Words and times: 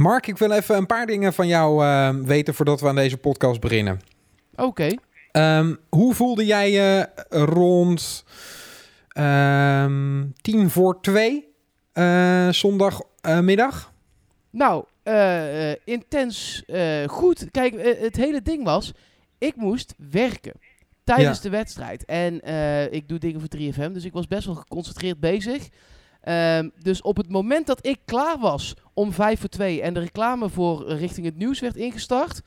Mark, 0.00 0.26
ik 0.26 0.38
wil 0.38 0.50
even 0.50 0.76
een 0.76 0.86
paar 0.86 1.06
dingen 1.06 1.32
van 1.32 1.46
jou 1.46 1.84
uh, 1.84 2.10
weten 2.24 2.54
voordat 2.54 2.80
we 2.80 2.88
aan 2.88 2.94
deze 2.94 3.16
podcast 3.16 3.60
beginnen. 3.60 4.00
Oké. 4.56 4.62
Okay. 5.32 5.58
Um, 5.58 5.78
hoe 5.88 6.14
voelde 6.14 6.46
jij 6.46 6.70
je 6.70 7.08
rond 7.28 8.24
um, 9.18 10.32
tien 10.40 10.70
voor 10.70 11.00
twee 11.00 11.48
uh, 11.94 12.48
zondagmiddag? 12.48 13.92
nou, 14.50 14.84
uh, 15.04 15.70
intens 15.84 16.62
goed. 17.06 17.46
Kijk, 17.50 17.98
het 18.00 18.16
hele 18.16 18.42
ding 18.42 18.64
was, 18.64 18.92
ik 19.38 19.56
moest 19.56 19.94
werken 20.10 20.52
tijdens 21.04 21.36
ja. 21.36 21.42
de 21.42 21.50
wedstrijd. 21.50 22.04
En 22.04 22.34
ik 22.92 23.08
doe 23.08 23.18
dingen 23.18 23.40
voor 23.40 23.58
3FM, 23.58 23.92
dus 23.92 24.04
ik 24.04 24.12
was 24.12 24.26
best 24.26 24.46
wel 24.46 24.54
geconcentreerd 24.54 25.20
bezig. 25.20 25.68
Um, 26.28 26.72
dus 26.78 27.02
op 27.02 27.16
het 27.16 27.30
moment 27.30 27.66
dat 27.66 27.86
ik 27.86 27.98
klaar 28.04 28.38
was 28.38 28.74
om 28.94 29.12
5 29.12 29.40
voor 29.40 29.48
2 29.48 29.82
en 29.82 29.94
de 29.94 30.00
reclame 30.00 30.48
voor 30.48 30.88
richting 30.88 31.26
het 31.26 31.36
nieuws 31.36 31.60
werd 31.60 31.76
ingestart, 31.76 32.40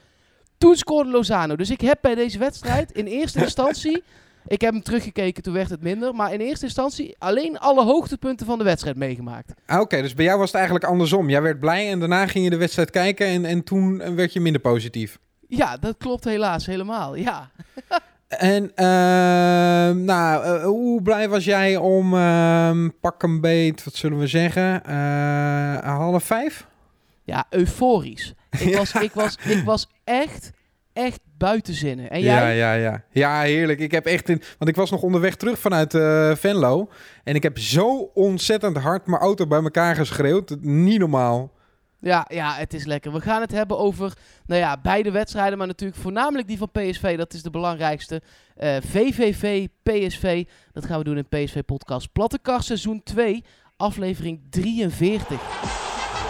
toen 0.58 0.76
scoorde 0.76 1.09
Lozano. 1.09 1.55
Dus 1.55 1.70
ik 1.70 1.81
heb 1.81 1.98
bij 2.02 2.16
deze 2.16 2.38
wedstrijd 2.38 2.91
in 2.91 3.05
eerste 3.05 3.40
instantie, 3.44 4.04
ik 4.48 4.62
heb 4.62 4.73
hem 4.73 4.84
teruggekeken, 4.84 5.44
toen 5.44 5.54
werd 5.54 5.70
het 5.70 5.81
minder, 5.81 6.16
maar 6.16 6.34
in 6.34 6.40
eerste 6.40 6.66
instantie 6.66 7.16
alleen 7.20 7.59
alle 7.59 7.84
hoogtepunten 7.84 8.45
van 8.45 8.58
de 8.58 8.64
wedstrijd 8.64 8.95
meegemaakt. 8.95 9.54
Ah, 9.66 9.80
Oké, 9.80 10.02
dus 10.02 10.14
bij 10.14 10.26
jou 10.26 10.38
was 10.38 10.48
het 10.48 10.55
eigenlijk 10.55 10.86
andersom. 10.86 11.30
Jij 11.30 11.42
werd 11.42 11.59
blij 11.59 11.92
en 11.92 12.00
daarna 12.00 12.28
ging 12.28 12.44
je 12.44 12.50
de 12.50 12.58
wedstrijd 12.58 12.90
kijken 12.90 13.28
en, 13.28 13.45
en 13.45 13.64
toen 13.64 14.16
werd 14.16 14.34
je 14.34 14.40
minder 14.40 14.62
positief. 14.62 15.20
Ja, 15.48 15.78
dat 15.78 15.98
klopt 15.98 16.23
helaas 16.23 16.66
helemaal, 16.66 17.16
ja. 17.16 17.52
En 18.38 18.64
uh, 18.64 20.04
nou, 20.05 20.46
uh, 20.46 20.64
hoe 20.64 21.02
blij 21.02 21.30
was 21.30 21.46
jij 21.46 21.78
om 21.78 22.14
uh, 22.14 22.88
pak 23.02 23.23
een 23.23 23.42
beet, 23.42 23.84
wat 23.84 23.96
zullen 23.96 24.20
we 24.20 24.28
zeggen, 24.28 24.82
uh, 24.90 25.78
half 25.78 26.23
vijf? 26.23 26.68
Ja, 27.23 27.46
euforisch. 27.50 28.34
Ik, 28.59 28.76
was, 28.78 28.94
ik, 28.94 29.12
was, 29.14 29.38
ik 29.46 29.64
was 29.64 29.88
echt, 30.04 30.52
echt 30.94 31.20
buiten 31.38 31.73
zinnen. 31.73 32.09
En 32.09 32.22
jij? 32.22 32.34
Ja, 32.34 32.73
ja, 32.73 32.73
ja. 32.73 33.03
Ja, 33.12 33.42
heerlijk. 33.42 33.80
Ik 33.80 33.92
heb 33.92 34.06
echt 34.06 34.30
in, 34.30 34.42
want 34.58 34.70
ik 34.70 34.75
was 34.75 34.92
nog 34.92 35.02
onderweg 35.02 35.36
terug 35.36 35.59
vanuit 35.59 35.94
uh, 35.94 36.36
Venlo. 36.36 36.90
En 37.23 37.36
ik 37.36 37.44
heb 37.44 37.58
zo 37.58 38.12
ontzettend 38.14 38.78
hard 38.78 39.08
mijn 39.08 39.22
auto 39.22 39.47
bij 39.47 39.62
elkaar 39.64 39.95
geschreeuwd. 39.95 40.56
Niet 40.62 41.00
normaal. 41.00 41.52
Ja, 42.04 42.26
ja, 42.28 42.54
het 42.54 42.73
is 42.73 42.86
lekker. 42.86 43.12
We 43.14 43.22
gaan 43.22 43.42
het 43.42 43.52
hebben 43.52 43.78
over 43.78 44.14
nou 44.46 44.62
ja, 44.62 44.78
beide 44.82 45.12
wedstrijden, 45.12 45.58
maar 45.58 45.68
natuurlijk 45.68 46.02
voornamelijk 46.02 46.48
die 46.48 46.58
van 46.58 46.72
PSV. 46.72 47.18
Dat 47.18 47.34
is 47.34 47.44
de 47.44 47.50
belangrijkste. 47.50 48.22
Uh, 48.58 48.76
VVV, 48.82 49.68
PSV. 49.84 50.46
Dat 50.72 50.86
gaan 50.86 50.98
we 50.98 51.04
doen 51.04 51.18
in 51.18 51.28
PSV 51.28 51.62
Podcast. 51.62 52.12
Plattekast 52.12 52.66
seizoen 52.66 53.04
2, 53.04 53.44
aflevering 53.78 54.42
43. 54.50 55.40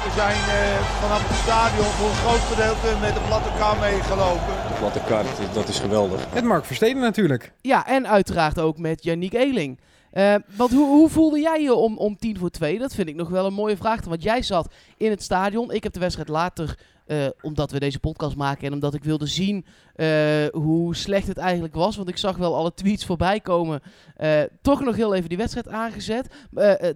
We 0.03 0.11
zijn 0.15 0.37
uh, 0.37 0.79
vanaf 1.01 1.27
het 1.27 1.37
stadion 1.37 1.85
voor 1.85 2.09
een 2.09 2.15
groot 2.15 2.39
gedeelte 2.39 2.99
met 3.01 3.13
de 3.13 3.21
platte 3.27 3.49
kar 3.57 3.77
meegelopen. 3.79 4.53
De 4.67 4.75
platte 4.79 5.01
kar, 5.07 5.25
dat 5.53 5.67
is 5.67 5.79
geweldig. 5.79 6.33
Met 6.33 6.43
Mark 6.43 6.65
Versteden 6.65 7.01
natuurlijk. 7.01 7.53
Ja, 7.61 7.87
en 7.87 8.07
uiteraard 8.07 8.59
ook 8.59 8.77
met 8.77 9.03
Yannick 9.03 9.33
Eeling. 9.33 9.79
Uh, 10.13 10.35
want 10.55 10.71
hoe, 10.71 10.87
hoe, 10.87 11.09
voelde 11.09 11.39
jij 11.39 11.61
je 11.61 11.73
om, 11.73 11.97
om 11.97 12.17
tien 12.17 12.37
voor 12.37 12.49
twee? 12.49 12.79
Dat 12.79 12.95
vind 12.95 13.07
ik 13.07 13.15
nog 13.15 13.29
wel 13.29 13.45
een 13.45 13.53
mooie 13.53 13.77
vraag. 13.77 14.05
Want 14.05 14.23
jij 14.23 14.41
zat 14.41 14.73
in 14.97 15.09
het 15.09 15.23
stadion. 15.23 15.71
Ik 15.71 15.83
heb 15.83 15.93
de 15.93 15.99
wedstrijd 15.99 16.29
later, 16.29 16.79
uh, 17.07 17.25
omdat 17.41 17.71
we 17.71 17.79
deze 17.79 17.99
podcast 17.99 18.35
maken 18.35 18.67
en 18.67 18.73
omdat 18.73 18.93
ik 18.93 19.03
wilde 19.03 19.25
zien 19.25 19.65
uh, 19.95 20.45
hoe 20.51 20.95
slecht 20.95 21.27
het 21.27 21.37
eigenlijk 21.37 21.75
was. 21.75 21.95
Want 21.95 22.09
ik 22.09 22.17
zag 22.17 22.37
wel 22.37 22.55
alle 22.55 22.73
tweets 22.73 23.05
voorbij 23.05 23.39
komen. 23.39 23.81
toch 24.61 24.83
nog 24.83 24.95
heel 24.95 25.13
even 25.13 25.29
die 25.29 25.37
wedstrijd 25.37 25.67
aangezet. 25.67 26.27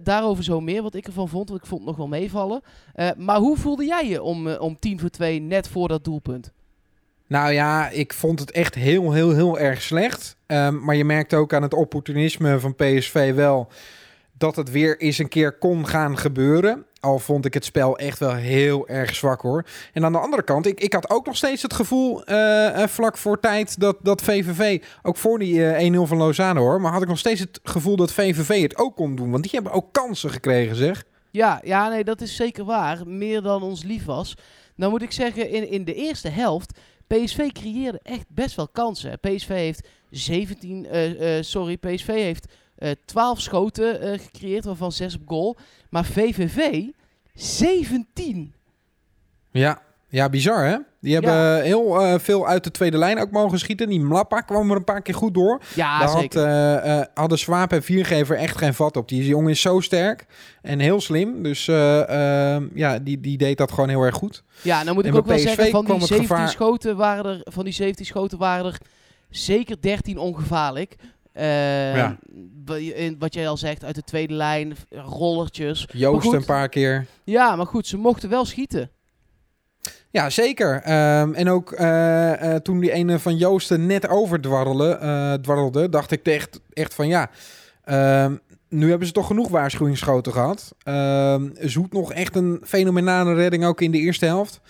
daarover 0.02 0.44
zo 0.44 0.60
meer 0.60 0.82
wat 0.82 0.94
ik 0.94 1.06
ervan 1.06 1.28
vond. 1.28 1.48
Want 1.48 1.60
ik 1.60 1.66
vond 1.66 1.80
het 1.80 1.88
nog 1.88 1.98
wel 1.98 2.08
meevallen. 2.18 2.62
maar 3.16 3.38
hoe 3.38 3.56
voelde 3.56 3.84
jij 3.84 4.08
je 4.08 4.22
om, 4.22 4.48
om 4.48 4.78
tien 4.78 5.00
voor 5.00 5.10
twee 5.10 5.40
net 5.40 5.68
voor 5.68 5.88
dat 5.88 6.04
doelpunt? 6.04 6.52
Nou 7.28 7.52
ja, 7.52 7.88
ik 7.88 8.12
vond 8.12 8.40
het 8.40 8.50
echt 8.50 8.74
heel, 8.74 9.12
heel, 9.12 9.34
heel 9.34 9.58
erg 9.58 9.82
slecht. 9.82 10.36
Um, 10.46 10.84
maar 10.84 10.96
je 10.96 11.04
merkt 11.04 11.34
ook 11.34 11.52
aan 11.52 11.62
het 11.62 11.74
opportunisme 11.74 12.60
van 12.60 12.74
PSV 12.74 13.34
wel 13.34 13.68
dat 14.38 14.56
het 14.56 14.70
weer 14.70 15.00
eens 15.00 15.18
een 15.18 15.28
keer 15.28 15.58
kon 15.58 15.86
gaan 15.86 16.18
gebeuren. 16.18 16.84
Al 17.00 17.18
vond 17.18 17.44
ik 17.44 17.54
het 17.54 17.64
spel 17.64 17.98
echt 17.98 18.18
wel 18.18 18.34
heel 18.34 18.88
erg 18.88 19.14
zwak 19.14 19.40
hoor. 19.40 19.64
En 19.92 20.04
aan 20.04 20.12
de 20.12 20.18
andere 20.18 20.42
kant, 20.42 20.66
ik, 20.66 20.80
ik 20.80 20.92
had 20.92 21.10
ook 21.10 21.26
nog 21.26 21.36
steeds 21.36 21.62
het 21.62 21.72
gevoel 21.72 22.30
uh, 22.30 22.86
vlak 22.86 23.16
voor 23.16 23.40
tijd 23.40 23.80
dat, 23.80 23.96
dat 24.02 24.22
VVV, 24.22 24.82
ook 25.02 25.16
voor 25.16 25.38
die 25.38 25.54
uh, 25.54 25.92
1-0 25.92 26.00
van 26.02 26.16
Lozano 26.16 26.60
hoor, 26.60 26.80
maar 26.80 26.92
had 26.92 27.02
ik 27.02 27.08
nog 27.08 27.18
steeds 27.18 27.40
het 27.40 27.60
gevoel 27.62 27.96
dat 27.96 28.12
VVV 28.12 28.62
het 28.62 28.78
ook 28.78 28.96
kon 28.96 29.16
doen. 29.16 29.30
Want 29.30 29.42
die 29.42 29.52
hebben 29.54 29.72
ook 29.72 29.92
kansen 29.92 30.30
gekregen 30.30 30.76
zeg. 30.76 31.04
Ja, 31.30 31.60
ja 31.64 31.88
nee, 31.88 32.04
dat 32.04 32.20
is 32.20 32.36
zeker 32.36 32.64
waar. 32.64 33.06
Meer 33.06 33.42
dan 33.42 33.62
ons 33.62 33.82
lief 33.82 34.04
was. 34.04 34.34
Nou 34.74 34.90
moet 34.90 35.02
ik 35.02 35.12
zeggen, 35.12 35.50
in, 35.50 35.70
in 35.70 35.84
de 35.84 35.94
eerste 35.94 36.28
helft 36.28 36.78
PSV 37.08 37.52
creëerde 37.52 38.00
echt 38.02 38.24
best 38.28 38.56
wel 38.56 38.68
kansen. 38.68 39.20
PSV 39.20 39.48
heeft 39.48 39.88
17, 40.10 40.84
uh, 40.84 41.36
uh, 41.36 41.42
sorry, 41.42 41.76
PSV 41.76 42.06
heeft 42.06 42.46
uh, 42.78 42.90
12 43.04 43.40
schoten 43.40 44.00
eh, 44.00 44.18
gecreëerd, 44.18 44.64
waarvan 44.64 44.92
6 44.92 45.14
op 45.14 45.22
goal. 45.26 45.56
Maar 45.90 46.04
VVV 46.04 46.84
17. 47.34 48.54
Ja, 49.50 49.82
ja, 50.08 50.28
bizar 50.28 50.64
hè? 50.66 50.76
Die 51.00 51.14
hebben 51.14 51.32
ja. 51.32 51.60
heel 51.60 52.02
uh, 52.02 52.18
veel 52.18 52.46
uit 52.46 52.64
de 52.64 52.70
tweede 52.70 52.98
lijn 52.98 53.20
ook 53.20 53.30
mogen 53.30 53.58
schieten. 53.58 53.88
Die 53.88 54.00
Mlappa 54.00 54.40
kwam 54.40 54.70
er 54.70 54.76
een 54.76 54.84
paar 54.84 55.02
keer 55.02 55.14
goed 55.14 55.34
door. 55.34 55.60
Ja, 55.74 55.98
Daar 55.98 56.08
zeker. 56.08 56.48
Had, 56.48 56.84
uh, 56.84 56.96
uh, 56.96 57.02
hadden 57.14 57.38
Swaap 57.38 57.72
en 57.72 57.82
Viergever 57.82 58.36
echt 58.36 58.58
geen 58.58 58.74
vat 58.74 58.96
op. 58.96 59.08
Die 59.08 59.26
jongen 59.26 59.50
is 59.50 59.60
zo 59.60 59.80
sterk 59.80 60.26
en 60.62 60.78
heel 60.78 61.00
slim. 61.00 61.42
Dus 61.42 61.64
ja, 62.74 62.98
die, 63.02 63.20
die 63.20 63.38
deed 63.38 63.58
dat 63.58 63.72
gewoon 63.72 63.88
heel 63.88 64.02
erg 64.02 64.14
goed. 64.14 64.42
Ja, 64.62 64.82
nou 64.82 64.94
moet 64.94 65.04
ik 65.04 65.12
en 65.12 65.18
ook 65.18 65.26
wel 65.26 65.36
PSV 65.36 65.44
zeggen, 65.44 65.70
van 65.70 65.84
die, 65.84 66.06
17 66.06 66.26
gevaar... 66.26 66.48
schoten 66.48 66.96
waren 66.96 67.24
er, 67.24 67.52
van 67.52 67.64
die 67.64 67.72
17 67.72 68.06
schoten 68.06 68.38
waren 68.38 68.66
er 68.66 68.78
zeker 69.30 69.80
13 69.80 70.18
ongevaarlijk. 70.18 70.96
ja. 71.32 72.18
Wat 73.18 73.34
jij 73.34 73.48
al 73.48 73.56
zegt, 73.56 73.84
uit 73.84 73.94
de 73.94 74.02
tweede 74.02 74.34
lijn, 74.34 74.76
rollertjes. 74.90 75.88
Joost 75.92 76.26
goed, 76.26 76.34
een 76.34 76.44
paar 76.44 76.68
keer. 76.68 77.06
Ja, 77.24 77.56
maar 77.56 77.66
goed, 77.66 77.86
ze 77.86 77.96
mochten 77.96 78.28
wel 78.28 78.44
schieten. 78.44 78.90
Ja, 80.10 80.30
zeker. 80.30 80.74
Um, 81.20 81.34
en 81.34 81.48
ook 81.48 81.72
uh, 81.72 82.42
uh, 82.42 82.54
toen 82.54 82.80
die 82.80 82.92
ene 82.92 83.18
van 83.18 83.36
Joosten 83.36 83.86
net 83.86 84.08
overdwarrelde, 84.08 85.38
dwarrelde, 85.42 85.88
dacht 85.88 86.10
ik 86.10 86.26
echt, 86.26 86.60
echt 86.72 86.94
van 86.94 87.08
ja, 87.08 87.30
um, 88.24 88.40
nu 88.68 88.88
hebben 88.88 89.06
ze 89.06 89.12
toch 89.12 89.26
genoeg 89.26 89.48
waarschuwingsschoten 89.48 90.32
gehad. 90.32 90.74
Um, 90.84 91.52
Zoet 91.60 91.92
nog 91.92 92.12
echt 92.12 92.36
een 92.36 92.60
fenomenale 92.64 93.34
redding 93.34 93.64
ook 93.64 93.80
in 93.80 93.90
de 93.90 93.98
eerste 93.98 94.26
helft. 94.26 94.60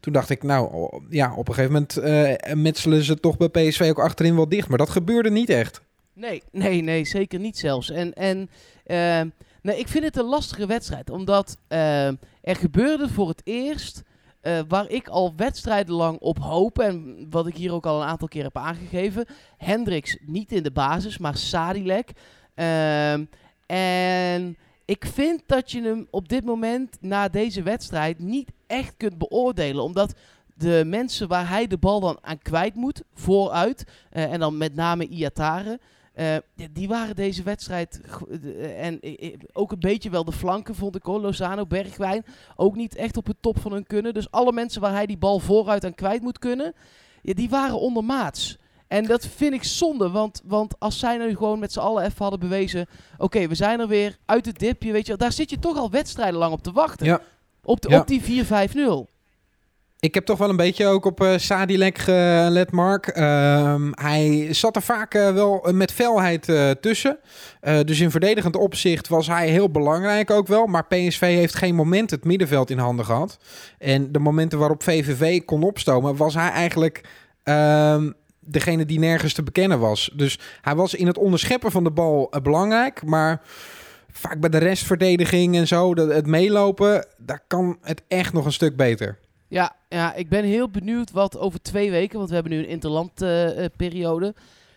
Toen 0.00 0.12
dacht 0.12 0.30
ik, 0.30 0.42
nou 0.42 0.90
ja, 1.08 1.34
op 1.34 1.48
een 1.48 1.54
gegeven 1.54 1.72
moment 1.72 1.98
uh, 1.98 2.54
metselen 2.54 3.02
ze 3.02 3.20
toch 3.20 3.36
bij 3.36 3.48
PSV 3.48 3.86
ook 3.90 3.98
achterin 3.98 4.34
wel 4.34 4.48
dicht. 4.48 4.68
Maar 4.68 4.78
dat 4.78 4.90
gebeurde 4.90 5.30
niet 5.30 5.50
echt. 5.50 5.80
Nee, 6.12 6.42
nee, 6.52 6.82
nee, 6.82 7.04
zeker 7.04 7.38
niet 7.38 7.58
zelfs. 7.58 7.90
En, 7.90 8.12
en 8.12 8.38
uh, 8.86 9.32
nee, 9.62 9.78
ik 9.78 9.88
vind 9.88 10.04
het 10.04 10.16
een 10.16 10.24
lastige 10.24 10.66
wedstrijd. 10.66 11.10
Omdat 11.10 11.56
er 11.68 12.56
gebeurde 12.56 13.08
voor 13.08 13.28
het 13.28 13.40
eerst... 13.44 14.02
Uh, 14.48 14.58
waar 14.68 14.90
ik 14.90 15.08
al 15.08 15.32
wedstrijden 15.36 15.94
lang 15.94 16.18
op 16.18 16.38
hoop. 16.38 16.78
En 16.78 17.26
wat 17.30 17.46
ik 17.46 17.56
hier 17.56 17.72
ook 17.72 17.86
al 17.86 18.00
een 18.00 18.08
aantal 18.08 18.28
keer 18.28 18.42
heb 18.42 18.56
aangegeven. 18.56 19.26
Hendricks 19.56 20.16
niet 20.20 20.52
in 20.52 20.62
de 20.62 20.70
basis, 20.70 21.18
maar 21.18 21.36
Sadilek. 21.36 22.12
Uh, 22.54 23.12
en 23.66 24.56
ik 24.84 25.06
vind 25.06 25.42
dat 25.46 25.70
je 25.70 25.82
hem 25.82 26.06
op 26.10 26.28
dit 26.28 26.44
moment, 26.44 26.96
na 27.00 27.28
deze 27.28 27.62
wedstrijd, 27.62 28.18
niet 28.18 28.52
echt 28.66 28.94
kunt 28.96 29.18
beoordelen. 29.18 29.84
Omdat 29.84 30.14
de 30.54 30.82
mensen 30.86 31.28
waar 31.28 31.48
hij 31.48 31.66
de 31.66 31.78
bal 31.78 32.00
dan 32.00 32.18
aan 32.20 32.38
kwijt 32.38 32.74
moet, 32.74 33.02
vooruit. 33.14 33.84
Uh, 34.12 34.32
en 34.32 34.40
dan 34.40 34.56
met 34.56 34.74
name 34.74 35.08
Iatare. 35.08 35.80
Uh, 36.18 36.36
die 36.72 36.88
waren 36.88 37.16
deze 37.16 37.42
wedstrijd 37.42 38.00
uh, 38.28 38.84
en 38.84 38.98
uh, 39.00 39.34
ook 39.52 39.72
een 39.72 39.80
beetje 39.80 40.10
wel 40.10 40.24
de 40.24 40.32
flanken 40.32 40.74
vond 40.74 40.96
ik 40.96 41.02
hoor. 41.02 41.20
Lozano, 41.20 41.66
Bergwijn 41.66 42.24
ook 42.56 42.76
niet 42.76 42.94
echt 42.94 43.16
op 43.16 43.26
het 43.26 43.36
top 43.40 43.60
van 43.60 43.72
hun 43.72 43.86
kunnen. 43.86 44.14
Dus 44.14 44.30
alle 44.30 44.52
mensen 44.52 44.80
waar 44.80 44.92
hij 44.92 45.06
die 45.06 45.18
bal 45.18 45.38
vooruit 45.38 45.84
aan 45.84 45.94
kwijt 45.94 46.22
moet 46.22 46.38
kunnen, 46.38 46.74
ja, 47.22 47.34
die 47.34 47.48
waren 47.48 47.80
ondermaats. 47.80 48.58
En 48.86 49.04
dat 49.04 49.26
vind 49.26 49.54
ik 49.54 49.64
zonde, 49.64 50.10
want, 50.10 50.42
want 50.44 50.78
als 50.78 50.98
zij 50.98 51.16
nu 51.16 51.36
gewoon 51.36 51.58
met 51.58 51.72
z'n 51.72 51.78
allen 51.78 52.04
even 52.04 52.16
hadden 52.18 52.40
bewezen... 52.40 52.86
Oké, 53.12 53.24
okay, 53.24 53.48
we 53.48 53.54
zijn 53.54 53.80
er 53.80 53.88
weer 53.88 54.16
uit 54.24 54.46
het 54.46 54.58
dipje, 54.58 54.92
weet 54.92 55.06
je 55.06 55.16
Daar 55.16 55.32
zit 55.32 55.50
je 55.50 55.58
toch 55.58 55.76
al 55.76 55.90
wedstrijden 55.90 56.38
lang 56.38 56.52
op 56.52 56.62
te 56.62 56.72
wachten. 56.72 57.06
Ja. 57.06 57.20
Op, 57.62 57.80
de, 57.80 57.88
ja. 57.88 58.00
op 58.00 58.06
die 58.06 58.44
4-5-0. 58.44 59.17
Ik 60.00 60.14
heb 60.14 60.24
toch 60.24 60.38
wel 60.38 60.48
een 60.48 60.56
beetje 60.56 60.86
ook 60.86 61.04
op 61.04 61.20
uh, 61.20 61.32
Sadilek 61.36 61.98
gelet, 61.98 62.70
Mark. 62.70 63.16
Uh, 63.16 63.74
hij 63.90 64.48
zat 64.50 64.76
er 64.76 64.82
vaak 64.82 65.14
uh, 65.14 65.32
wel 65.32 65.68
met 65.72 65.92
felheid 65.92 66.48
uh, 66.48 66.70
tussen. 66.70 67.18
dus 67.84 68.00
in 68.00 68.10
verdedigend 68.10 68.56
opzicht 68.56 69.08
was 69.08 69.26
hij 69.26 69.48
heel 69.48 69.70
belangrijk 69.70 70.30
ook 70.30 70.46
wel. 70.46 70.66
Maar 70.66 70.86
PSV 70.86 71.20
heeft 71.20 71.54
geen 71.54 71.74
moment 71.74 72.10
het 72.10 72.24
middenveld 72.24 72.70
in 72.70 72.78
handen 72.78 73.04
gehad. 73.04 73.38
En 73.78 74.12
de 74.12 74.18
momenten 74.18 74.58
waarop 74.58 74.82
VVV 74.82 75.44
kon 75.44 75.62
opstomen, 75.62 76.16
was 76.16 76.34
hij 76.34 76.50
eigenlijk 76.50 77.04
ehm, 77.42 78.10
degene 78.40 78.84
die 78.84 78.98
nergens 78.98 79.32
te 79.32 79.42
bekennen 79.42 79.78
was. 79.78 80.10
Dus 80.14 80.38
hij 80.60 80.74
was 80.74 80.94
in 80.94 81.06
het 81.06 81.18
onderscheppen 81.18 81.70
van 81.70 81.84
de 81.84 81.90
bal 81.90 82.32
belangrijk, 82.42 83.04
maar 83.04 83.42
vaak 84.10 84.40
bij 84.40 84.50
de 84.50 84.58
restverdediging 84.58 85.56
en 85.56 85.66
zo, 85.66 85.94
het 85.94 86.26
meelopen, 86.26 87.06
daar 87.16 87.42
kan 87.46 87.78
het 87.82 88.02
echt 88.08 88.32
nog 88.32 88.44
een 88.44 88.52
stuk 88.52 88.76
beter. 88.76 89.18
Ja, 89.48 89.76
ja, 89.88 90.14
ik 90.14 90.28
ben 90.28 90.44
heel 90.44 90.68
benieuwd 90.70 91.10
wat 91.10 91.38
over 91.38 91.62
twee 91.62 91.90
weken, 91.90 92.16
want 92.16 92.28
we 92.28 92.34
hebben 92.34 92.52
nu 92.52 92.58
een 92.58 92.68
interlandperiode, 92.68 94.34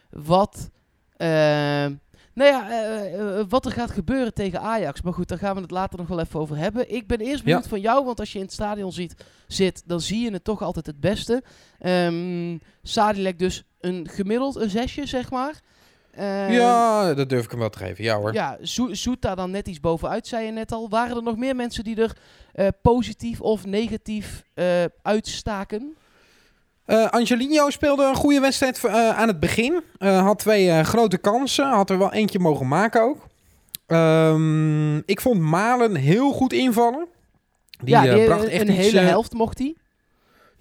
wat, 0.10 0.70
eh, 1.18 1.28
nou 2.34 2.50
ja, 2.50 2.70
eh, 2.70 3.40
eh, 3.40 3.46
wat 3.50 3.66
er 3.66 3.72
gaat 3.72 3.92
gebeuren 3.92 4.34
tegen 4.34 4.62
Ajax. 4.62 5.02
Maar 5.02 5.14
goed, 5.14 5.28
daar 5.28 5.38
gaan 5.38 5.56
we 5.56 5.62
het 5.62 5.72
later 5.72 6.00
nog 6.00 6.08
wel 6.08 6.20
even 6.20 6.40
over 6.40 6.58
hebben. 6.58 6.94
Ik 6.94 7.08
ben 7.08 7.20
eerst 7.20 7.44
benieuwd 7.44 7.64
Ja. 7.64 7.70
van 7.70 7.82
jou, 7.82 8.06
want 8.06 8.20
als 8.20 8.32
je 8.32 8.38
in 8.40 8.44
het 8.46 8.54
stadion 8.54 8.92
ziet, 8.92 9.16
zit, 9.48 9.84
dan 9.86 10.02
zie 10.02 10.24
je 10.24 10.32
het 10.32 10.44
toch 10.44 10.62
altijd 10.62 10.86
het 10.86 11.00
beste. 11.00 11.44
Ehm 11.80 12.58
Sadilek 12.84 13.40
dus 13.40 13.64
een 13.80 14.08
gemiddeld, 14.10 14.56
een 14.56 14.70
zesje, 14.70 15.06
zeg 15.06 15.32
maar. 15.32 15.60
Ehm, 16.12 16.52
ja, 16.52 17.14
dat 17.14 17.30
durf 17.30 17.44
ik 17.44 17.50
hem 17.52 17.60
wel 17.60 17.70
te 17.70 17.78
geven. 17.78 18.04
Ja 18.04 18.18
hoor. 18.18 18.34
Ja, 18.34 18.58
Zo- 18.62 18.94
Zoet 18.94 19.22
daar 19.22 19.36
dan 19.36 19.52
net 19.52 19.68
iets 19.68 19.80
bovenuit, 19.80 20.28
zei 20.28 20.46
je 20.46 20.52
net 20.52 20.72
al. 20.72 20.90
Waren 20.90 21.16
er 21.16 21.24
nog 21.24 21.38
meer 21.38 21.56
mensen 21.56 21.84
die 21.84 22.02
er 22.02 22.18
eh, 22.54 22.68
positief 22.82 23.42
of 23.42 23.66
negatief 23.66 24.44
eh, 24.54 24.66
uitstaken? 25.02 25.96
Eh, 26.86 27.10
Angelino 27.10 27.70
speelde 27.70 28.04
een 28.06 28.16
goede 28.16 28.40
wedstrijd 28.40 28.88
aan 28.88 29.28
het 29.28 29.40
begin. 29.40 29.82
Had 29.98 30.40
twee 30.40 30.84
grote 30.84 31.18
kansen. 31.18 31.66
Had 31.70 31.90
er 31.90 31.98
wel 31.98 32.14
eentje 32.14 32.40
mogen 32.40 32.68
maken 32.68 33.02
ook. 33.02 33.28
Ehm, 33.88 34.98
ik 34.98 35.22
vond 35.22 35.40
Malen 35.40 35.96
heel 35.96 36.32
goed 36.32 36.54
invallen. 36.54 37.08
Die, 37.84 37.90
ja, 37.96 38.14
die, 38.16 38.26
bracht 38.26 38.44
echt 38.46 38.62
een 38.62 38.74
iets, 38.74 38.86
hele 38.86 39.00
helft 39.00 39.34
mocht 39.34 39.60
hij. 39.60 39.76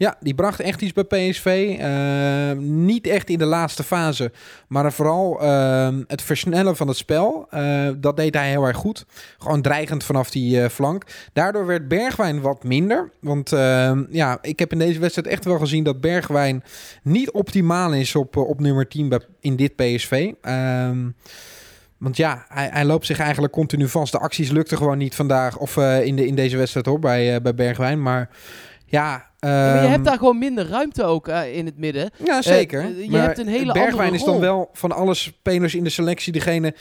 Ja, 0.01 0.17
die 0.21 0.35
bracht 0.35 0.61
echt 0.61 0.83
iets 0.83 0.93
bij 0.93 1.05
PSV. 1.05 1.77
Eh, 1.79 2.59
niet 2.59 3.07
echt 3.07 3.29
in 3.31 3.39
de 3.39 3.45
laatste 3.45 3.83
fase, 3.83 4.33
maar 4.69 4.93
vooral 4.93 5.41
eh, 5.41 5.89
het 6.07 6.23
versnellen 6.23 6.77
van 6.77 6.89
het 6.89 6.97
spel. 6.97 7.47
eh, 7.51 7.89
dat 7.97 8.17
deed 8.17 8.35
hij 8.35 8.49
heel 8.49 8.65
erg 8.65 8.77
goed. 8.77 9.07
Gewoon 9.39 9.63
dreigend 9.63 10.05
vanaf 10.05 10.31
die 10.31 10.63
eh, 10.63 10.69
flank. 10.69 11.05
Daardoor 11.33 11.67
werd 11.67 11.89
Bergwijn 11.89 12.41
wat 12.41 12.65
minder. 12.65 13.11
Want 13.21 13.53
eh, 13.53 13.93
ja, 14.11 14.39
ik 14.43 14.59
heb 14.59 14.73
in 14.73 14.79
deze 14.79 15.01
wedstrijd 15.01 15.29
echt 15.29 15.45
wel 15.45 15.59
gezien 15.59 15.85
dat 15.85 16.01
Bergwijn 16.01 16.63
niet 17.03 17.31
optimaal 17.31 17.93
is 17.95 18.15
op, 18.15 18.37
op 18.37 18.61
nummer 18.61 18.89
10 18.89 19.09
bij, 19.09 19.21
in 19.41 19.57
dit 19.57 19.77
PSV. 19.77 20.33
Ehm, 20.41 21.09
want 21.99 22.17
ja, 22.17 22.45
hij, 22.49 22.69
hij 22.73 22.85
loopt 22.85 23.07
zich 23.07 23.19
eigenlijk 23.19 23.53
continu 23.53 23.89
vast. 23.89 24.13
De 24.13 24.19
acties 24.19 24.51
lukten 24.51 24.77
gewoon 24.77 24.99
niet 24.99 25.15
vandaag. 25.15 25.57
Of 25.59 25.77
in, 25.77 26.17
de, 26.17 26.27
in 26.27 26.35
deze 26.35 26.57
wedstrijd 26.57 26.87
hoor, 26.87 26.99
bij, 26.99 27.43
bij 27.43 27.55
Bergwijn. 27.55 28.03
Maar 28.03 28.29
ja... 28.91 29.27
je 29.41 29.47
ehm, 29.47 29.91
hebt 29.91 30.05
daar 30.05 30.19
gewoon 30.19 30.39
minder 30.39 30.69
ruimte 30.69 31.05
ook 31.05 31.29
eh, 31.29 31.57
in 31.57 31.67
het 31.67 31.79
midden. 31.79 32.11
ja, 32.25 32.43
zeker. 32.43 32.81
Eh, 32.85 33.05
je 33.05 33.11
Maar 33.11 33.23
hebt 33.23 33.39
een 33.39 33.47
hele 33.49 33.73
Bergwijn 33.73 34.15
is 34.15 34.25
dan 34.25 34.41
wel 34.41 34.69
van 34.73 34.93
alle 34.93 35.15
spelers 35.15 35.75
in 35.75 35.85
de 35.85 35.91
selectie 35.91 36.33
degene 36.33 36.75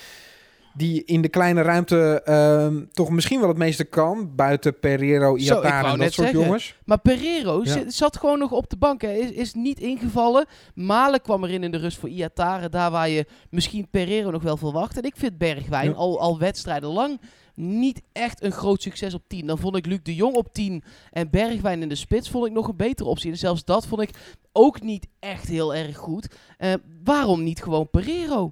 die 0.73 1.03
in 1.05 1.21
de 1.21 1.29
kleine 1.29 1.61
ruimte 1.61 2.21
ehm, 2.25 2.83
toch 2.91 3.09
misschien 3.09 3.39
wel 3.39 3.49
het 3.49 3.57
meeste 3.57 3.83
kan. 3.83 4.31
Buiten 4.35 4.79
Pereiro, 4.79 5.35
Iataren 5.37 5.81
wou 5.81 5.93
en 5.93 5.99
dat 5.99 6.13
soort 6.13 6.27
zeggen. 6.27 6.43
jongens. 6.45 6.75
Maar 6.85 6.99
Pereiro 6.99 7.61
Ja. 7.63 7.83
zat 7.87 8.17
gewoon 8.17 8.39
nog 8.39 8.51
op 8.51 8.69
de 8.69 8.77
bank. 8.77 9.01
Hè. 9.01 9.11
Is, 9.11 9.31
is 9.31 9.53
niet 9.53 9.79
ingevallen. 9.79 10.45
Malen 10.73 11.21
kwam 11.21 11.43
erin 11.43 11.63
in 11.63 11.71
de 11.71 11.77
rust 11.77 11.97
voor 11.97 12.09
Iatare. 12.09 12.69
Daar 12.69 12.91
waar 12.91 13.09
je 13.09 13.25
misschien 13.49 13.87
Pereiro 13.91 14.31
nog 14.31 14.43
wel 14.43 14.57
verwacht. 14.57 14.97
En 14.97 15.03
ik 15.03 15.13
vind 15.17 15.37
Bergwijn 15.37 15.89
Ja. 15.89 15.95
al, 15.95 16.19
al 16.19 16.39
wedstrijden 16.39 16.89
lang 16.89 17.19
niet 17.59 18.01
echt 18.11 18.43
een 18.43 18.51
groot 18.51 18.81
succes 18.81 19.13
op 19.13 19.23
10. 19.27 19.47
Dan 19.47 19.57
vond 19.57 19.75
ik 19.75 19.85
Luc 19.85 19.99
de 20.03 20.15
Jong 20.15 20.35
op 20.35 20.53
10 20.53 20.83
en 21.11 21.29
Bergwijn 21.29 21.81
in 21.81 21.89
de 21.89 21.95
spits 21.95 22.29
vond 22.29 22.45
ik 22.45 22.51
nog 22.51 22.67
een 22.67 22.75
betere 22.75 23.09
optie. 23.09 23.31
En 23.31 23.37
zelfs 23.37 23.65
dat 23.65 23.87
vond 23.87 24.01
ik 24.01 24.09
ook 24.51 24.81
niet 24.81 25.07
echt 25.19 25.47
heel 25.47 25.75
erg 25.75 25.97
goed. 25.97 26.27
Eh, 26.57 26.73
waarom 27.03 27.43
niet 27.43 27.63
gewoon 27.63 27.89
Pereiro? 27.89 28.51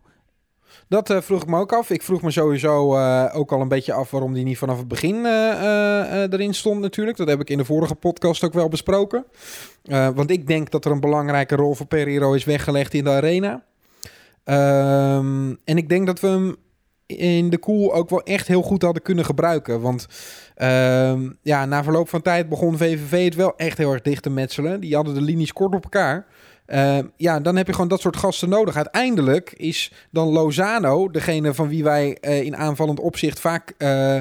Dat 0.87 1.09
eh, 1.09 1.21
vroeg 1.21 1.41
ik 1.41 1.47
me 1.47 1.59
ook 1.59 1.73
af. 1.73 1.89
Ik 1.89 2.01
vroeg 2.01 2.21
me 2.21 2.31
sowieso 2.31 2.95
eh, 2.95 3.31
ook 3.33 3.51
al 3.51 3.61
een 3.61 3.67
beetje 3.67 3.93
af 3.93 4.11
waarom 4.11 4.33
die 4.33 4.43
niet 4.43 4.57
vanaf 4.57 4.77
het 4.77 4.87
begin 4.87 5.25
erin 5.25 6.53
stond 6.53 6.81
natuurlijk. 6.81 7.17
Dat 7.17 7.27
heb 7.27 7.39
ik 7.39 7.49
in 7.49 7.57
de 7.57 7.65
vorige 7.65 7.95
podcast 7.95 8.43
ook 8.43 8.53
wel 8.53 8.69
besproken. 8.69 9.25
Want 10.13 10.29
ik 10.29 10.47
denk 10.47 10.71
dat 10.71 10.85
er 10.85 10.91
een 10.91 10.99
belangrijke 10.99 11.55
rol 11.55 11.73
voor 11.73 11.85
Pereiro 11.85 12.33
is 12.33 12.45
weggelegd 12.45 12.93
in 12.93 13.03
de 13.03 13.09
arena. 13.09 13.63
Ehm, 14.43 15.55
en 15.63 15.77
ik 15.77 15.89
denk 15.89 16.05
dat 16.05 16.19
we 16.19 16.27
hem 16.27 16.55
in 17.07 17.49
de 17.49 17.57
koel 17.57 17.93
ook 17.93 18.09
wel 18.09 18.23
echt 18.23 18.47
heel 18.47 18.61
goed 18.61 18.81
hadden 18.81 19.03
kunnen 19.03 19.25
gebruiken. 19.25 19.81
Want 19.81 20.07
ehm, 20.55 21.29
ja, 21.41 21.65
na 21.65 21.83
verloop 21.83 22.09
van 22.09 22.21
tijd 22.21 22.49
begon 22.49 22.77
VVV 22.77 23.23
het 23.23 23.35
wel 23.35 23.53
echt 23.57 23.77
heel 23.77 23.91
erg 23.91 24.01
dicht 24.01 24.23
te 24.23 24.29
metselen. 24.29 24.79
Die 24.79 24.95
hadden 24.95 25.13
de 25.13 25.21
linies 25.21 25.53
kort 25.53 25.75
op 25.75 25.83
elkaar. 25.83 26.25
Eh, 26.65 26.97
ja, 27.15 27.39
dan 27.39 27.55
heb 27.55 27.67
je 27.67 27.73
gewoon 27.73 27.87
dat 27.87 28.01
soort 28.01 28.17
gasten 28.17 28.49
nodig. 28.49 28.75
Uiteindelijk 28.75 29.53
is 29.57 29.91
dan 30.11 30.27
Lozano 30.27 31.09
degene 31.09 31.53
van 31.53 31.67
wie 31.67 31.83
wij 31.83 32.17
eh, 32.21 32.41
in 32.41 32.57
aanvallend 32.57 32.99
opzicht 32.99 33.39
vaak 33.39 33.73
eh, 33.77 34.19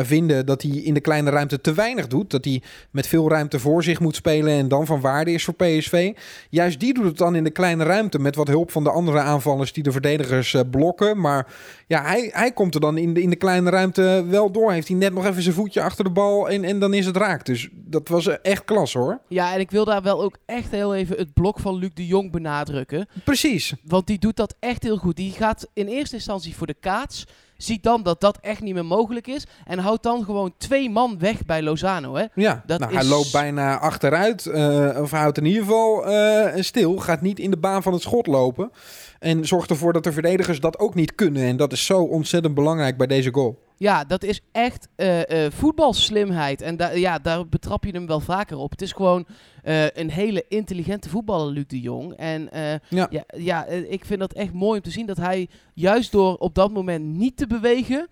vinden 0.00 0.46
dat 0.46 0.62
hij 0.62 0.70
in 0.70 0.94
de 0.94 1.00
kleine 1.00 1.30
ruimte 1.30 1.60
te 1.60 1.74
weinig 1.74 2.06
doet. 2.06 2.30
Dat 2.30 2.44
hij 2.44 2.62
met 2.90 3.06
veel 3.06 3.28
ruimte 3.28 3.58
voor 3.58 3.84
zich 3.84 4.00
moet 4.00 4.14
spelen 4.14 4.52
en 4.52 4.68
dan 4.68 4.86
van 4.86 5.00
waarde 5.00 5.32
is 5.32 5.44
voor 5.44 5.54
PSV. 5.54 6.12
Juist 6.50 6.80
die 6.80 6.94
doet 6.94 7.04
het 7.04 7.18
dan 7.18 7.34
in 7.34 7.44
de 7.44 7.50
kleine 7.50 7.84
ruimte 7.84 8.18
met 8.18 8.36
wat 8.36 8.48
hulp 8.48 8.70
van 8.70 8.84
de 8.84 8.90
andere 8.90 9.18
aanvallers 9.18 9.72
die 9.72 9.82
de 9.82 9.92
verdedigers 9.92 10.54
eh, 10.54 10.60
blokken. 10.70 11.20
Maar 11.20 11.46
ja, 11.86 12.02
hij, 12.02 12.30
hij 12.32 12.52
komt 12.52 12.74
er 12.74 12.80
dan 12.80 12.96
in 12.96 13.14
de, 13.14 13.22
in 13.22 13.30
de 13.30 13.36
kleine 13.36 13.70
ruimte 13.70 14.24
wel 14.28 14.50
door. 14.52 14.72
Heeft 14.72 14.88
hij 14.88 14.96
net 14.96 15.12
nog 15.12 15.26
even 15.26 15.42
zijn 15.42 15.54
voetje 15.54 15.82
achter 15.82 16.04
de 16.04 16.10
bal 16.10 16.48
en, 16.48 16.64
en 16.64 16.78
dan 16.78 16.94
is 16.94 17.06
het 17.06 17.16
raak. 17.16 17.46
Dus 17.46 17.68
dat 17.72 18.08
was 18.08 18.26
eh, 18.26 18.34
echt 18.42 18.64
klas 18.64 18.92
hoor. 18.92 19.20
Ja, 19.28 19.54
en 19.54 19.60
ik 19.60 19.70
wil 19.70 19.84
daar 19.84 20.02
wel 20.02 20.22
ook 20.22 20.36
echt 20.46 20.70
heel 20.70 20.94
even 20.94 21.16
het 21.16 21.32
blok 21.32 21.60
van 21.60 21.74
Luc 21.74 21.90
de 21.94 22.06
Jong 22.06 22.30
benadrukken. 22.30 23.08
Precies. 23.24 23.74
Want 23.84 24.06
die 24.06 24.18
doet 24.18 24.36
dat 24.36 24.54
echt 24.60 24.82
heel 24.82 24.96
goed. 24.96 25.16
Die 25.16 25.32
gaat 25.32 25.68
in 25.74 25.86
eerste 25.86 26.14
instantie 26.14 26.54
voor 26.56 26.66
de 26.66 26.76
kaats. 26.80 27.24
Ziet 27.62 27.82
dan 27.82 28.02
dat 28.02 28.20
dat 28.20 28.38
echt 28.40 28.60
niet 28.60 28.74
meer 28.74 28.84
mogelijk 28.84 29.26
is. 29.26 29.46
En 29.66 29.78
houdt 29.78 30.02
dan 30.02 30.24
gewoon 30.24 30.52
twee 30.58 30.90
man 30.90 31.18
weg 31.18 31.44
bij 31.46 31.62
Lozano. 31.62 32.14
Hè? 32.14 32.24
Ja, 32.34 32.62
Dat 32.66 32.78
nou, 32.80 32.92
is- 32.92 32.98
hij 32.98 33.06
loopt 33.08 33.32
bijna 33.32 33.78
achteruit. 33.78 34.46
eh, 34.46 34.98
of 35.00 35.10
houdt 35.10 35.38
in 35.38 35.44
ieder 35.44 35.62
geval 35.62 36.06
eh, 36.06 36.62
stil. 36.62 36.96
Gaat 36.96 37.20
niet 37.20 37.38
in 37.38 37.50
de 37.50 37.56
baan 37.56 37.82
van 37.82 37.92
het 37.92 38.02
schot 38.02 38.26
lopen. 38.26 38.70
En 39.18 39.46
zorgt 39.46 39.70
ervoor 39.70 39.92
dat 39.92 40.04
de 40.04 40.12
verdedigers 40.12 40.60
dat 40.60 40.78
ook 40.78 40.94
niet 40.94 41.14
kunnen. 41.14 41.42
En 41.42 41.56
dat 41.56 41.72
is 41.72 41.84
zo 41.86 42.02
ontzettend 42.02 42.54
belangrijk 42.54 42.96
bij 42.96 43.06
deze 43.06 43.32
goal. 43.32 43.58
Ja, 43.82 44.04
dat 44.04 44.22
is 44.22 44.40
echt 44.52 44.88
eh, 44.96 45.44
eh, 45.44 45.52
voetbalslimheid. 45.52 46.60
En 46.60 46.76
da 46.76 46.90
ja, 46.90 47.18
daar 47.18 47.48
betrap 47.48 47.84
je 47.84 47.92
hem 47.92 48.06
wel 48.06 48.20
vaker 48.20 48.56
op. 48.56 48.70
Het 48.70 48.82
is 48.82 48.92
gewoon 48.92 49.26
eh, 49.62 49.90
een 49.90 50.10
hele 50.10 50.44
intelligente 50.48 51.08
voetballer, 51.08 51.52
Luc 51.52 51.66
de 51.66 51.80
Jong. 51.80 52.12
En 52.12 52.48
Ja. 52.88 53.06
ja, 53.10 53.24
ja 53.36 53.66
ik 53.66 54.04
vind 54.04 54.20
dat 54.20 54.32
echt 54.32 54.52
mooi 54.52 54.76
om 54.76 54.84
te 54.84 54.90
zien 54.90 55.06
dat 55.06 55.16
hij 55.16 55.48
juist 55.74 56.12
door 56.12 56.36
op 56.36 56.54
dat 56.54 56.72
moment 56.72 57.04
niet 57.04 57.36
te 57.36 57.46
bewegen. 57.46 58.08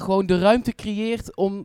gewoon 0.00 0.26
de 0.26 0.38
ruimte 0.38 0.74
creëert 0.74 1.36
om 1.36 1.64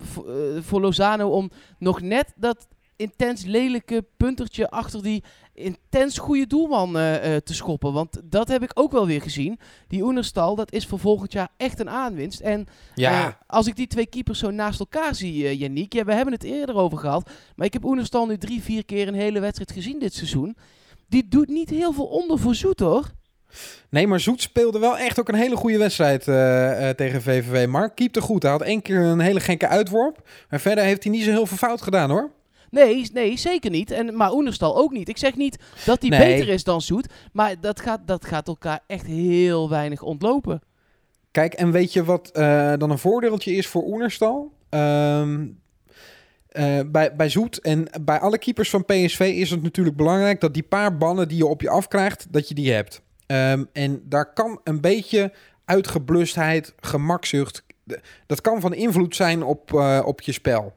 voor 0.60 0.82
Lozano 0.82 1.30
om 1.30 1.52
nog 1.78 2.02
net 2.02 2.34
dat 2.36 2.68
intens 2.96 3.46
lelijke 3.46 4.06
puntertje 4.18 4.70
achter 4.70 5.04
die 5.04 5.24
intens 5.60 6.18
goede 6.18 6.48
doelman 6.48 6.98
eh, 6.98 7.36
eh, 7.36 7.42
te 7.42 7.54
schoppen. 7.54 7.94
Want 7.94 8.22
dat 8.24 8.48
heb 8.48 8.64
ik 8.64 8.72
ook 8.74 8.92
wel 8.92 9.06
weer 9.06 9.22
gezien. 9.22 9.60
Die 9.88 10.04
Oenerstal, 10.04 10.56
dat 10.56 10.72
is 10.72 10.86
voor 10.86 11.00
volgend 11.00 11.32
jaar 11.32 11.50
echt 11.58 11.80
een 11.80 11.90
aanwinst. 11.90 12.40
En 12.40 12.68
Ja, 12.96 13.28
eh, 13.28 13.34
als 13.48 13.68
ik 13.68 13.76
die 13.76 13.88
twee 13.88 14.06
keepers 14.06 14.40
zo 14.40 14.52
naast 14.52 14.80
elkaar 14.80 15.16
zie, 15.16 15.58
Yannick. 15.58 15.94
Ja, 15.94 16.04
we 16.04 16.14
hebben 16.14 16.34
het 16.34 16.44
eerder 16.44 16.76
over 16.76 16.98
gehad. 16.98 17.30
Maar 17.56 17.66
ik 17.66 17.74
heb 17.74 17.84
Oenerstal 17.84 18.26
nu 18.26 18.38
drie, 18.38 18.64
vier 18.64 18.86
keer 18.86 19.08
een 19.08 19.14
hele 19.14 19.40
wedstrijd 19.40 19.72
gezien 19.72 20.00
dit 20.00 20.14
seizoen. 20.14 20.58
Die 21.08 21.28
doet 21.28 21.48
niet 21.48 21.70
heel 21.70 21.94
veel 21.94 22.06
onder 22.06 22.40
voor 22.40 22.56
Zoet, 22.56 22.80
hoor. 22.80 23.06
nee, 23.90 24.08
maar 24.08 24.20
Zoet 24.20 24.42
speelde 24.42 24.80
wel 24.80 24.98
echt 24.98 25.20
ook 25.20 25.30
een 25.30 25.36
hele 25.36 25.56
goede 25.56 25.78
wedstrijd 25.78 26.24
tegen 26.98 27.22
VVV. 27.22 27.68
Mark 27.68 27.96
keepte 27.96 28.22
goed. 28.22 28.42
Hij 28.42 28.52
had 28.52 28.62
één 28.62 28.82
keer 28.82 29.00
een 29.00 29.20
hele 29.20 29.40
gekke 29.40 29.68
uitworp. 29.68 30.30
Maar 30.50 30.60
verder 30.60 30.84
heeft 30.84 31.04
hij 31.04 31.12
niet 31.12 31.24
zo 31.24 31.30
heel 31.30 31.46
veel 31.46 31.58
fout 31.58 31.82
gedaan 31.82 32.10
hoor. 32.10 32.32
Nee, 32.72 33.10
nee, 33.14 33.38
zeker 33.38 33.72
niet. 33.72 33.92
En, 33.92 34.16
maar 34.16 34.34
Oenerstal 34.34 34.78
ook 34.78 34.92
niet. 34.92 35.10
Ik 35.10 35.18
zeg 35.18 35.36
niet 35.36 35.58
dat 35.86 36.02
hij 36.02 36.10
Nee. 36.10 36.20
beter 36.20 36.50
is 36.50 36.64
dan 36.64 36.82
Zoet. 36.82 37.08
Maar 37.34 37.56
dat 37.62 37.80
gaat, 37.80 38.00
dat 38.06 38.26
gaat 38.26 38.48
elkaar 38.48 38.80
echt 38.88 39.06
heel 39.06 39.70
weinig 39.70 40.02
ontlopen. 40.02 40.62
Kijk, 41.32 41.54
en 41.54 41.72
weet 41.72 41.94
je 41.94 42.04
wat 42.04 42.30
eh, 42.32 42.74
dan 42.78 42.90
een 42.90 42.98
voordeeltje 42.98 43.52
is 43.56 43.68
voor 43.68 43.84
Oenerstal? 43.84 44.52
Ehm, 44.70 45.48
eh, 46.50 46.80
bij, 46.88 47.16
bij 47.16 47.30
Zoet 47.30 47.62
en 47.62 47.88
bij 48.02 48.20
alle 48.20 48.38
keepers 48.38 48.70
van 48.70 48.86
PSV 48.86 49.20
is 49.20 49.50
het 49.50 49.62
natuurlijk 49.64 49.96
belangrijk 49.98 50.42
dat 50.42 50.54
die 50.54 50.64
paar 50.64 50.98
ballen 50.98 51.28
die 51.28 51.38
je 51.38 51.46
op 51.46 51.62
je 51.62 51.70
afkrijgt, 51.70 52.28
dat 52.30 52.48
je 52.48 52.54
die 52.54 52.72
hebt. 52.74 53.02
Ehm, 53.26 53.64
en 53.74 54.02
daar 54.06 54.34
kan 54.34 54.60
een 54.64 54.82
beetje 54.82 55.32
uitgeblustheid, 55.66 56.74
gemakzucht, 56.80 57.64
dat 58.26 58.42
kan 58.42 58.62
van 58.62 58.74
invloed 58.74 59.16
zijn 59.16 59.44
op, 59.44 59.74
eh, 59.74 60.02
op 60.06 60.22
je 60.22 60.32
spel. 60.32 60.74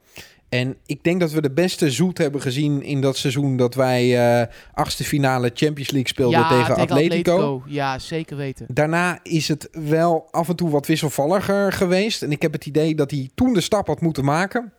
En 0.53 0.77
ik 0.87 1.05
denk 1.05 1.21
dat 1.21 1.33
we 1.33 1.41
de 1.41 1.51
beste 1.51 1.91
Zoet 1.91 2.19
hebben 2.19 2.41
gezien 2.41 2.83
in 2.83 3.01
dat 3.01 3.17
seizoen 3.17 3.57
dat 3.57 3.75
wij 3.75 4.39
eh 4.41 4.47
achtste 4.75 5.05
finale 5.05 5.51
Champions 5.55 5.91
League 5.91 6.09
speelden 6.09 6.39
ja, 6.39 6.49
tegen, 6.49 6.77
Atletico. 6.77 7.63
Ja, 7.67 7.99
zeker 7.99 8.37
weten. 8.37 8.67
Daarna 8.69 9.19
is 9.23 9.49
het 9.49 9.69
wel 9.73 10.29
af 10.31 10.49
en 10.49 10.57
toe 10.57 10.71
wat 10.71 10.87
wisselvalliger 10.87 11.73
geweest. 11.73 12.23
En 12.23 12.31
ik 12.31 12.43
heb 12.43 12.53
het 12.53 12.67
idee 12.67 12.95
dat 12.95 13.11
hij 13.11 13.31
toen 13.35 13.53
de 13.53 13.61
stap 13.61 13.87
had 13.87 14.01
moeten 14.01 14.25
maken. 14.25 14.73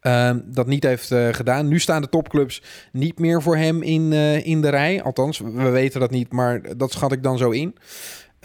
Ehm, 0.00 0.40
dat 0.44 0.66
niet 0.66 0.82
heeft 0.82 1.10
eh, 1.10 1.28
gedaan. 1.28 1.68
Nu 1.68 1.78
staan 1.78 2.02
de 2.02 2.08
topclubs 2.08 2.62
niet 2.92 3.18
meer 3.18 3.42
voor 3.42 3.56
hem 3.56 3.82
in, 3.82 4.12
eh, 4.12 4.46
in 4.46 4.60
de 4.60 4.68
rij. 4.68 5.02
Althans, 5.02 5.38
we 5.38 5.68
weten 5.68 6.00
dat 6.00 6.10
niet, 6.10 6.32
maar 6.32 6.76
dat 6.76 6.92
schat 6.92 7.12
ik 7.12 7.22
dan 7.22 7.38
zo 7.38 7.50
in. 7.50 7.74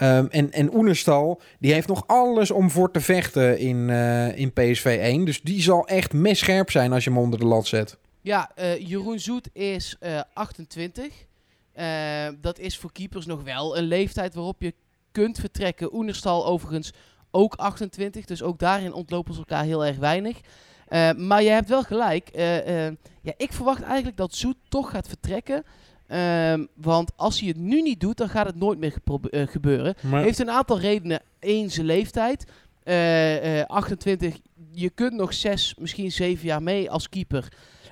Ehm, 0.04 0.26
en, 0.30 0.52
en 0.52 0.74
Oenerstal, 0.74 1.40
die 1.58 1.72
heeft 1.72 1.88
nog 1.88 2.04
alles 2.06 2.50
om 2.50 2.70
voor 2.70 2.90
te 2.90 3.00
vechten 3.00 3.58
in, 3.58 3.90
eh, 3.90 4.38
in 4.38 4.52
PSV 4.52 4.98
1. 5.00 5.24
Dus 5.24 5.42
die 5.42 5.62
zal 5.62 5.86
echt 5.86 6.12
messcherp 6.12 6.70
zijn 6.70 6.92
als 6.92 7.04
je 7.04 7.10
hem 7.10 7.18
onder 7.18 7.38
de 7.38 7.46
lat 7.46 7.66
zet. 7.66 7.98
Ja, 8.24 8.50
eh, 8.54 8.88
Jeroen 8.88 9.18
Zoet 9.18 9.48
is 9.52 9.96
eh, 10.00 10.20
28. 10.32 11.12
Eh, 11.72 12.28
dat 12.40 12.58
is 12.58 12.78
voor 12.78 12.92
keepers 12.92 13.26
nog 13.26 13.42
wel 13.42 13.76
een 13.76 13.84
leeftijd 13.84 14.34
waarop 14.34 14.62
je 14.62 14.74
kunt 15.12 15.38
vertrekken. 15.38 15.94
Oenerstal 15.94 16.46
overigens 16.46 16.92
ook 17.30 17.54
28, 17.54 18.24
dus 18.24 18.42
ook 18.42 18.58
daarin 18.58 18.92
ontlopen 18.92 19.34
ze 19.34 19.38
elkaar 19.38 19.64
heel 19.64 19.84
erg 19.84 19.96
weinig. 19.96 20.40
Maar 21.16 21.42
je 21.42 21.48
hebt 21.48 21.68
wel 21.68 21.82
gelijk. 21.82 22.30
ja, 23.22 23.32
ik 23.36 23.52
verwacht 23.52 23.82
eigenlijk 23.82 24.16
dat 24.16 24.34
Zoet 24.34 24.56
toch 24.68 24.90
gaat 24.90 25.08
vertrekken. 25.08 25.64
Ehm, 26.06 26.64
want 26.74 27.12
als 27.16 27.38
hij 27.40 27.48
het 27.48 27.56
nu 27.56 27.82
niet 27.82 28.00
doet, 28.00 28.16
dan 28.16 28.28
gaat 28.28 28.46
het 28.46 28.56
nooit 28.56 28.78
meer 28.78 28.94
eh, 29.30 29.46
gebeuren. 29.46 29.94
Maar, 30.00 30.22
Heeft 30.22 30.38
een 30.38 30.50
aantal 30.50 30.80
redenen. 30.80 31.20
Eén, 31.40 31.70
zijn 31.70 31.86
leeftijd. 31.86 32.44
Eh, 32.82 33.60
eh, 33.60 33.66
28, 33.66 34.36
je 34.72 34.90
kunt 34.90 35.12
nog 35.12 35.34
zes, 35.34 35.74
misschien 35.78 36.12
zeven 36.12 36.46
jaar 36.46 36.62
mee 36.62 36.90
als 36.90 37.08
keeper. 37.08 37.48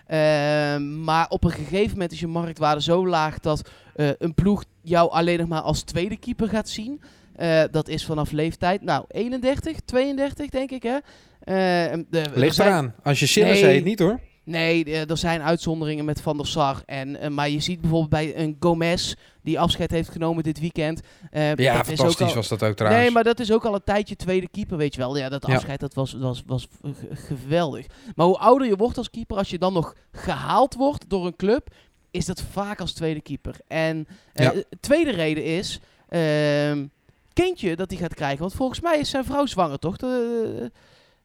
Ehm, 0.06 1.04
maar 1.04 1.26
op 1.28 1.44
een 1.44 1.50
gegeven 1.50 1.90
moment 1.92 2.12
is 2.12 2.20
je 2.20 2.26
marktwaarde 2.26 2.82
zo 2.82 3.06
laag 3.06 3.38
dat 3.38 3.70
eh, 3.94 4.08
een 4.18 4.34
ploeg 4.34 4.64
jou 4.82 5.10
alleen 5.10 5.38
nog 5.38 5.48
maar 5.48 5.60
als 5.60 5.82
tweede 5.82 6.16
keeper 6.16 6.48
gaat 6.48 6.68
zien. 6.68 7.00
Eh, 7.36 7.62
dat 7.70 7.88
is 7.88 8.04
vanaf 8.04 8.30
leeftijd, 8.30 8.82
nou 8.82 9.04
31, 9.08 9.80
32 9.84 10.48
denk 10.48 10.70
ik 10.70 10.82
hè. 10.82 10.96
Eh, 11.40 11.98
de- 12.10 12.30
ligt 12.34 12.58
eraan. 12.58 12.94
Als 13.02 13.20
je 13.20 13.26
Sillis 13.26 13.60
Nee. 13.60 13.70
heet, 13.70 13.84
niet 13.84 13.98
hoor. 13.98 14.20
Nee, 14.44 14.84
eh, 14.84 15.10
er 15.10 15.16
zijn 15.16 15.42
uitzonderingen 15.42 16.04
met 16.04 16.20
Van 16.20 16.36
der 16.36 16.46
Sar. 16.46 16.82
En, 16.86 17.16
eh, 17.20 17.30
maar 17.30 17.48
je 17.48 17.60
ziet 17.60 17.80
bijvoorbeeld 17.80 18.10
bij 18.10 18.36
een 18.36 18.56
Gomez 18.60 19.14
die 19.42 19.60
afscheid 19.60 19.90
heeft 19.90 20.08
genomen 20.08 20.42
dit 20.42 20.60
weekend. 20.60 21.00
eh, 21.30 21.54
Ja, 21.54 21.76
dat 21.76 21.86
is 21.86 21.90
ook 21.92 21.96
fantastisch 21.96 22.28
al- 22.28 22.34
was 22.34 22.48
dat 22.48 22.62
ook 22.62 22.74
trouwens. 22.76 23.02
Nee, 23.04 23.12
maar 23.12 23.24
dat 23.24 23.40
is 23.40 23.52
ook 23.52 23.64
al 23.64 23.74
een 23.74 23.84
tijdje 23.84 24.16
tweede 24.16 24.48
keeper, 24.48 24.76
weet 24.76 24.94
je 24.94 25.00
wel. 25.00 25.16
Ja, 25.16 25.28
dat 25.28 25.46
Ja. 25.46 25.54
afscheid 25.54 25.80
dat 25.80 25.94
was, 25.94 26.12
was, 26.12 26.42
was 26.46 26.68
geweldig. 27.12 27.86
Maar 28.14 28.26
hoe 28.26 28.38
ouder 28.38 28.66
je 28.68 28.76
wordt 28.76 28.98
als 28.98 29.10
keeper, 29.10 29.36
als 29.36 29.50
je 29.50 29.58
dan 29.58 29.72
nog 29.72 29.94
gehaald 30.12 30.74
wordt 30.74 31.04
door 31.08 31.26
een 31.26 31.36
club, 31.36 31.68
is 32.10 32.26
dat 32.26 32.42
vaak 32.50 32.80
als 32.80 32.92
tweede 32.92 33.20
keeper. 33.20 33.56
En 33.68 34.06
Ja. 34.34 34.50
de 34.50 34.66
tweede 34.80 35.10
reden 35.10 35.44
is, 35.44 35.80
ehm 36.08 36.86
kindje 37.32 37.76
dat 37.76 37.90
hij 37.90 37.98
gaat 38.00 38.14
krijgen. 38.14 38.38
Want 38.40 38.54
volgens 38.54 38.80
mij 38.80 38.98
is 38.98 39.10
zijn 39.10 39.24
vrouw 39.24 39.46
zwanger, 39.46 39.78
toch? 39.78 39.96
De, 39.96 40.70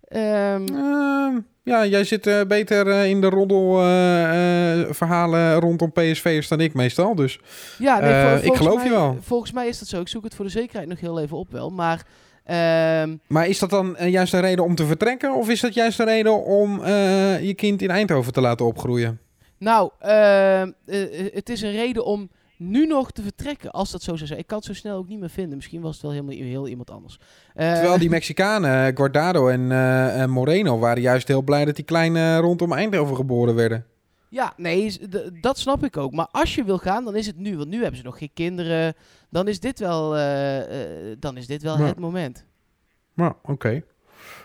ehm, 0.08 0.66
Ehm, 1.28 1.40
ja, 1.64 1.86
jij 1.86 2.04
zit 2.04 2.28
eh, 2.28 2.42
beter 2.48 2.88
eh, 2.88 3.10
in 3.10 3.22
de 3.22 3.30
roddel 3.30 3.80
eh, 3.82 4.86
verhalen 4.90 5.60
rondom 5.60 5.92
PSV'ers 5.92 6.48
dan 6.48 6.60
ik 6.60 6.74
meestal. 6.74 7.16
Dus 7.16 7.40
ja, 7.78 8.00
nee, 8.00 8.42
ik 8.42 8.56
geloof 8.56 8.76
mij, 8.76 8.84
je 8.84 8.90
wel. 8.90 9.18
Volgens 9.22 9.52
mij 9.52 9.68
is 9.68 9.80
dat 9.80 9.88
zo. 9.88 10.02
Ik 10.02 10.08
zoek 10.08 10.24
het 10.24 10.36
voor 10.36 10.46
de 10.46 10.52
zekerheid 10.52 10.90
nog 10.90 11.00
heel 11.00 11.20
even 11.20 11.38
op 11.38 11.52
wel. 11.52 11.70
Maar 11.70 12.06
ehm, 12.44 13.16
Maar 13.28 13.48
is 13.48 13.60
dat 13.60 13.70
dan 13.70 13.96
juist 14.00 14.34
een 14.34 14.42
reden 14.42 14.64
om 14.64 14.76
te 14.76 14.86
vertrekken? 14.86 15.34
Of 15.34 15.50
is 15.50 15.60
dat 15.60 15.74
juist 15.74 16.00
een 16.00 16.06
reden 16.06 16.44
om 16.44 16.86
je 17.42 17.54
kind 17.56 17.82
in 17.82 17.90
Eindhoven 17.90 18.34
te 18.34 18.42
laten 18.42 18.66
opgroeien? 18.66 19.20
Nou, 19.58 19.92
het 21.32 21.50
is 21.50 21.62
een 21.62 21.72
reden 21.72 22.06
om 22.06 22.30
nu 22.58 22.86
nog 22.86 23.12
te 23.12 23.22
vertrekken, 23.22 23.72
als 23.72 23.92
dat 23.92 24.02
zo 24.02 24.16
zou 24.16 24.28
zijn. 24.28 24.40
Ik 24.40 24.48
kan 24.48 24.58
het 24.58 24.68
zo 24.68 24.74
snel 24.74 24.98
ook 24.98 25.08
niet 25.08 25.20
meer 25.20 25.30
vinden. 25.30 25.56
Misschien 25.56 25.82
was 25.82 25.94
het 25.94 26.02
wel 26.02 26.12
helemaal 26.12 26.36
heel 26.36 26.68
iemand 26.68 26.92
anders. 26.92 27.20
Eh, 27.54 27.74
Terwijl 27.74 27.98
die 27.98 28.10
Mexicanen, 28.20 28.96
Guardado 28.96 29.48
en, 29.48 29.72
eh, 29.72 30.22
en 30.22 30.30
Moreno, 30.30 30.80
waren 30.80 31.02
juist 31.02 31.28
heel 31.28 31.42
blij 31.42 31.66
dat 31.66 31.76
die 31.76 31.86
kleine 31.86 32.38
rondom 32.38 32.74
Eindhoven 32.74 33.16
geboren 33.16 33.56
werden. 33.56 33.86
Ja, 34.30 34.54
nee, 34.58 35.00
dat 35.42 35.60
snap 35.60 35.84
ik 35.84 35.98
ook. 35.98 36.12
Maar 36.14 36.28
als 36.32 36.56
je 36.56 36.64
wil 36.64 36.78
gaan, 36.78 37.06
dan 37.06 37.16
is 37.16 37.28
het 37.28 37.38
nu. 37.38 37.58
Want 37.58 37.70
nu 37.70 37.80
hebben 37.80 37.98
ze 37.98 38.04
nog 38.04 38.18
geen 38.18 38.32
kinderen. 38.34 38.94
Dan 39.30 39.48
is 39.48 39.60
dit 39.60 39.80
wel, 39.80 40.16
eh, 40.16 41.12
eh, 41.12 41.18
dan 41.20 41.38
is 41.38 41.48
dit 41.48 41.62
wel 41.62 41.78
het 41.78 42.00
moment. 42.00 42.46
Nou, 43.14 43.34
oké. 43.44 43.84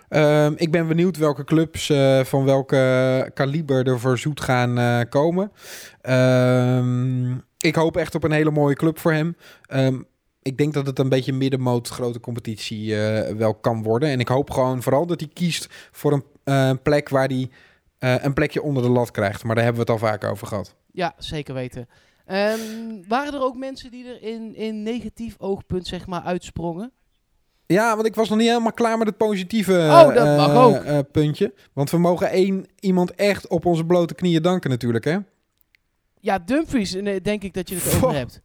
Ehm, 0.08 0.52
ik 0.56 0.70
ben 0.70 0.88
benieuwd 0.88 1.16
welke 1.16 1.44
clubs 1.44 1.90
eh, 1.90 2.20
van 2.20 2.44
welke 2.44 3.30
kaliber 3.34 3.86
er 3.86 4.00
voor 4.00 4.18
Zoet 4.18 4.40
gaan 4.40 4.78
eh, 4.78 5.00
komen. 5.08 5.52
Ehm, 6.00 7.34
ik 7.62 7.74
hoop 7.74 7.96
echt 7.96 8.14
op 8.14 8.24
een 8.24 8.32
hele 8.32 8.50
mooie 8.50 8.74
club 8.74 8.98
voor 8.98 9.12
hem. 9.12 9.36
Ehm, 9.66 10.00
ik 10.42 10.56
denk 10.58 10.74
dat 10.74 10.86
het 10.86 10.98
een 10.98 11.08
beetje 11.08 11.32
middenmoot 11.32 11.88
grote 11.88 12.20
competitie 12.20 12.96
eh, 13.04 13.34
wel 13.36 13.54
kan 13.54 13.82
worden. 13.82 14.08
En 14.08 14.20
ik 14.20 14.28
hoop 14.28 14.50
gewoon 14.50 14.82
vooral 14.82 15.06
dat 15.06 15.20
hij 15.20 15.28
kiest 15.32 15.66
voor 15.90 16.12
een 16.12 16.24
eh, 16.44 16.70
plek 16.82 17.08
waar 17.08 17.28
hij 17.28 17.50
eh, 17.98 18.14
een 18.24 18.32
plekje 18.32 18.62
onder 18.62 18.82
de 18.82 18.88
lat 18.88 19.10
krijgt. 19.10 19.44
Maar 19.44 19.54
daar 19.54 19.64
hebben 19.64 19.86
we 19.86 19.92
het 19.92 20.02
al 20.02 20.08
vaak 20.08 20.24
over 20.24 20.46
gehad. 20.46 20.74
Ja, 20.92 21.14
zeker 21.16 21.54
weten. 21.54 21.88
Ehm, 22.26 22.58
waren 23.08 23.34
er 23.34 23.42
ook 23.42 23.56
mensen 23.56 23.90
die 23.90 24.06
er 24.06 24.22
in, 24.22 24.54
in 24.54 24.82
negatief 24.82 25.34
oogpunt, 25.38 25.86
zeg 25.86 26.06
maar, 26.06 26.22
uitsprongen? 26.22 26.92
Ja, 27.66 27.94
want 27.94 28.06
ik 28.06 28.14
was 28.14 28.28
nog 28.28 28.38
niet 28.38 28.48
helemaal 28.48 28.72
klaar 28.72 28.98
met 28.98 29.06
het 29.06 29.16
positieve 29.16 29.72
Oh, 29.72 30.14
dat 30.14 30.36
mag 30.36 30.54
ook. 30.54 31.10
puntje. 31.12 31.54
Want 31.72 31.90
we 31.90 31.98
mogen 31.98 32.30
één 32.30 32.66
iemand 32.80 33.14
echt 33.14 33.46
op 33.46 33.66
onze 33.66 33.84
blote 33.84 34.14
knieën 34.14 34.42
danken 34.42 34.70
natuurlijk, 34.70 35.04
hè? 35.04 35.18
Ja, 36.22 36.38
Dumfries, 36.38 36.94
eh, 36.94 37.16
denk 37.22 37.42
ik 37.42 37.54
dat 37.54 37.68
je 37.68 37.74
het 37.74 37.94
over 37.94 38.14
hebt. 38.14 38.40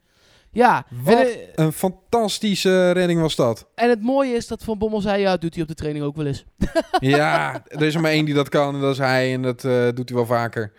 Ja, 0.52 0.86
en, 1.06 1.18
eh, 1.18 1.26
een 1.56 1.72
fantastische 1.72 2.92
redding 2.92 3.22
was 3.22 3.36
dat. 3.36 3.68
en 3.76 3.90
het 3.90 4.02
mooie 4.02 4.34
is 4.34 4.48
dat 4.48 4.64
Van 4.64 4.78
Bommel 4.78 5.02
zei, 5.02 5.22
ja, 5.22 5.38
doet 5.38 5.54
hij 5.54 5.62
op 5.64 5.68
de 5.70 5.76
training 5.76 6.06
ook 6.06 6.16
wel 6.16 6.26
eens. 6.26 6.46
Ja, 7.00 7.64
er 7.68 7.82
is 7.82 7.96
er 7.96 8.02
maar 8.02 8.12
één 8.12 8.26
die 8.26 8.34
dat 8.34 8.50
kan 8.50 8.76
en 8.76 8.82
dat 8.82 8.92
is 8.92 8.98
hij. 8.98 9.34
En 9.34 9.42
dat 9.42 9.64
eh, 9.64 9.88
doet 9.94 10.10
hij 10.10 10.18
wel 10.18 10.26
vaker. 10.26 10.72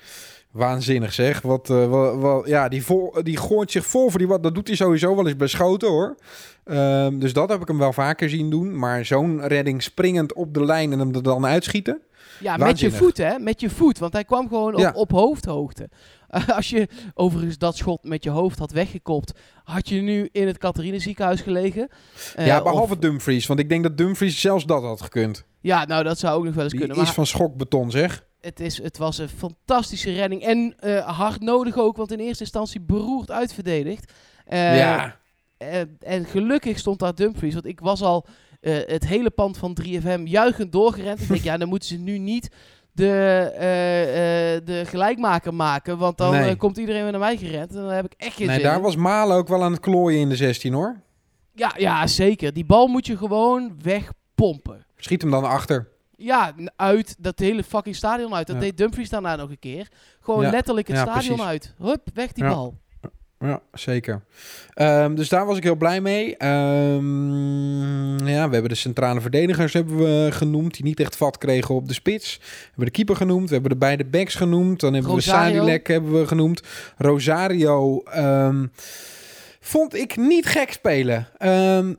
Waanzinnig 0.50 1.12
zeg. 1.12 1.40
Wat, 1.42 1.68
wat, 1.68 2.16
wat- 2.16 2.46
ja, 2.46 2.68
die, 2.68 2.84
vol, 2.84 3.14
die 3.22 3.36
gooit 3.36 3.70
zich 3.70 3.86
vol 3.86 4.08
voor 4.10 4.18
die 4.18 4.28
wat. 4.28 4.42
Dat 4.42 4.54
doet 4.54 4.66
hij 4.66 4.76
sowieso 4.76 5.14
wel 5.16 5.26
eens 5.26 5.36
bij 5.36 5.46
schoten 5.46 5.88
hoor. 5.88 6.16
Ehm, 6.64 7.18
dus 7.18 7.32
dat 7.32 7.48
heb 7.48 7.60
ik 7.60 7.68
hem 7.68 7.78
wel 7.78 7.92
vaker 7.92 8.30
zien 8.30 8.50
doen. 8.50 8.78
Maar 8.78 9.04
zo'n 9.04 9.46
redding 9.46 9.82
springend 9.82 10.32
op 10.32 10.54
de 10.54 10.64
lijn 10.64 10.92
en 10.92 10.98
hem 10.98 11.14
er 11.14 11.22
dan 11.22 11.46
uitschieten. 11.46 12.00
Ja, 12.40 12.56
met 12.56 12.80
je 12.80 12.90
voet, 12.90 13.16
hè? 13.16 13.38
Met 13.38 13.60
je 13.60 13.70
voet, 13.70 13.98
want 13.98 14.12
hij 14.12 14.24
kwam 14.24 14.48
gewoon 14.48 14.74
op, 14.74 14.80
Ja. 14.80 14.92
op 14.94 15.10
hoofdhoogte. 15.10 15.88
Als 16.56 16.70
je 16.70 16.88
overigens 17.14 17.58
dat 17.58 17.76
schot 17.76 18.04
met 18.04 18.24
je 18.24 18.30
hoofd 18.30 18.58
had 18.58 18.70
weggekopt, 18.72 19.32
had 19.64 19.88
je 19.88 20.00
nu 20.00 20.28
in 20.32 20.46
het 20.46 20.58
Catharine 20.58 20.98
ziekenhuis 20.98 21.40
gelegen. 21.40 21.88
Eh, 22.34 22.46
ja, 22.46 22.62
behalve 22.62 22.92
of- 22.92 22.98
Dumfries. 22.98 23.46
Want 23.46 23.60
ik 23.60 23.68
denk 23.68 23.82
dat 23.82 23.96
Dumfries 23.96 24.40
zelfs 24.40 24.64
dat 24.66 24.82
had 24.82 25.02
gekund. 25.02 25.44
ja, 25.60 25.84
nou, 25.84 26.04
dat 26.04 26.18
zou 26.18 26.38
ook 26.38 26.44
nog 26.44 26.54
wel 26.54 26.62
eens 26.62 26.72
Die 26.72 26.80
kunnen. 26.80 26.98
is 26.98 27.04
Maar 27.04 27.14
van 27.14 27.26
schokbeton 27.26 27.90
zeg. 27.90 28.26
het, 28.40 28.60
is, 28.60 28.82
het 28.82 28.98
was 28.98 29.18
een 29.18 29.28
fantastische 29.28 30.12
redding. 30.12 30.42
En 30.42 30.74
eh, 30.78 31.18
hard 31.18 31.40
nodig 31.40 31.76
ook, 31.76 31.96
want 31.96 32.12
in 32.12 32.18
eerste 32.18 32.42
instantie 32.42 32.80
beroerd 32.80 33.30
uitverdedigd. 33.30 34.12
Eh, 34.46 34.78
ja. 34.78 35.16
en 36.00 36.24
gelukkig 36.24 36.78
stond 36.78 36.98
daar 36.98 37.14
Dumfries, 37.14 37.54
want 37.54 37.66
ik 37.66 37.80
was 37.80 38.02
al 38.02 38.26
eh, 38.60 38.76
het 38.86 39.06
hele 39.06 39.30
pand 39.30 39.58
van 39.58 39.76
3FM 39.82 40.22
juichend 40.24 40.72
doorgerend. 40.72 41.20
ik 41.20 41.28
denk, 41.28 41.42
ja, 41.42 41.56
dan 41.56 41.68
moeten 41.68 41.88
ze 41.88 41.96
nu 41.98 42.18
niet 42.18 42.48
de, 42.92 43.08
eh, 43.54 44.66
de 44.66 44.82
gelijkmaker 44.86 45.54
maken, 45.54 45.98
want 45.98 46.18
dan 46.18 46.30
Nee. 46.30 46.56
komt 46.56 46.76
iedereen 46.76 47.02
weer 47.02 47.10
naar 47.10 47.20
mij 47.20 47.36
gerend. 47.36 47.70
En 47.74 47.76
dan 47.82 47.90
heb 47.90 48.04
ik 48.04 48.14
echt 48.16 48.36
geen 48.36 48.46
Nee, 48.46 48.56
zin 48.60 48.64
daar 48.64 48.80
was 48.80 48.96
Malen 48.96 49.36
ook 49.36 49.48
wel 49.48 49.62
aan 49.62 49.72
het 49.72 49.80
klooien 49.80 50.20
in 50.20 50.28
de 50.28 50.36
16 50.36 50.72
hoor. 50.72 51.00
ja, 51.54 51.74
ja, 51.76 52.06
zeker. 52.06 52.52
Die 52.52 52.64
bal 52.64 52.86
moet 52.86 53.06
je 53.06 53.16
gewoon 53.16 53.72
wegpompen. 53.82 54.86
Schiet 54.96 55.22
hem 55.22 55.30
dan 55.30 55.44
achter. 55.44 55.88
Ja, 56.16 56.52
uit 56.76 57.16
dat 57.18 57.38
hele 57.38 57.62
fucking 57.62 57.96
stadion 57.96 58.34
uit. 58.34 58.46
Dat 58.46 58.56
Ja. 58.56 58.62
deed 58.62 58.76
Dumfries 58.76 59.08
daarna 59.08 59.36
nog 59.36 59.50
een 59.50 59.58
keer. 59.58 59.88
Gewoon 60.20 60.42
Ja. 60.44 60.50
letterlijk 60.50 60.88
het 60.88 60.96
Ja, 60.96 61.02
stadion 61.02 61.22
precies. 61.36 61.44
uit. 61.44 61.74
Hup, 61.78 62.00
weg 62.14 62.32
die 62.32 62.44
Ja. 62.44 62.50
bal. 62.50 62.74
Ja, 63.40 63.60
zeker. 63.72 64.20
Ehm, 64.74 65.14
dus 65.14 65.28
daar 65.28 65.46
was 65.46 65.56
ik 65.56 65.62
heel 65.62 65.76
blij 65.76 66.00
mee. 66.00 66.36
Ehm, 66.36 68.26
ja, 68.26 68.46
we 68.46 68.52
hebben 68.52 68.68
de 68.68 68.74
centrale 68.74 69.20
verdedigers 69.20 69.72
hebben 69.72 69.96
we 69.96 70.28
genoemd, 70.32 70.74
die 70.74 70.84
niet 70.84 71.00
echt 71.00 71.16
vat 71.16 71.38
kregen 71.38 71.74
op 71.74 71.88
de 71.88 71.94
spits. 71.94 72.38
We 72.38 72.66
hebben 72.66 72.84
de 72.84 72.90
keeper 72.90 73.16
genoemd, 73.16 73.48
we 73.48 73.52
hebben 73.52 73.70
de 73.70 73.78
beide 73.78 74.04
backs 74.04 74.34
genoemd. 74.34 74.80
Dan 74.80 74.94
hebben 74.94 75.12
Rosario. 75.12 75.52
we 75.52 75.56
Sadilek 75.56 75.86
hebben 75.86 76.20
we 76.20 76.26
genoemd. 76.26 76.62
Rosario 76.96 78.02
ehm, 78.02 78.66
vond 79.60 79.94
ik 79.94 80.16
niet 80.16 80.46
gek 80.46 80.72
spelen. 80.72 81.28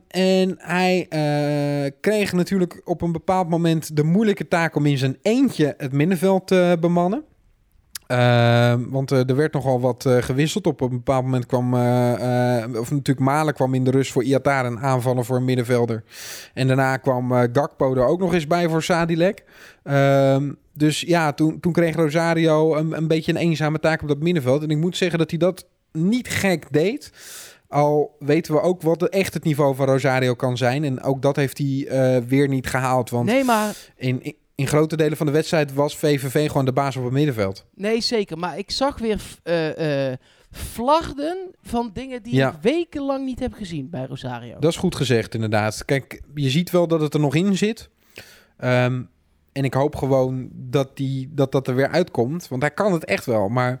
En 0.08 0.56
hij 0.58 1.06
eh, 1.08 1.92
kreeg 2.00 2.32
natuurlijk 2.32 2.80
op 2.84 3.02
een 3.02 3.12
bepaald 3.12 3.48
moment 3.48 3.96
de 3.96 4.04
moeilijke 4.04 4.48
taak 4.48 4.76
om 4.76 4.86
in 4.86 4.98
zijn 4.98 5.18
eentje 5.22 5.74
het 5.76 5.92
middenveld 5.92 6.46
te 6.46 6.76
bemannen. 6.80 7.24
Ehm, 8.10 8.88
want 8.88 9.12
eh, 9.12 9.28
er 9.28 9.36
werd 9.36 9.52
nogal 9.52 9.80
wat 9.80 10.06
eh, 10.06 10.16
gewisseld. 10.16 10.66
Op 10.66 10.80
een 10.80 10.88
bepaald 10.88 11.24
moment 11.24 11.46
kwam, 11.46 11.74
eh, 11.74 12.64
of 12.80 12.90
natuurlijk 12.90 13.18
Malen 13.18 13.54
kwam 13.54 13.74
in 13.74 13.84
de 13.84 13.90
rust 13.90 14.12
voor 14.12 14.24
Iataren 14.24 14.72
een 14.72 14.80
aanvaller 14.80 15.24
voor 15.24 15.36
een 15.36 15.44
middenvelder. 15.44 16.02
En 16.54 16.66
daarna 16.66 16.96
kwam 16.96 17.32
Gakpo 17.32 17.94
er 17.94 18.06
ook 18.06 18.20
nog 18.20 18.34
eens 18.34 18.46
bij 18.46 18.68
voor 18.68 18.82
Sadilek. 18.82 19.44
Ehm, 19.82 20.52
dus 20.74 21.00
ja, 21.00 21.32
toen, 21.32 21.60
toen 21.60 21.72
kreeg 21.72 21.96
Rosario 21.96 22.74
een, 22.76 22.96
een 22.96 23.08
beetje 23.08 23.32
een 23.32 23.38
eenzame 23.38 23.78
taak 23.78 24.02
op 24.02 24.08
dat 24.08 24.18
middenveld. 24.18 24.62
En 24.62 24.70
ik 24.70 24.76
moet 24.78 24.96
zeggen 24.96 25.18
dat 25.18 25.30
hij 25.30 25.38
dat 25.38 25.66
niet 25.92 26.28
gek 26.28 26.66
deed. 26.70 27.12
Al 27.68 28.16
weten 28.18 28.54
we 28.54 28.60
ook 28.60 28.82
wat 28.82 29.08
echt 29.08 29.34
het 29.34 29.44
niveau 29.44 29.74
van 29.74 29.86
Rosario 29.86 30.34
kan 30.34 30.56
zijn. 30.56 30.84
En 30.84 31.02
ook 31.02 31.22
dat 31.22 31.36
heeft 31.36 31.58
hij 31.58 32.22
weer 32.26 32.48
niet 32.48 32.66
gehaald. 32.66 33.10
Want 33.10 33.26
Nee, 33.26 33.44
maar 33.44 33.76
in, 33.96 34.22
in, 34.22 34.34
in 34.60 34.66
grote 34.66 34.96
delen 34.96 35.16
van 35.16 35.26
de 35.26 35.32
wedstrijd 35.32 35.74
was 35.74 35.96
VVV 35.96 36.46
gewoon 36.46 36.64
de 36.64 36.72
baas 36.72 36.96
op 36.96 37.04
het 37.04 37.12
middenveld. 37.12 37.66
Nee, 37.74 38.00
zeker. 38.00 38.38
Maar 38.38 38.58
ik 38.58 38.70
zag 38.70 38.98
weer 38.98 39.20
flarden 40.50 41.50
van 41.62 41.90
dingen 41.92 42.22
die 42.22 42.34
Ja. 42.34 42.48
ik 42.52 42.58
wekenlang 42.62 43.24
niet 43.24 43.38
heb 43.40 43.52
gezien 43.52 43.90
bij 43.90 44.06
Rosario. 44.06 44.58
Dat 44.58 44.70
is 44.70 44.76
goed 44.76 44.94
gezegd, 44.96 45.34
inderdaad. 45.34 45.84
Kijk, 45.84 46.22
je 46.34 46.50
ziet 46.50 46.70
wel 46.70 46.88
dat 46.88 47.00
het 47.00 47.14
er 47.14 47.20
nog 47.20 47.34
in 47.34 47.56
zit. 47.56 47.88
Ehm, 48.56 49.02
en 49.52 49.64
ik 49.64 49.74
hoop 49.74 49.96
gewoon 49.96 50.48
dat, 50.52 50.96
die, 50.96 51.28
dat 51.32 51.52
dat 51.52 51.68
er 51.68 51.74
weer 51.74 51.88
uitkomt. 51.88 52.48
Want 52.48 52.62
hij 52.62 52.70
kan 52.70 52.92
het 52.92 53.04
echt 53.04 53.26
wel. 53.26 53.48
Maar 53.48 53.80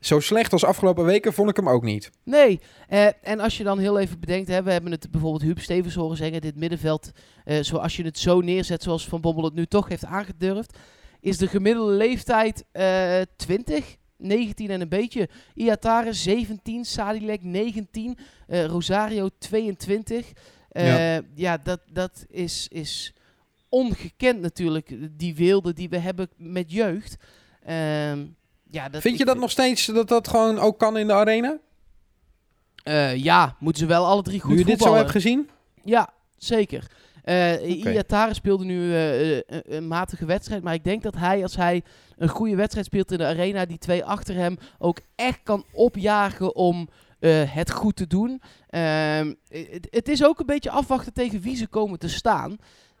zo 0.00 0.20
slecht 0.20 0.52
als 0.52 0.64
afgelopen 0.64 1.04
weken 1.04 1.32
vond 1.32 1.50
ik 1.50 1.56
hem 1.56 1.68
ook 1.68 1.82
niet. 1.82 2.10
Nee, 2.24 2.60
eh, 2.88 3.06
en 3.22 3.40
als 3.40 3.56
je 3.56 3.64
dan 3.64 3.78
heel 3.78 3.98
even 3.98 4.20
bedenkt, 4.20 4.48
hè, 4.48 4.62
we 4.62 4.72
hebben 4.72 4.90
het 4.92 5.10
bijvoorbeeld 5.10 5.42
Huub 5.42 5.58
Stevens 5.58 5.94
horen 5.94 6.16
zeggen, 6.16 6.40
dit 6.40 6.56
middenveld, 6.56 7.10
eh, 7.44 7.58
zoals 7.62 7.96
je 7.96 8.04
het 8.04 8.18
zo 8.18 8.40
neerzet, 8.40 8.82
zoals 8.82 9.08
Van 9.08 9.20
Bommel 9.20 9.44
het 9.44 9.54
nu 9.54 9.66
toch 9.66 9.88
heeft 9.88 10.04
aangedurfd, 10.04 10.78
is 11.20 11.38
de 11.38 11.46
gemiddelde 11.48 11.92
leeftijd 11.92 12.64
eh 12.72 13.20
20, 13.36 13.96
19 14.16 14.70
en 14.70 14.80
een 14.80 14.88
beetje. 14.88 15.28
Iatare 15.54 16.12
17, 16.12 16.84
Sadilek 16.84 17.42
19, 17.42 18.18
eh, 18.46 18.64
Rosario 18.64 19.28
22. 19.38 20.32
Eh, 20.68 20.86
Ja. 21.14 21.20
ja, 21.34 21.56
dat, 21.56 21.80
dat 21.92 22.24
is, 22.28 22.68
is 22.68 23.14
ongekend 23.68 24.40
natuurlijk, 24.40 24.96
die 25.18 25.34
weelde 25.34 25.72
die 25.72 25.88
we 25.88 25.98
hebben 25.98 26.28
met 26.36 26.72
jeugd. 26.72 27.16
Ehm, 27.64 28.26
ja, 28.70 28.88
dat, 28.88 29.00
Vind 29.00 29.18
je 29.18 29.24
dat 29.24 29.38
nog 29.38 29.50
steeds 29.50 29.86
dat 29.86 30.08
dat 30.08 30.28
gewoon 30.28 30.58
ook 30.58 30.78
kan 30.78 30.96
in 30.96 31.06
de 31.06 31.12
arena? 31.12 31.58
Eh, 32.82 33.16
ja, 33.16 33.56
moeten 33.58 33.82
ze 33.82 33.88
wel 33.88 34.06
alle 34.06 34.22
drie 34.22 34.40
goed 34.40 34.50
nu 34.50 34.58
je 34.58 34.64
dit 34.64 34.80
zo 34.80 34.94
hebt 34.94 35.10
gezien? 35.10 35.50
Ja, 35.84 36.08
zeker. 36.36 36.86
Eh 37.22 37.84
Iatare 37.84 38.34
speelde 38.34 38.64
nu 38.64 38.94
eh, 38.94 39.40
een, 39.46 39.88
matige 39.88 40.24
wedstrijd. 40.24 40.62
Maar 40.62 40.74
ik 40.74 40.84
denk 40.84 41.02
dat 41.02 41.14
hij, 41.14 41.42
als 41.42 41.56
hij 41.56 41.82
een 42.16 42.28
goede 42.28 42.56
wedstrijd 42.56 42.86
speelt 42.86 43.12
in 43.12 43.18
de 43.18 43.26
arena, 43.26 43.64
die 43.64 43.78
twee 43.78 44.04
achter 44.04 44.34
hem 44.34 44.58
ook 44.78 45.00
echt 45.14 45.40
kan 45.42 45.64
opjagen 45.72 46.54
om 46.54 46.88
het 47.26 47.70
goed 47.70 47.96
te 47.96 48.06
doen. 48.06 48.42
Ehm, 48.68 49.34
het, 49.48 49.86
het 49.90 50.08
is 50.08 50.24
ook 50.24 50.38
een 50.38 50.46
beetje 50.46 50.70
afwachten 50.70 51.12
tegen 51.12 51.40
wie 51.40 51.56
ze 51.56 51.66
komen 51.66 51.98
te 51.98 52.08
staan. 52.08 52.58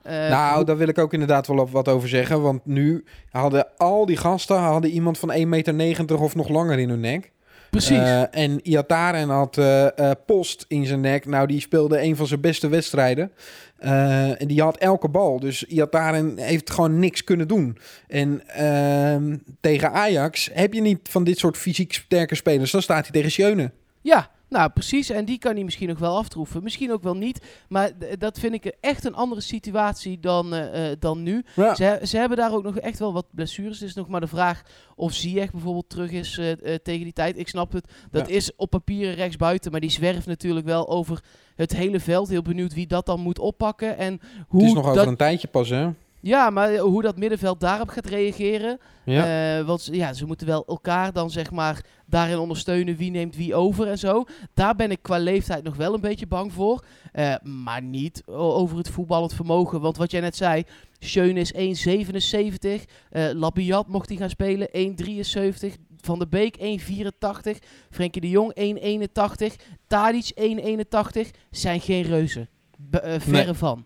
Eh, 0.08 0.30
nou, 0.30 0.64
daar 0.64 0.76
wil 0.76 0.88
ik 0.88 0.98
ook 0.98 1.12
inderdaad 1.12 1.46
wel 1.46 1.68
wat 1.70 1.88
over 1.88 2.08
zeggen. 2.08 2.42
Want 2.42 2.66
nu 2.66 3.04
hadden 3.30 3.66
al 3.76 4.06
die 4.06 4.16
gasten 4.16 4.56
hadden 4.56 4.90
iemand 4.90 5.18
van 5.18 5.32
1,90 5.32 5.74
meter 5.74 6.20
of 6.20 6.34
nog 6.34 6.48
langer 6.48 6.78
in 6.78 6.88
hun 6.88 7.00
nek. 7.00 7.32
precies. 7.70 7.98
Eh, 7.98 8.22
en 8.30 8.60
Iataren 8.68 9.28
had 9.28 9.58
eh, 9.58 9.98
eh, 9.98 10.10
Post 10.26 10.64
in 10.68 10.86
zijn 10.86 11.00
nek. 11.00 11.26
Nou, 11.26 11.46
die 11.46 11.60
speelde 11.60 12.02
een 12.02 12.16
van 12.16 12.26
zijn 12.26 12.40
beste 12.40 12.68
wedstrijden. 12.68 13.32
Eh, 13.78 14.40
en 14.40 14.46
die 14.46 14.62
had 14.62 14.76
elke 14.76 15.08
bal. 15.08 15.40
Dus 15.40 15.64
Iataren 15.64 16.38
heeft 16.38 16.70
gewoon 16.70 16.98
niks 16.98 17.24
kunnen 17.24 17.48
doen. 17.48 17.78
En 18.08 18.42
ehm, 18.46 19.36
tegen 19.60 19.92
Ajax 19.92 20.50
heb 20.52 20.72
je 20.72 20.80
niet 20.80 20.98
van 21.02 21.24
dit 21.24 21.38
soort 21.38 21.56
fysiek 21.56 21.92
sterke 21.92 22.34
spelers. 22.34 22.70
Dan 22.70 22.82
staat 22.82 23.02
hij 23.02 23.10
tegen 23.12 23.30
Schöne. 23.30 23.70
Ja, 24.02 24.30
nou 24.48 24.70
precies. 24.70 25.10
En 25.10 25.24
die 25.24 25.38
kan 25.38 25.54
hij 25.54 25.64
misschien 25.64 25.88
nog 25.88 25.98
wel 25.98 26.16
aftroeven. 26.16 26.62
Misschien 26.62 26.92
ook 26.92 27.02
wel 27.02 27.16
niet. 27.16 27.46
Maar 27.68 27.90
dat 28.18 28.38
vind 28.38 28.54
ik 28.54 28.64
echt 28.80 29.04
een 29.04 29.14
andere 29.14 29.40
situatie 29.40 30.20
dan, 30.20 30.54
eh, 30.54 30.90
eh, 30.90 30.96
dan 30.98 31.22
nu. 31.22 31.44
Ja. 31.54 31.74
Ze, 31.74 32.00
ze 32.02 32.16
hebben 32.16 32.36
daar 32.38 32.52
ook 32.54 32.62
nog 32.62 32.78
echt 32.78 32.98
wel 32.98 33.12
wat 33.12 33.26
blessures. 33.30 33.80
Het 33.80 33.88
is 33.88 33.94
nog 33.94 34.08
maar 34.08 34.20
de 34.20 34.26
vraag 34.26 34.62
of 34.96 35.12
Ziyech 35.12 35.50
bijvoorbeeld 35.50 35.88
terug 35.88 36.10
is 36.10 36.38
eh, 36.38 36.74
tegen 36.74 37.02
die 37.04 37.12
tijd. 37.12 37.38
Ik 37.38 37.48
snap 37.48 37.72
het. 37.72 37.92
Dat 38.10 38.28
Ja. 38.28 38.34
is 38.34 38.56
op 38.56 38.70
papier 38.70 39.14
rechtsbuiten. 39.14 39.70
Maar 39.70 39.80
die 39.80 39.90
zwerft 39.90 40.26
natuurlijk 40.26 40.66
wel 40.66 40.88
over 40.88 41.22
het 41.56 41.72
hele 41.76 42.00
veld. 42.00 42.28
Heel 42.28 42.42
benieuwd 42.42 42.74
wie 42.74 42.86
dat 42.86 43.06
dan 43.06 43.20
moet 43.20 43.38
oppakken. 43.38 43.96
En 43.96 44.20
hoe 44.48 44.60
Het 44.60 44.68
is 44.68 44.74
nog 44.74 44.84
over 44.84 44.96
dat, 44.96 45.06
een 45.06 45.16
tijdje 45.16 45.48
pas, 45.48 45.68
hè? 45.68 45.88
Ja, 46.20 46.50
maar 46.50 46.72
eh, 46.74 46.80
hoe 46.80 47.02
dat 47.02 47.16
middenveld 47.16 47.60
daarop 47.60 47.88
gaat 47.88 48.06
reageren. 48.06 48.78
Ja. 49.04 49.58
Eh, 49.58 49.66
want 49.66 49.80
ze- 49.80 49.94
ja, 49.96 50.12
ze 50.12 50.26
moeten 50.26 50.46
wel 50.46 50.64
elkaar 50.66 51.12
dan 51.12 51.30
zeg 51.30 51.50
maar 51.50 51.84
daarin 52.06 52.38
ondersteunen. 52.38 52.96
Wie 52.96 53.10
neemt 53.10 53.36
wie 53.36 53.54
over 53.54 53.86
en 53.88 53.98
zo. 53.98 54.24
Daar 54.54 54.74
ben 54.74 54.90
ik 54.90 55.02
qua 55.02 55.18
leeftijd 55.18 55.64
nog 55.64 55.76
wel 55.76 55.94
een 55.94 56.00
beetje 56.00 56.26
bang 56.26 56.52
voor. 56.52 56.84
Eh, 57.12 57.34
maar 57.42 57.82
niet 57.82 58.22
over 58.26 58.76
het 58.76 58.90
voetballend 58.90 59.34
vermogen. 59.34 59.80
Want 59.80 59.96
wat 59.96 60.10
jij 60.10 60.20
net 60.20 60.36
zei, 60.36 60.62
Schöne 60.98 61.40
is 61.40 61.52
1,77. 61.52 62.84
eh 63.10 63.28
Labiat 63.32 63.88
mocht 63.88 64.08
hij 64.08 64.18
gaan 64.18 64.30
spelen, 64.30 64.68
1,73. 64.72 65.76
Van 66.00 66.18
de 66.18 66.26
Beek 66.28 66.56
1,84. 66.56 67.58
Frenkie 67.90 68.20
de 68.20 68.28
Jong 68.28 68.52
1,81. 68.54 69.56
Tadic 69.86 70.30
1,81. 70.34 71.30
Zijn 71.50 71.80
geen 71.80 72.02
reuzen. 72.02 72.48
Verre 72.90 73.44
Nee. 73.44 73.54
van. 73.54 73.84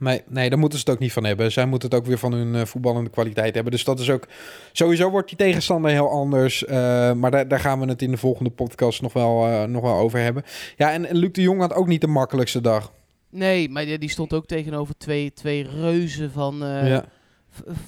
Nee, 0.00 0.22
nee, 0.28 0.50
daar 0.50 0.58
moeten 0.58 0.78
ze 0.78 0.84
het 0.84 0.94
ook 0.94 1.00
niet 1.00 1.12
van 1.12 1.24
hebben. 1.24 1.52
Zij 1.52 1.66
moeten 1.66 1.88
het 1.88 1.98
ook 1.98 2.06
weer 2.06 2.18
van 2.18 2.32
hun 2.32 2.54
eh, 2.54 2.64
voetballende 2.64 3.10
kwaliteit 3.10 3.54
hebben. 3.54 3.72
Dus 3.72 3.84
dat 3.84 4.00
is 4.00 4.10
ook... 4.10 4.26
Sowieso 4.72 5.10
wordt 5.10 5.28
die 5.28 5.36
tegenstander 5.36 5.90
heel 5.90 6.10
anders. 6.10 6.64
eh, 6.64 7.12
maar 7.12 7.30
daar, 7.30 7.48
daar 7.48 7.60
gaan 7.60 7.80
we 7.80 7.86
het 7.86 8.02
in 8.02 8.10
de 8.10 8.16
volgende 8.16 8.50
podcast 8.50 9.02
nog 9.02 9.12
wel, 9.12 9.46
eh, 9.46 9.64
nog 9.64 9.82
wel 9.82 9.94
over 9.96 10.18
hebben. 10.18 10.42
Ja, 10.76 10.92
en, 10.92 11.06
en 11.06 11.16
Luc 11.16 11.32
de 11.32 11.42
Jong 11.42 11.60
had 11.60 11.74
ook 11.74 11.86
niet 11.86 12.00
de 12.00 12.06
makkelijkste 12.06 12.60
dag. 12.60 12.92
Nee, 13.30 13.68
maar 13.68 13.84
die, 13.84 13.98
die 13.98 14.10
stond 14.10 14.32
ook 14.32 14.46
tegenover 14.46 14.94
twee, 14.98 15.32
twee 15.32 15.68
reuzen 15.68 16.30
van, 16.30 16.56
ja. 16.58 17.04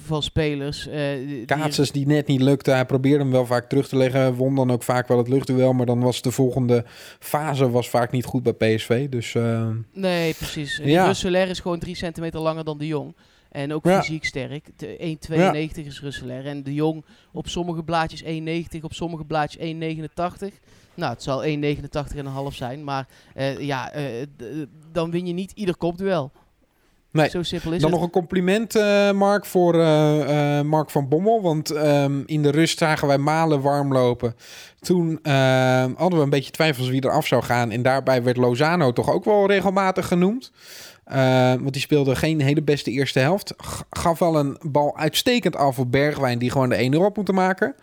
Van 0.05 0.23
spelers. 0.23 0.87
eh, 0.87 1.15
die- 1.27 1.45
Kaatsers 1.45 1.91
die 1.91 2.05
net 2.07 2.27
niet 2.27 2.41
lukte. 2.41 2.71
Hij 2.71 2.85
probeerde 2.85 3.23
hem 3.23 3.31
wel 3.31 3.45
vaak 3.45 3.69
terug 3.69 3.87
te 3.87 3.95
leggen. 3.97 4.33
Won 4.33 4.55
dan 4.55 4.71
ook 4.71 4.83
vaak 4.83 5.07
wel 5.07 5.17
het 5.17 5.27
luchtduel. 5.27 5.73
Maar 5.73 5.85
dan 5.85 5.99
was 5.99 6.21
de 6.21 6.31
volgende 6.31 6.85
fase 7.19 7.69
was 7.69 7.89
vaak 7.89 8.11
niet 8.11 8.25
goed 8.25 8.43
bij 8.43 8.53
PSV. 8.53 9.09
Dus 9.09 9.35
eh, 9.35 9.69
Nee, 9.93 10.33
precies. 10.33 10.79
Ja. 10.83 11.09
Is 11.33 11.59
gewoon 11.59 11.79
drie 11.79 11.95
centimeter 11.95 12.39
langer 12.39 12.63
dan 12.63 12.77
de 12.77 12.87
Jong. 12.87 13.15
En 13.51 13.73
ook 13.73 13.85
Ja. 13.85 13.99
fysiek 14.01 14.25
sterk. 14.25 14.69
De 14.75 14.95
1,92 14.97 15.85
is 15.85 16.01
Russelaar. 16.01 16.45
En 16.45 16.63
de 16.63 16.73
Jong 16.73 17.05
op 17.31 17.47
sommige 17.47 17.83
blaadjes 17.83 18.23
1,90, 18.23 18.83
op 18.83 18.93
sommige 18.93 19.25
blaadjes 19.25 19.61
1,89. 19.61 20.59
Nou, 20.95 21.13
het 21.13 21.23
zal 21.23 21.43
1,89 21.45 22.17
en 22.19 22.25
een 22.25 22.31
half 22.31 22.55
zijn. 22.55 22.83
Maar 22.83 23.07
eh, 23.33 23.59
ja, 23.59 23.91
dan 24.91 25.11
win 25.11 25.25
je 25.27 25.33
niet 25.33 25.51
ieder 25.51 25.77
kopduel. 25.77 26.31
Nee. 27.13 27.29
Zo 27.29 27.43
simpel 27.43 27.71
is 27.71 27.81
Dan 27.81 27.89
het. 27.89 27.99
nog 27.99 28.07
een 28.07 28.13
compliment, 28.13 28.75
eh, 28.75 29.11
Mark, 29.11 29.45
voor 29.45 29.73
eh, 29.73 30.57
eh, 30.59 30.65
Mark 30.65 30.89
van 30.89 31.07
Bommel. 31.07 31.41
Want 31.41 31.69
ehm, 31.69 32.21
in 32.25 32.41
de 32.43 32.49
rust 32.49 32.77
zagen 32.77 33.07
wij 33.07 33.17
Malen 33.17 33.61
warm 33.61 33.93
lopen. 33.93 34.35
Toen 34.79 35.19
ehm, 35.21 35.91
hadden 35.95 36.19
we 36.19 36.23
een 36.23 36.29
beetje 36.29 36.51
twijfels 36.51 36.89
wie 36.89 37.01
er 37.01 37.11
af 37.11 37.27
zou 37.27 37.43
gaan. 37.43 37.71
En 37.71 37.81
daarbij 37.81 38.23
werd 38.23 38.37
Lozano 38.37 38.91
toch 38.93 39.11
ook 39.11 39.25
wel 39.25 39.47
regelmatig 39.47 40.07
genoemd. 40.07 40.51
Eh, 41.03 41.53
want 41.53 41.73
die 41.73 41.81
speelde 41.81 42.15
geen 42.15 42.41
hele 42.41 42.61
beste 42.63 42.91
eerste 42.91 43.19
helft. 43.19 43.53
Gaf 43.89 44.19
wel 44.19 44.39
een 44.39 44.57
bal 44.61 44.97
uitstekend 44.97 45.55
af 45.55 45.79
op 45.79 45.91
Bergwijn, 45.91 46.39
die 46.39 46.51
gewoon 46.51 46.69
de 46.69 46.81
1-0 46.95 47.05
op 47.05 47.15
moeten 47.15 47.35
maken. 47.35 47.75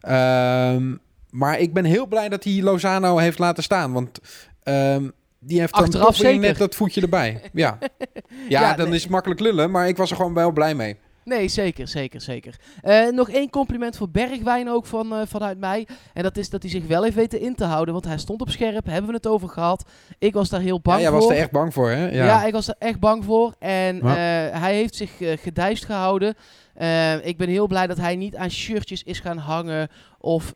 Ehm, 0.00 0.94
maar 1.30 1.58
ik 1.58 1.72
ben 1.72 1.84
heel 1.84 2.06
blij 2.06 2.28
dat 2.28 2.44
hij 2.44 2.62
Lozano 2.62 3.16
heeft 3.16 3.38
laten 3.38 3.62
staan. 3.62 3.92
Want 3.92 4.20
ehm, 4.62 5.08
die 5.40 5.60
heeft 5.60 5.72
Achteraf 5.72 6.16
zeker. 6.16 6.40
net 6.40 6.58
dat 6.58 6.74
voetje 6.74 7.00
erbij. 7.00 7.40
Ja, 7.52 7.78
ja, 8.48 8.60
Ja, 8.60 8.74
dan 8.74 8.86
nee. 8.86 8.94
is 8.94 9.02
het 9.02 9.10
makkelijk 9.10 9.40
lullen. 9.40 9.70
Maar 9.70 9.88
ik 9.88 9.96
was 9.96 10.10
er 10.10 10.16
gewoon 10.16 10.34
wel 10.34 10.52
blij 10.52 10.74
mee. 10.74 10.96
Nee, 11.38 11.48
zeker, 11.48 11.88
zeker, 11.88 12.20
zeker. 12.20 12.54
Eh, 12.82 13.08
nog 13.08 13.30
één 13.30 13.50
compliment 13.50 13.96
voor 13.96 14.10
Bergwijn 14.10 14.68
ook 14.70 14.86
van, 14.86 15.12
eh, 15.14 15.20
vanuit 15.26 15.58
mij. 15.58 15.86
En 16.14 16.22
dat 16.22 16.36
is 16.36 16.50
dat 16.50 16.62
hij 16.62 16.70
zich 16.70 16.86
wel 16.86 17.02
heeft 17.02 17.14
weten 17.14 17.40
in 17.40 17.54
te 17.54 17.64
houden. 17.64 17.94
Want 17.94 18.06
hij 18.06 18.18
stond 18.18 18.40
op 18.40 18.50
scherp, 18.50 18.86
hebben 18.86 19.10
we 19.10 19.16
het 19.16 19.26
over 19.26 19.48
gehad. 19.48 19.84
Ik 20.18 20.32
was 20.32 20.48
daar 20.48 20.60
heel 20.60 20.74
Ja, 20.74 20.80
bang 20.82 21.00
jij 21.00 21.10
voor. 21.10 21.18
was 21.20 21.30
er 21.30 21.36
echt 21.36 21.50
bang 21.50 21.72
voor, 21.74 21.90
hè? 21.90 22.08
Ja. 22.10 22.24
Ja, 22.24 22.44
ik 22.44 22.52
was 22.52 22.68
er 22.68 22.74
echt 22.78 23.00
bang 23.00 23.24
voor. 23.24 23.54
En 23.58 23.96
Ja. 23.96 24.10
eh, 24.50 24.60
hij 24.60 24.74
heeft 24.74 24.94
zich 24.94 25.10
gedijst 25.20 25.84
gehouden. 25.84 26.34
Eh, 26.74 27.26
ik 27.26 27.36
ben 27.36 27.48
heel 27.48 27.66
blij 27.66 27.86
dat 27.86 27.96
hij 27.96 28.16
niet 28.16 28.36
aan 28.36 28.50
shirtjes 28.50 29.02
is 29.02 29.20
gaan 29.20 29.38
hangen 29.38 29.88
of 30.18 30.54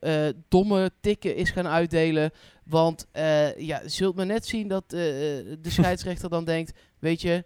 domme 0.48 0.90
tikken 1.00 1.36
is 1.36 1.50
gaan 1.50 1.66
uitdelen. 1.68 2.30
Want 2.64 3.06
ja, 3.12 3.52
je 3.56 3.80
zult 3.84 4.16
maar 4.16 4.26
net 4.26 4.46
zien 4.46 4.68
dat 4.68 4.84
de 4.90 5.56
scheidsrechter 5.68 6.28
dan 6.30 6.44
denkt, 6.44 6.72
weet 6.98 7.20
je, 7.20 7.44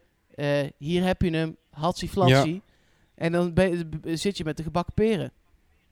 hier 0.78 1.04
heb 1.04 1.22
je 1.22 1.30
hem, 1.30 1.56
hatsie 1.70 2.08
flatsie. 2.08 2.62
En 3.18 3.32
dan 3.32 3.54
ben 3.54 3.90
zit 4.04 4.36
je 4.36 4.44
met 4.44 4.56
de 4.56 4.62
gebakken 4.62 4.94
peren. 4.94 5.32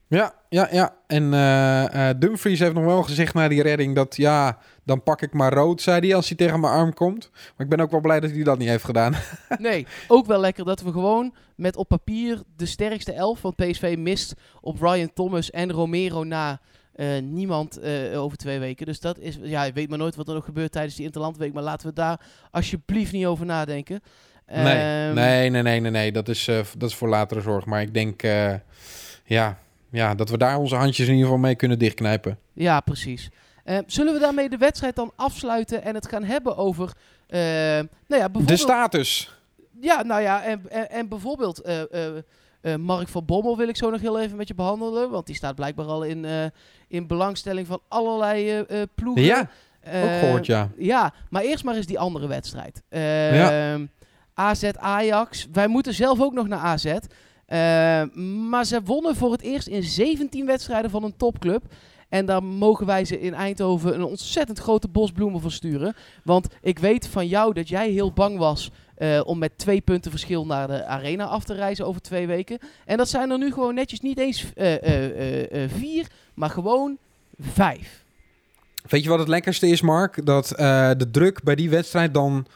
ja, 0.08 0.34
ja. 0.48 0.68
ja. 0.70 0.96
En 1.06 1.34
eh, 1.34 2.08
eh, 2.08 2.18
Dumfries 2.18 2.58
heeft 2.58 2.74
nog 2.74 2.84
wel 2.84 3.02
gezegd 3.02 3.34
na 3.34 3.48
die 3.48 3.62
redding 3.62 3.94
dat... 3.94 4.16
Ja, 4.16 4.58
dan 4.84 5.02
pak 5.02 5.22
ik 5.22 5.32
maar 5.32 5.52
rood, 5.52 5.82
zei 5.82 6.00
hij, 6.00 6.16
als 6.16 6.28
hij 6.28 6.36
tegen 6.36 6.60
mijn 6.60 6.72
arm 6.72 6.94
komt. 6.94 7.30
Maar 7.32 7.66
ik 7.66 7.68
ben 7.68 7.80
ook 7.80 7.90
wel 7.90 8.00
blij 8.00 8.20
dat 8.20 8.30
hij 8.30 8.42
dat 8.42 8.58
niet 8.58 8.68
heeft 8.68 8.84
gedaan. 8.84 9.14
Nee, 9.58 9.86
ook 10.08 10.26
wel 10.26 10.40
lekker 10.40 10.64
dat 10.64 10.80
we 10.80 10.92
gewoon 10.92 11.34
met 11.56 11.76
op 11.76 11.88
papier 11.88 12.42
de 12.56 12.66
sterkste 12.66 13.12
elf. 13.12 13.42
Want 13.42 13.56
PSV 13.56 13.94
mist 13.98 14.34
op 14.60 14.80
Ryan 14.80 15.12
Thomas 15.12 15.50
en 15.50 15.72
Romero 15.72 16.24
na 16.24 16.60
eh, 16.92 17.18
niemand 17.22 17.80
over 18.14 18.36
twee 18.36 18.58
weken. 18.58 18.86
Dus 18.86 19.00
dat 19.00 19.18
is, 19.18 19.38
ja, 19.42 19.62
je 19.62 19.72
weet 19.72 19.88
maar 19.88 19.98
nooit 19.98 20.16
wat 20.16 20.28
er 20.28 20.34
nog 20.34 20.44
gebeurt 20.44 20.72
tijdens 20.72 20.94
die 20.94 21.04
Interlandweek. 21.04 21.52
Maar 21.52 21.62
laten 21.62 21.88
we 21.88 21.94
daar 21.94 22.20
alsjeblieft 22.50 23.12
niet 23.12 23.26
over 23.26 23.46
nadenken. 23.46 24.00
Nee, 24.52 25.06
Ehm, 25.06 25.14
nee, 25.14 25.50
nee, 25.50 25.62
nee, 25.62 25.80
nee, 25.80 25.90
nee. 25.90 26.12
Dat 26.12 26.28
is, 26.28 26.48
eh, 26.48 26.58
dat 26.78 26.88
is 26.90 26.94
voor 26.96 27.08
latere 27.08 27.40
zorg. 27.40 27.64
Maar 27.64 27.80
ik 27.80 27.94
denk, 27.94 28.22
eh, 28.22 28.54
ja, 29.24 29.58
ja, 29.90 30.14
dat 30.14 30.28
we 30.28 30.38
daar 30.38 30.56
onze 30.58 30.76
handjes 30.76 31.06
in 31.06 31.12
ieder 31.12 31.26
geval 31.28 31.42
mee 31.42 31.54
kunnen 31.54 31.78
dichtknijpen. 31.78 32.38
Ja, 32.52 32.80
precies. 32.80 33.30
Eh, 33.64 33.78
zullen 33.86 34.12
we 34.14 34.18
daarmee 34.20 34.48
de 34.48 34.56
wedstrijd 34.56 34.96
dan 34.96 35.12
afsluiten 35.16 35.82
en 35.82 35.94
het 35.94 36.08
gaan 36.08 36.24
hebben 36.24 36.56
over... 36.56 36.92
eh, 37.26 37.38
nou 38.06 38.22
ja, 38.22 38.28
De 38.28 38.56
status. 38.56 39.34
Ja, 39.80 40.02
nou 40.02 40.22
ja, 40.22 40.42
en, 40.44 40.62
en, 40.70 40.90
en 40.90 41.08
bijvoorbeeld 41.08 41.60
eh, 41.60 41.80
eh, 41.92 42.16
Eh, 42.60 42.74
Mark 42.74 43.08
van 43.08 43.24
Bommel 43.24 43.56
wil 43.56 43.68
ik 43.68 43.76
zo 43.76 43.90
nog 43.90 44.00
heel 44.00 44.20
even 44.20 44.36
met 44.36 44.48
je 44.48 44.54
behandelen. 44.54 45.10
Want 45.10 45.26
die 45.26 45.34
staat 45.34 45.54
blijkbaar 45.54 45.86
al 45.86 46.02
in, 46.02 46.24
eh, 46.24 46.44
in 46.88 47.06
belangstelling 47.06 47.66
van 47.66 47.80
allerlei 47.88 48.48
eh, 48.50 48.80
eh, 48.82 48.88
ploegen. 48.94 49.24
Ja, 49.24 49.40
ook 49.40 49.46
Eh, 49.92 50.18
gehoord, 50.18 50.46
ja. 50.46 50.70
Ja, 50.78 51.12
maar 51.30 51.42
eerst 51.42 51.64
maar 51.64 51.74
eens 51.74 51.86
die 51.86 51.98
andere 51.98 52.26
wedstrijd. 52.26 52.82
Ja. 52.90 53.78
AZ 54.36 54.64
Ajax. 54.78 55.46
Wij 55.52 55.68
moeten 55.68 55.94
zelf 55.94 56.20
ook 56.20 56.32
nog 56.32 56.48
naar 56.48 56.58
AZ. 56.58 56.84
Eh, 56.84 58.02
maar 58.48 58.64
ze 58.64 58.82
wonnen 58.84 59.16
voor 59.16 59.32
het 59.32 59.42
eerst 59.42 59.66
in 59.66 59.82
17 59.82 60.46
wedstrijden 60.46 60.90
van 60.90 61.04
een 61.04 61.16
topclub. 61.16 61.62
En 62.08 62.26
daar 62.26 62.42
mogen 62.42 62.86
wij 62.86 63.04
ze 63.04 63.20
in 63.20 63.34
Eindhoven 63.34 63.94
een 63.94 64.04
ontzettend 64.04 64.58
grote 64.58 64.88
bos 64.88 65.12
bloemen 65.12 65.40
voor 65.40 65.52
sturen. 65.52 65.94
Want 66.24 66.48
ik 66.62 66.78
weet 66.78 67.08
van 67.08 67.26
jou 67.26 67.52
dat 67.52 67.68
jij 67.68 67.90
heel 67.90 68.12
bang 68.12 68.38
was 68.38 68.70
eh, 68.94 69.20
om 69.24 69.38
met 69.38 69.58
twee 69.58 69.80
punten 69.80 70.10
verschil 70.10 70.46
naar 70.46 70.66
de 70.66 70.84
arena 70.84 71.24
af 71.24 71.44
te 71.44 71.54
reizen 71.54 71.86
over 71.86 72.00
twee 72.00 72.26
weken. 72.26 72.58
En 72.84 72.96
dat 72.96 73.08
zijn 73.08 73.30
er 73.30 73.38
nu 73.38 73.52
gewoon 73.52 73.74
netjes 73.74 74.00
niet 74.00 74.18
eens 74.18 74.52
eh, 74.54 75.68
vier, 75.68 76.06
maar 76.34 76.50
gewoon 76.50 76.98
vijf. 77.38 78.04
Weet 78.88 79.02
je 79.02 79.08
wat 79.08 79.18
het 79.18 79.28
lekkerste 79.28 79.68
is, 79.68 79.80
Mark? 79.80 80.26
Dat 80.26 80.48
de 80.98 81.08
druk 81.10 81.42
bij 81.42 81.54
die 81.54 81.70
wedstrijd 81.70 82.14
dan 82.14 82.46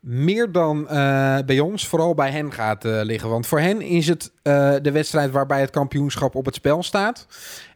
meer 0.00 0.52
dan 0.52 0.88
eh, 0.88 1.38
bij 1.46 1.60
ons, 1.60 1.86
vooral 1.86 2.14
bij 2.14 2.30
hen 2.30 2.52
gaat 2.52 2.84
eh, 2.84 3.00
liggen. 3.02 3.28
Want 3.28 3.46
voor 3.46 3.60
hen 3.60 3.80
is 3.80 4.08
het 4.08 4.32
eh, 4.42 4.74
de 4.82 4.90
wedstrijd 4.92 5.30
waarbij 5.30 5.60
het 5.60 5.70
kampioenschap 5.70 6.34
op 6.34 6.44
het 6.44 6.54
spel 6.54 6.82
staat. 6.82 7.26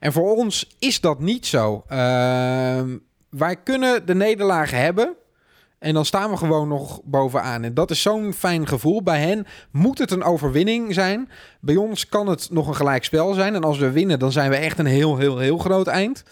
En 0.01 0.13
voor 0.13 0.37
ons 0.37 0.75
is 0.79 1.01
dat 1.01 1.21
niet 1.21 1.47
zo. 1.47 1.85
Ehm, 1.89 2.97
wij 3.31 3.57
kunnen 3.57 4.07
de 4.07 4.15
nederlagen 4.15 4.79
hebben. 4.79 5.15
En 5.79 5.95
dan 5.95 6.05
staan 6.05 6.31
we 6.31 6.37
gewoon 6.37 6.69
nog 6.69 7.01
bovenaan. 7.05 7.63
En 7.63 7.75
dat 7.75 7.91
is 7.91 8.03
zo'n 8.03 8.33
fijn 8.33 8.69
gevoel. 8.69 9.03
Bij 9.03 9.21
hen 9.21 9.47
moet 9.71 9.99
het 9.99 10.11
een 10.11 10.23
overwinning 10.23 10.95
zijn. 10.95 11.29
Bij 11.61 11.77
ons 11.77 12.09
kan 12.09 12.27
het 12.27 12.49
nog 12.51 12.69
een 12.69 12.75
gelijkspel 12.75 13.35
zijn. 13.35 13.55
En 13.55 13.65
als 13.65 13.79
we 13.79 13.91
winnen, 13.91 14.19
dan 14.19 14.33
zijn 14.33 14.51
we 14.51 14.57
echt 14.57 14.79
een 14.79 14.87
heel, 14.87 15.17
heel, 15.17 15.39
heel 15.39 15.59
groot 15.59 15.87
eind. 15.87 16.25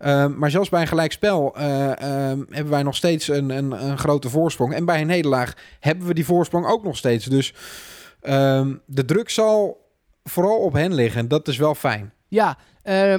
Ehm, 0.00 0.38
maar 0.38 0.50
zelfs 0.50 0.68
bij 0.68 0.80
een 0.80 0.86
gelijkspel 0.86 1.56
ehm, 1.56 2.42
hebben 2.50 2.70
wij 2.70 2.82
nog 2.82 2.96
steeds 2.96 3.28
een, 3.28 3.50
een, 3.50 3.86
een 3.86 3.98
grote 3.98 4.28
voorsprong. 4.28 4.74
En 4.74 4.84
bij 4.84 5.00
een 5.00 5.06
nederlaag 5.06 5.54
hebben 5.80 6.06
we 6.06 6.14
die 6.14 6.24
voorsprong 6.24 6.66
ook 6.66 6.84
nog 6.84 6.96
steeds. 6.96 7.24
Dus 7.24 7.54
ehm, 8.20 8.74
de 8.86 9.04
druk 9.04 9.30
zal 9.30 9.88
vooral 10.24 10.58
op 10.58 10.72
hen 10.72 10.94
liggen. 10.94 11.28
Dat 11.28 11.48
is 11.48 11.56
wel 11.56 11.74
fijn. 11.74 12.12
Ja, 12.28 12.58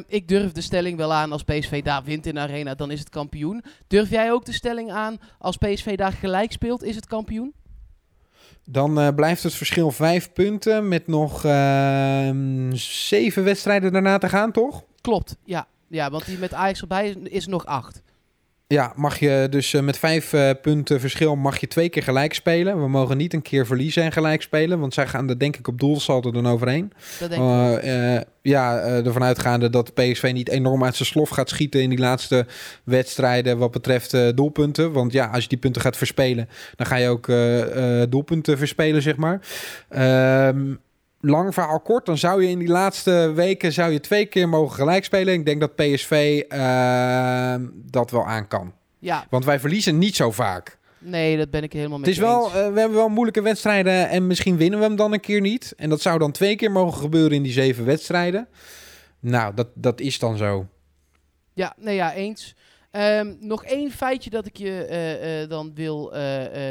ik 0.07 0.27
durf 0.27 0.51
de 0.51 0.61
stelling 0.61 0.97
wel 0.97 1.13
aan 1.13 1.31
als 1.31 1.43
PSV 1.43 1.81
daar 1.81 2.03
wint 2.03 2.25
in 2.25 2.33
de 2.33 2.39
arena, 2.39 2.75
dan 2.75 2.91
is 2.91 2.99
het 2.99 3.09
kampioen. 3.09 3.63
Durf 3.87 4.09
jij 4.09 4.31
ook 4.31 4.45
de 4.45 4.53
stelling 4.53 4.91
aan 4.91 5.17
als 5.39 5.57
PSV 5.57 5.95
daar 5.97 6.11
gelijk 6.11 6.51
speelt, 6.51 6.83
is 6.83 6.95
het 6.95 7.07
kampioen? 7.07 7.53
Dan 8.65 8.99
eh, 8.99 9.07
blijft 9.15 9.43
het 9.43 9.53
verschil 9.53 9.91
vijf 9.91 10.33
punten 10.33 10.87
met 10.87 11.07
nog 11.07 11.41
zeven 12.73 13.43
wedstrijden 13.43 13.91
daarna 13.91 14.17
te 14.17 14.29
gaan, 14.29 14.51
toch? 14.51 14.83
Klopt, 15.01 15.37
ja. 15.43 15.67
Ja, 15.91 16.09
want 16.09 16.25
die 16.25 16.37
met 16.37 16.53
Ajax 16.53 16.81
erbij 16.81 17.09
is, 17.09 17.15
is 17.23 17.47
nog 17.47 17.65
acht. 17.65 18.01
Ja, 18.71 18.93
mag 18.95 19.19
je 19.19 19.47
dus 19.49 19.73
eh, 19.73 19.81
met 19.81 19.97
vijf 19.97 20.33
eh, 20.33 20.49
punten 20.61 20.99
verschil 20.99 21.35
mag 21.35 21.59
je 21.59 21.67
twee 21.67 21.89
keer 21.89 22.03
gelijk 22.03 22.33
spelen. 22.33 22.81
We 22.81 22.87
mogen 22.87 23.17
niet 23.17 23.33
een 23.33 23.41
keer 23.41 23.65
verliezen 23.65 24.03
en 24.03 24.11
gelijk 24.11 24.41
spelen, 24.41 24.79
want 24.79 24.93
zij 24.93 25.07
gaan 25.07 25.29
er 25.29 25.39
denk 25.39 25.57
ik 25.57 25.67
op 25.67 25.79
doelsaldo 25.79 26.31
dan 26.31 26.47
overheen. 26.47 26.91
Dat 27.19 27.29
denk 27.29 27.41
ik. 27.41 27.83
Eh, 27.83 28.19
ja, 28.41 28.79
ervan 28.79 29.23
uitgaande 29.23 29.69
dat 29.69 29.93
PSV 29.93 30.31
niet 30.33 30.49
enorm 30.49 30.83
uit 30.83 30.95
zijn 30.95 31.07
slof 31.07 31.29
gaat 31.29 31.49
schieten 31.49 31.81
in 31.81 31.89
die 31.89 31.99
laatste 31.99 32.45
wedstrijden 32.83 33.57
wat 33.57 33.71
betreft 33.71 34.35
doelpunten. 34.35 34.91
Want 34.91 35.11
ja, 35.11 35.25
als 35.25 35.43
je 35.43 35.49
die 35.49 35.57
punten 35.57 35.81
gaat 35.81 35.97
verspelen, 35.97 36.49
dan 36.75 36.87
ga 36.87 36.95
je 36.95 37.09
ook 37.09 37.27
doelpunten 38.11 38.57
verspelen, 38.57 39.01
zeg 39.01 39.15
maar. 39.15 39.41
Ehm, 39.89 40.73
lang 41.21 41.53
verhaal 41.53 41.79
kort, 41.79 42.05
dan 42.05 42.17
zou 42.17 42.43
je 42.43 42.49
in 42.49 42.59
die 42.59 42.67
laatste 42.67 43.31
weken 43.35 43.71
zou 43.71 43.91
je 43.91 43.99
twee 43.99 44.25
keer 44.25 44.49
mogen 44.49 44.75
gelijk 44.75 45.03
spelen. 45.03 45.33
Ik 45.33 45.45
denk 45.45 45.59
dat 45.59 45.75
PSV 45.75 46.43
ehm, 46.47 47.67
dat 47.73 48.11
wel 48.11 48.25
aan 48.25 48.47
kan. 48.47 48.73
Ja, 48.99 49.25
Want 49.29 49.45
wij 49.45 49.59
verliezen 49.59 49.97
niet 49.97 50.15
zo 50.15 50.31
vaak. 50.31 50.77
nee, 50.99 51.37
dat 51.37 51.49
ben 51.49 51.63
ik 51.63 51.73
helemaal 51.73 51.97
met 51.97 52.07
Het 52.07 52.15
is 52.15 52.21
wel, 52.21 52.45
eh, 52.45 52.51
we 52.51 52.79
hebben 52.79 52.93
wel 52.93 53.09
moeilijke 53.09 53.41
wedstrijden 53.41 54.09
en 54.09 54.27
misschien 54.27 54.57
winnen 54.57 54.79
we 54.79 54.85
hem 54.85 54.95
dan 54.95 55.13
een 55.13 55.19
keer 55.19 55.41
niet. 55.41 55.73
En 55.77 55.89
dat 55.89 56.01
zou 56.01 56.19
dan 56.19 56.31
twee 56.31 56.55
keer 56.55 56.71
mogen 56.71 57.01
gebeuren 57.01 57.31
in 57.31 57.43
die 57.43 57.51
zeven 57.51 57.85
wedstrijden. 57.85 58.47
Nou, 59.19 59.53
dat, 59.53 59.67
dat 59.73 59.99
is 59.99 60.19
dan 60.19 60.37
zo. 60.37 60.67
Ja, 61.53 61.73
nee, 61.77 61.95
ja, 61.95 62.13
eens. 62.13 62.55
Ehm, 62.91 63.33
nog 63.39 63.65
één 63.65 63.91
feitje 63.91 64.29
dat 64.29 64.45
ik 64.45 64.57
je 64.57 64.85
eh, 64.85 65.41
eh, 65.41 65.49
dan 65.49 65.71
wil 65.75 66.13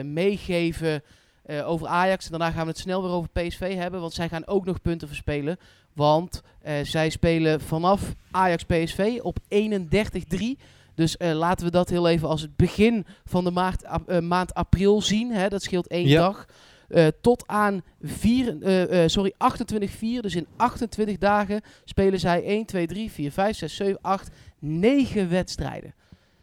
meegeven 0.04 1.02
eh, 1.50 1.68
over 1.68 1.86
Ajax. 1.86 2.24
En 2.24 2.30
daarna 2.30 2.50
gaan 2.50 2.64
we 2.64 2.70
het 2.70 2.78
snel 2.78 3.02
weer 3.02 3.10
over 3.10 3.28
PSV 3.32 3.74
hebben, 3.74 4.00
want 4.00 4.12
zij 4.12 4.28
gaan 4.28 4.46
ook 4.46 4.64
nog 4.64 4.80
punten 4.82 5.08
verspelen. 5.08 5.58
Want 5.92 6.42
eh, 6.62 6.74
zij 6.82 7.10
spelen 7.10 7.60
vanaf 7.60 8.14
Ajax-PSV 8.30 9.18
op 9.22 9.38
31-3. 9.48 10.58
Dus 10.94 11.16
eh, 11.16 11.32
laten 11.32 11.64
we 11.66 11.70
dat 11.72 11.88
heel 11.88 12.08
even 12.08 12.28
als 12.28 12.40
het 12.40 12.56
begin 12.56 13.06
van 13.24 13.44
de 13.44 13.50
maart, 13.50 13.82
maand 14.22 14.54
april 14.54 15.02
zien. 15.02 15.32
Hè? 15.32 15.48
Dat 15.48 15.62
scheelt 15.62 15.86
één 15.86 16.06
Ja. 16.06 16.20
dag. 16.20 16.46
Tot 17.20 17.44
aan 17.46 17.82
vier, 18.02 18.56
sorry, 19.06 19.32
28-4. 19.38 20.20
Dus 20.20 20.34
in 20.34 20.46
28 20.56 21.18
dagen 21.18 21.60
spelen 21.84 22.20
zij 22.20 22.44
1, 22.44 22.64
2, 22.66 22.86
3, 22.86 23.10
4, 23.10 23.32
5, 23.32 23.56
6, 23.56 23.76
7, 23.76 23.98
8, 24.00 24.30
9 24.58 25.28
wedstrijden. 25.28 25.94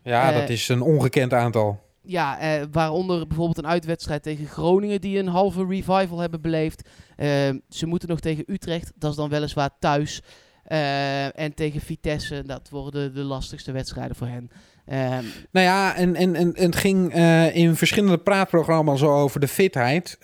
Ja, 0.03 0.31
dat 0.31 0.49
is 0.49 0.69
een 0.69 0.81
ongekend 0.81 1.33
aantal. 1.33 1.86
Ja, 2.07 2.39
eh, 2.39 2.63
waaronder 2.71 3.27
bijvoorbeeld 3.27 3.57
een 3.57 3.67
uitwedstrijd 3.67 4.23
tegen 4.23 4.47
Groningen 4.47 5.01
die 5.01 5.19
een 5.19 5.27
halve 5.27 5.65
revival 5.65 6.19
hebben 6.19 6.41
beleefd. 6.41 6.89
Eh, 7.15 7.27
ze 7.69 7.85
moeten 7.85 8.09
nog 8.09 8.19
tegen 8.19 8.43
Utrecht, 8.47 8.91
dat 8.95 9.11
is 9.11 9.17
dan 9.17 9.29
weliswaar 9.29 9.69
thuis. 9.79 10.21
Eh, 10.63 11.39
en 11.39 11.53
tegen 11.53 11.81
Vitesse, 11.81 12.43
dat 12.45 12.69
worden 12.69 13.13
de 13.13 13.23
lastigste 13.23 13.71
wedstrijden 13.71 14.15
voor 14.15 14.27
hen. 14.27 14.51
Ehm, 14.85 15.23
Nou 15.51 15.65
ja, 15.65 15.95
en, 15.95 16.15
en, 16.15 16.35
en, 16.35 16.51
het 16.53 16.75
ging 16.75 17.13
eh, 17.13 17.55
in 17.55 17.75
verschillende 17.75 18.17
praatprogramma's 18.17 19.01
al 19.01 19.17
over 19.17 19.39
de 19.39 19.47
fitheid. 19.47 20.17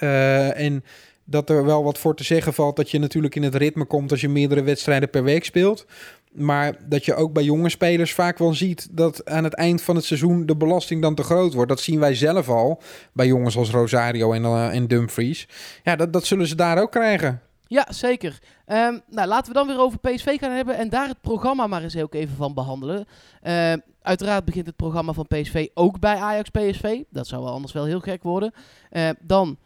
En 0.56 0.84
dat 1.26 1.50
er 1.50 1.65
wel 1.65 1.84
wat 1.84 1.98
voor 1.98 2.15
te 2.15 2.24
zeggen 2.24 2.54
valt 2.54 2.76
dat 2.76 2.91
je 2.91 3.00
natuurlijk 3.00 3.36
in 3.36 3.43
het 3.43 3.56
ritme 3.56 3.86
komt 3.86 4.12
als 4.12 4.22
je 4.22 4.30
meerdere 4.30 4.63
wedstrijden 4.63 5.10
per 5.10 5.24
week 5.24 5.46
speelt. 5.46 5.86
Maar 6.34 6.76
dat 6.88 7.06
je 7.06 7.15
ook 7.15 7.34
bij 7.34 7.43
jonge 7.43 7.69
spelers 7.69 8.13
vaak 8.13 8.38
wel 8.38 8.54
ziet 8.54 8.88
dat 8.91 9.26
aan 9.26 9.43
het 9.43 9.54
eind 9.54 9.82
van 9.82 9.96
het 9.96 10.06
seizoen 10.06 10.46
de 10.46 10.56
belasting 10.56 11.02
dan 11.02 11.15
te 11.15 11.24
groot 11.24 11.54
wordt. 11.54 11.69
Dat 11.69 11.80
zien 11.80 12.00
wij 12.00 12.15
zelf 12.15 12.50
al 12.50 12.82
bij 13.13 13.28
jongens 13.28 13.58
als 13.58 13.69
Rosario 13.69 14.32
en, 14.34 14.72
en 14.72 14.88
Dumfries. 14.88 15.48
Ja, 15.84 15.96
dat, 15.96 16.13
dat 16.13 16.26
zullen 16.26 16.48
ze 16.48 16.56
daar 16.56 16.82
ook 16.82 16.91
krijgen. 16.91 17.41
ja, 17.67 17.86
zeker. 17.89 18.39
Ehm, 18.65 19.00
nou, 19.10 19.28
laten 19.28 19.48
we 19.48 19.58
dan 19.60 19.67
weer 19.67 19.80
over 19.80 20.00
PSV 20.00 20.39
gaan 20.39 20.52
hebben 20.52 20.78
en 20.78 20.89
daar 20.89 21.08
het 21.08 21.22
programma 21.22 21.67
maar 21.67 21.84
eens 21.84 21.98
ook 21.98 22.13
even 22.13 22.36
van 22.36 22.54
behandelen. 22.54 23.06
Ehm, 23.41 23.78
uiteraard 24.02 24.46
begint 24.46 24.65
het 24.65 24.76
programma 24.76 25.13
van 25.13 25.28
PSV 25.28 25.67
ook 25.74 26.00
bij 26.00 26.15
Ajax-PSV. 26.15 27.02
Dat 27.10 27.28
zou 27.28 27.43
wel 27.43 27.54
anders 27.54 27.74
wel 27.74 27.86
heel 27.86 28.00
gek 28.00 28.24
worden. 28.24 28.54
Eh, 28.89 29.10
dan 29.22 29.58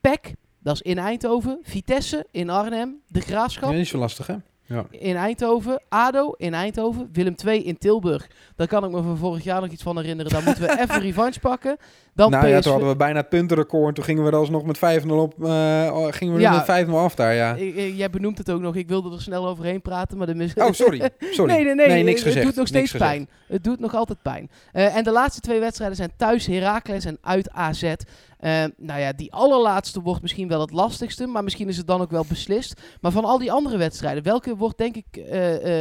PEC, 0.00 0.34
dat 0.58 0.74
is 0.74 0.82
in 0.82 0.98
Eindhoven. 0.98 1.58
Vitesse 1.62 2.26
in 2.30 2.50
Arnhem. 2.50 3.00
De 3.06 3.20
Graafschap 3.20 3.70
Ja, 3.70 3.76
niet 3.76 3.88
zo 3.88 3.98
lastig, 3.98 4.26
hè? 4.26 4.34
Ja. 4.68 4.86
in 4.90 5.16
Eindhoven. 5.16 5.82
ADO 5.88 6.34
in 6.36 6.54
Eindhoven. 6.54 7.08
Willem 7.12 7.34
II 7.46 7.62
in 7.64 7.78
Tilburg. 7.78 8.28
Daar 8.56 8.66
kan 8.66 8.84
ik 8.84 8.90
me 8.90 9.02
van 9.02 9.16
vorig 9.16 9.44
jaar 9.44 9.60
nog 9.60 9.70
iets 9.70 9.82
van 9.82 9.96
herinneren. 9.96 10.32
Daar 10.32 10.42
moeten 10.42 10.62
we 10.62 10.78
even 10.82 11.00
revanche 11.00 11.40
pakken. 11.40 11.76
Dan 12.18 12.30
nou 12.30 12.46
ja, 12.46 12.60
toen 12.60 12.72
hadden 12.72 12.90
we 12.90 12.96
bijna 12.96 13.18
het 13.20 13.28
puntenrecord. 13.28 13.88
en 13.88 13.94
Toen 13.94 14.04
gingen 14.04 14.24
we 14.24 14.30
er 14.30 14.36
alsnog 14.36 14.64
met 14.64 14.76
5-0 14.78 15.08
op. 15.20 15.44
eh, 15.44 16.06
gingen 16.10 16.34
we 16.34 16.40
Ja. 16.40 16.52
met 16.52 16.64
5-0 16.64 16.98
af 16.98 17.14
daar, 17.14 17.34
ja. 17.34 17.56
Jij 17.96 18.10
benoemt 18.10 18.38
het 18.38 18.50
ook 18.50 18.60
nog. 18.60 18.74
Ik 18.76 18.88
wilde 18.88 19.12
er 19.14 19.22
snel 19.22 19.46
overheen 19.48 19.82
praten, 19.82 20.18
maar 20.18 20.26
de 20.26 20.34
mis... 20.34 20.54
Oh, 20.54 20.72
sorry. 20.72 21.10
sorry. 21.30 21.52
Nee, 21.52 21.64
nee, 21.74 21.86
nee. 21.86 22.02
niks 22.02 22.18
het 22.20 22.26
gezegd. 22.28 22.46
doet 22.46 22.54
nog 22.56 22.70
niks 22.70 22.88
steeds 22.88 22.90
gezegd. 22.90 23.10
pijn. 23.10 23.28
Het 23.48 23.64
doet 23.64 23.80
nog 23.80 23.94
altijd 23.94 24.22
pijn. 24.22 24.50
Eh, 24.72 24.96
en 24.96 25.04
de 25.04 25.10
laatste 25.12 25.40
twee 25.40 25.60
wedstrijden 25.60 25.96
zijn 25.96 26.12
thuis 26.16 26.46
Heracles 26.46 27.04
en 27.04 27.18
uit 27.20 27.50
AZ. 27.50 27.82
Eh, 27.82 28.64
nou 28.76 29.00
ja, 29.00 29.12
die 29.12 29.32
allerlaatste 29.32 30.00
wordt 30.00 30.22
misschien 30.22 30.48
wel 30.48 30.60
het 30.60 30.70
lastigste, 30.72 31.26
maar 31.26 31.44
misschien 31.44 31.68
is 31.68 31.76
het 31.76 31.86
dan 31.86 32.00
ook 32.00 32.10
wel 32.10 32.24
beslist. 32.28 32.80
Maar 33.00 33.12
van 33.12 33.24
al 33.24 33.38
die 33.38 33.52
andere 33.52 33.76
wedstrijden, 33.76 34.22
welke 34.22 34.56
wordt 34.56 34.78
denk 34.78 34.96
ik 34.96 35.06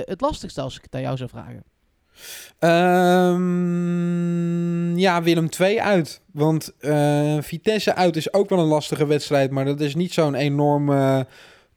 het 0.05 0.21
lastigste 0.21 0.61
als 0.61 0.75
ik 0.77 0.83
het 0.83 0.95
aan 0.95 1.01
jou 1.01 1.17
zou 1.17 1.29
vragen? 1.29 1.63
Ehm, 2.59 4.07
ja, 4.97 5.23
Willem 5.23 5.49
2 5.49 5.81
uit. 5.81 6.21
Want 6.31 6.73
eh, 6.79 7.37
Vitesse 7.39 7.95
uit 7.95 8.15
is 8.15 8.33
ook 8.33 8.49
wel 8.49 8.59
een 8.59 8.65
lastige 8.65 9.05
wedstrijd. 9.05 9.51
Maar 9.51 9.65
dat 9.65 9.79
is 9.79 9.95
niet 9.95 10.13
zo'n 10.13 10.35
enorme 10.35 11.27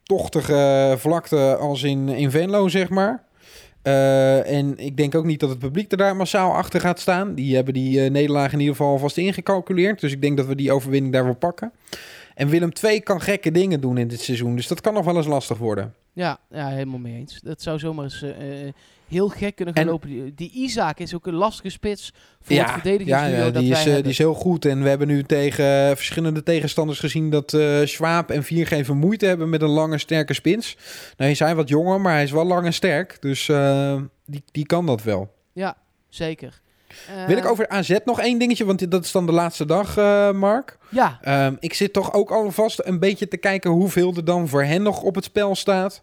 tochtige 0.03 0.95
vlakte 0.99 1.57
als 1.61 1.83
in, 1.83 2.09
in 2.09 2.31
Venlo, 2.31 2.69
zeg 2.69 2.89
maar. 2.89 3.29
Eh, 3.83 4.57
en 4.57 4.79
ik 4.79 4.97
denk 4.97 5.15
ook 5.15 5.25
niet 5.25 5.41
dat 5.41 5.49
het 5.49 5.59
publiek 5.59 5.91
er 5.91 5.97
daar 5.97 6.17
massaal 6.17 6.55
achter 6.55 6.81
gaat 6.81 7.01
staan. 7.01 7.35
Die 7.35 7.55
hebben 7.55 7.75
die 7.75 8.05
eh, 8.05 8.11
nederlaag 8.11 8.53
in 8.53 8.59
ieder 8.59 8.75
geval 8.75 8.93
alvast 8.93 9.17
ingecalculeerd. 9.17 10.01
Dus 10.01 10.13
ik 10.13 10.23
denk 10.23 10.37
dat 10.37 10.47
we 10.47 10.55
die 10.55 10.73
overwinning 10.73 11.13
daar 11.13 11.25
wel 11.25 11.35
pakken. 11.35 11.73
En 12.41 12.49
Willem 12.49 12.71
II 12.85 13.01
kan 13.01 13.21
gekke 13.21 13.51
dingen 13.51 13.81
doen 13.81 13.99
in 13.99 14.09
dit 14.09 14.21
seizoen. 14.21 14.57
Dus 14.57 14.67
dat 14.69 14.81
kan 14.81 14.95
nog 14.95 15.05
wel 15.05 15.17
eens 15.17 15.27
lastig 15.27 15.59
worden. 15.59 15.95
Ja, 16.13 16.39
ja 16.51 16.69
helemaal 16.69 16.99
mee 16.99 17.15
eens. 17.15 17.41
Dat 17.41 17.63
zou 17.63 17.79
zomaar 17.79 18.05
eens 18.05 18.23
eh, 18.23 18.67
eh, 18.67 18.73
heel 19.09 19.29
gek 19.29 19.57
kunnen 19.57 19.75
gaan 19.75 19.85
En- 19.85 19.91
lopen. 19.91 20.09
Die, 20.09 20.35
die 20.35 20.51
Isaac 20.53 20.99
is 20.99 21.15
ook 21.15 21.27
een 21.27 21.35
lastige 21.35 21.69
spits 21.69 22.13
voor 22.41 22.57
het 22.57 22.67
ja, 22.67 22.73
verdedigingsduo 22.73 23.37
ja, 23.37 23.51
dat 23.51 23.63
die, 23.63 23.73
is, 23.73 23.87
eh, 23.87 23.95
die 23.95 24.05
is 24.05 24.19
heel 24.19 24.35
goed. 24.35 24.65
En 24.65 24.83
we 24.83 24.89
hebben 24.89 25.07
nu 25.07 25.23
tegen 25.23 25.97
verschillende 25.97 26.43
tegenstanders 26.43 26.99
gezien 26.99 27.31
dat 27.31 27.55
eh 27.55 27.81
Schwab 27.85 28.31
en 28.31 28.45
Viergever 28.45 28.97
moeite 28.97 29.27
hebben 29.27 29.49
met 29.49 29.63
een 29.63 29.69
lange, 29.69 29.99
sterke 29.99 30.35
spits. 30.35 30.75
Nou, 30.75 31.15
hij 31.17 31.31
is 31.31 31.39
hij 31.39 31.55
wat 31.55 31.69
jonger, 31.69 32.01
maar 32.01 32.13
hij 32.13 32.23
is 32.23 32.31
wel 32.31 32.47
lang 32.47 32.67
en 32.67 32.73
sterk. 32.73 33.17
Dus 33.21 33.47
die, 34.27 34.43
die 34.53 34.67
kan 34.67 34.87
dat 34.87 35.03
wel. 35.03 35.35
Ja, 35.53 35.77
zeker. 36.09 36.61
Wil 37.27 37.37
ik 37.37 37.45
Eh, 37.45 37.51
over 37.51 37.69
AZ 37.69 37.99
nog 38.05 38.21
één 38.21 38.39
dingetje, 38.39 38.65
want 38.65 38.91
dat 38.91 39.05
is 39.05 39.13
dan 39.13 39.27
de 39.27 39.33
laatste 39.33 39.65
dag, 39.67 39.97
eh, 39.97 40.31
Mark. 40.31 40.79
Ja, 40.89 41.19
Ehm, 41.23 41.55
ik 41.59 41.75
zit 41.75 41.93
toch 41.93 42.13
ook 42.13 42.31
alvast 42.31 42.81
een 42.85 42.99
beetje 42.99 43.29
te 43.29 43.37
kijken 43.37 43.71
hoeveel 43.71 44.15
er 44.17 44.25
dan 44.25 44.49
voor 44.49 44.63
hen 44.63 44.83
nog 44.83 45.03
op 45.03 45.15
het 45.15 45.25
spel 45.25 45.55
staat. 45.55 46.03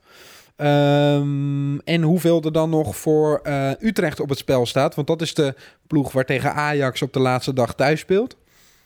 Ehm, 0.55 1.77
en 1.77 2.01
hoeveel 2.01 2.41
er 2.41 2.51
dan 2.51 2.69
nog 2.69 2.95
voor 2.97 3.39
eh, 3.43 3.71
Utrecht 3.79 4.19
op 4.19 4.29
het 4.29 4.37
spel 4.37 4.65
staat. 4.65 4.95
Want 4.95 5.07
dat 5.07 5.21
is 5.21 5.33
de 5.33 5.55
ploeg 5.87 6.11
waar 6.11 6.25
tegen 6.25 6.53
Ajax 6.53 7.01
op 7.01 7.13
de 7.13 7.19
laatste 7.19 7.53
dag 7.53 7.75
thuis 7.75 7.99
speelt. 7.99 8.35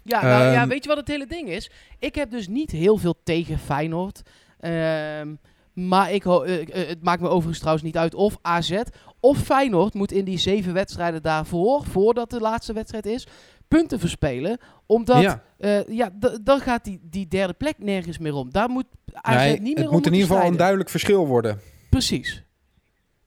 Ja, 0.04 0.22
nou, 0.22 0.44
ja, 0.52 0.60
Ehm, 0.62 0.68
weet 0.70 0.84
je 0.84 0.90
wat 0.90 0.98
het 0.98 1.08
hele 1.08 1.28
ding 1.28 1.50
is? 1.50 1.72
Ik 2.00 2.16
heb 2.16 2.32
dus 2.32 2.48
niet 2.48 2.72
heel 2.72 2.98
veel 2.98 3.16
tegen 3.24 3.60
Feyenoord. 3.60 4.22
Ehm, 4.60 5.28
maar 5.74 6.12
ik 6.12 6.24
ho- 6.24 6.42
eh, 6.44 6.62
eh, 6.62 6.88
het 6.88 7.04
maakt 7.04 7.22
me 7.22 7.28
overigens 7.28 7.58
trouwens 7.60 7.86
niet 7.86 7.98
uit 7.98 8.14
of 8.16 8.38
AZ 8.42 8.82
of 9.20 9.38
Feyenoord 9.38 9.94
moet 9.94 10.12
in 10.12 10.26
die 10.26 10.38
zeven 10.38 10.74
wedstrijden 10.74 11.22
daarvoor, 11.22 11.84
voordat 11.86 12.30
de 12.30 12.40
laatste 12.40 12.74
wedstrijd 12.74 13.06
is, 13.06 13.28
punten 13.68 14.00
verspelen. 14.00 14.58
Omdat, 14.86 15.22
ja. 15.22 15.44
eh, 15.58 15.88
ja, 15.88 16.10
d- 16.20 16.40
dan 16.44 16.60
gaat 16.60 16.84
die, 16.84 17.00
die 17.04 17.28
derde 17.28 17.54
plek 17.54 17.76
nergens 17.78 18.18
meer 18.18 18.34
om. 18.34 18.52
Daar 18.52 18.70
moet 18.70 18.86
AZ 19.14 19.36
Nee, 19.36 19.52
niet 19.52 19.62
meer 19.64 19.76
het 19.78 19.86
om 19.88 19.92
moet 19.94 20.06
in 20.06 20.14
ieder 20.14 20.28
geval 20.28 20.46
een 20.48 20.58
duidelijk 20.58 20.90
verschil 20.90 21.28
worden. 21.28 21.60
Precies. 21.90 22.44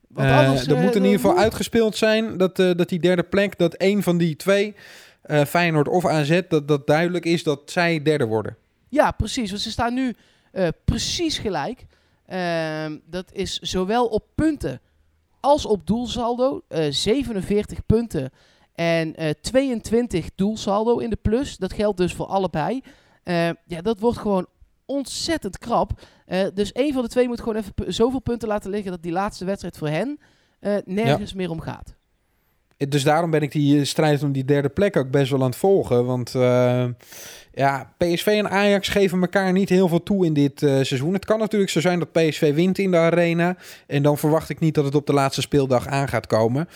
Want 0.07 0.29
anders, 0.31 0.67
eh, 0.67 0.81
moet 0.81 0.95
in 0.95 1.03
ieder 1.03 1.19
geval 1.19 1.37
uitgespeeld 1.37 1.95
zijn 1.97 2.37
dat, 2.37 2.55
dat 2.55 2.89
die 2.89 2.99
derde 2.99 3.23
plek, 3.23 3.57
dat 3.57 3.73
één 3.73 4.03
van 4.03 4.17
die 4.17 4.35
twee, 4.35 4.75
Feyenoord 5.47 5.87
of 5.87 6.05
AZ, 6.05 6.41
dat, 6.49 6.67
dat 6.67 6.87
duidelijk 6.87 7.25
is 7.25 7.43
dat 7.43 7.61
zij 7.65 8.01
derde 8.01 8.25
worden. 8.25 8.57
Ja, 8.89 9.11
precies. 9.11 9.49
Want 9.49 9.61
ze 9.61 9.71
staan 9.71 9.93
nu 9.93 10.15
precies 10.85 11.37
gelijk. 11.37 11.85
Ehm, 12.25 12.97
dat 13.05 13.31
is 13.31 13.59
zowel 13.59 14.05
op 14.05 14.25
punten 14.35 14.81
als 15.39 15.65
op 15.65 15.87
doelsaldo. 15.87 16.61
Eh 16.67 16.85
47 16.89 17.85
punten 17.85 18.31
en 18.73 19.15
eh 19.15 19.29
22 19.41 20.29
doelsaldo 20.35 20.97
in 20.97 21.09
de 21.09 21.19
plus. 21.21 21.57
Dat 21.57 21.73
geldt 21.73 21.97
dus 21.97 22.13
voor 22.13 22.25
allebei. 22.25 22.81
Eh, 23.23 23.49
ja, 23.65 23.81
dat 23.81 23.99
wordt 23.99 24.17
gewoon 24.17 24.47
ontzettend 24.85 25.57
krap. 25.57 25.91
Eh, 26.25 26.47
dus 26.53 26.71
één 26.71 26.93
van 26.93 27.01
de 27.01 27.09
twee 27.09 27.27
moet 27.27 27.39
gewoon 27.39 27.55
even 27.55 27.93
zoveel 27.93 28.19
punten 28.19 28.47
laten 28.47 28.69
liggen... 28.69 28.91
dat 28.91 29.03
die 29.03 29.11
laatste 29.11 29.45
wedstrijd 29.45 29.77
voor 29.77 29.87
hen 29.87 30.19
eh, 30.59 30.77
nergens 30.85 31.33
meer 31.33 31.49
om 31.49 31.59
gaat. 31.59 31.94
Dus 32.77 33.03
daarom 33.03 33.31
ben 33.31 33.41
ik 33.41 33.51
die 33.51 33.79
eh, 33.79 33.85
strijd 33.85 34.23
om 34.23 34.31
die 34.31 34.45
derde 34.45 34.69
plek 34.69 34.97
ook 34.97 35.11
best 35.11 35.31
wel 35.31 35.39
aan 35.39 35.49
het 35.49 35.55
volgen. 35.55 36.05
Want 36.05 36.35
eh, 36.35 36.85
ja, 37.53 37.93
PSV 37.97 38.27
en 38.27 38.49
Ajax 38.49 38.87
geven 38.87 39.21
elkaar 39.21 39.51
niet 39.51 39.69
heel 39.69 39.87
veel 39.87 40.03
toe 40.03 40.25
in 40.25 40.33
dit 40.33 40.63
eh, 40.63 40.69
seizoen. 40.69 41.13
Het 41.13 41.25
kan 41.25 41.39
natuurlijk 41.39 41.71
zo 41.71 41.79
zijn 41.79 41.99
dat 41.99 42.11
PSV 42.11 42.53
wint 42.53 42.77
in 42.77 42.91
de 42.91 42.97
arena. 42.97 43.55
En 43.87 44.03
dan 44.03 44.17
verwacht 44.17 44.49
ik 44.49 44.59
niet 44.59 44.75
dat 44.75 44.85
het 44.85 44.95
op 44.95 45.07
de 45.07 45.13
laatste 45.13 45.41
speeldag 45.41 45.87
aan 45.87 46.07
gaat 46.07 46.27
komen. 46.27 46.67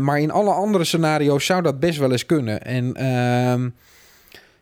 Maar 0.00 0.20
in 0.20 0.30
alle 0.30 0.52
andere 0.52 0.84
scenario's 0.84 1.46
zou 1.46 1.62
dat 1.62 1.80
best 1.80 1.98
wel 1.98 2.12
eens 2.12 2.26
kunnen. 2.26 2.62
En 2.62 2.94
ehm, 2.94 3.68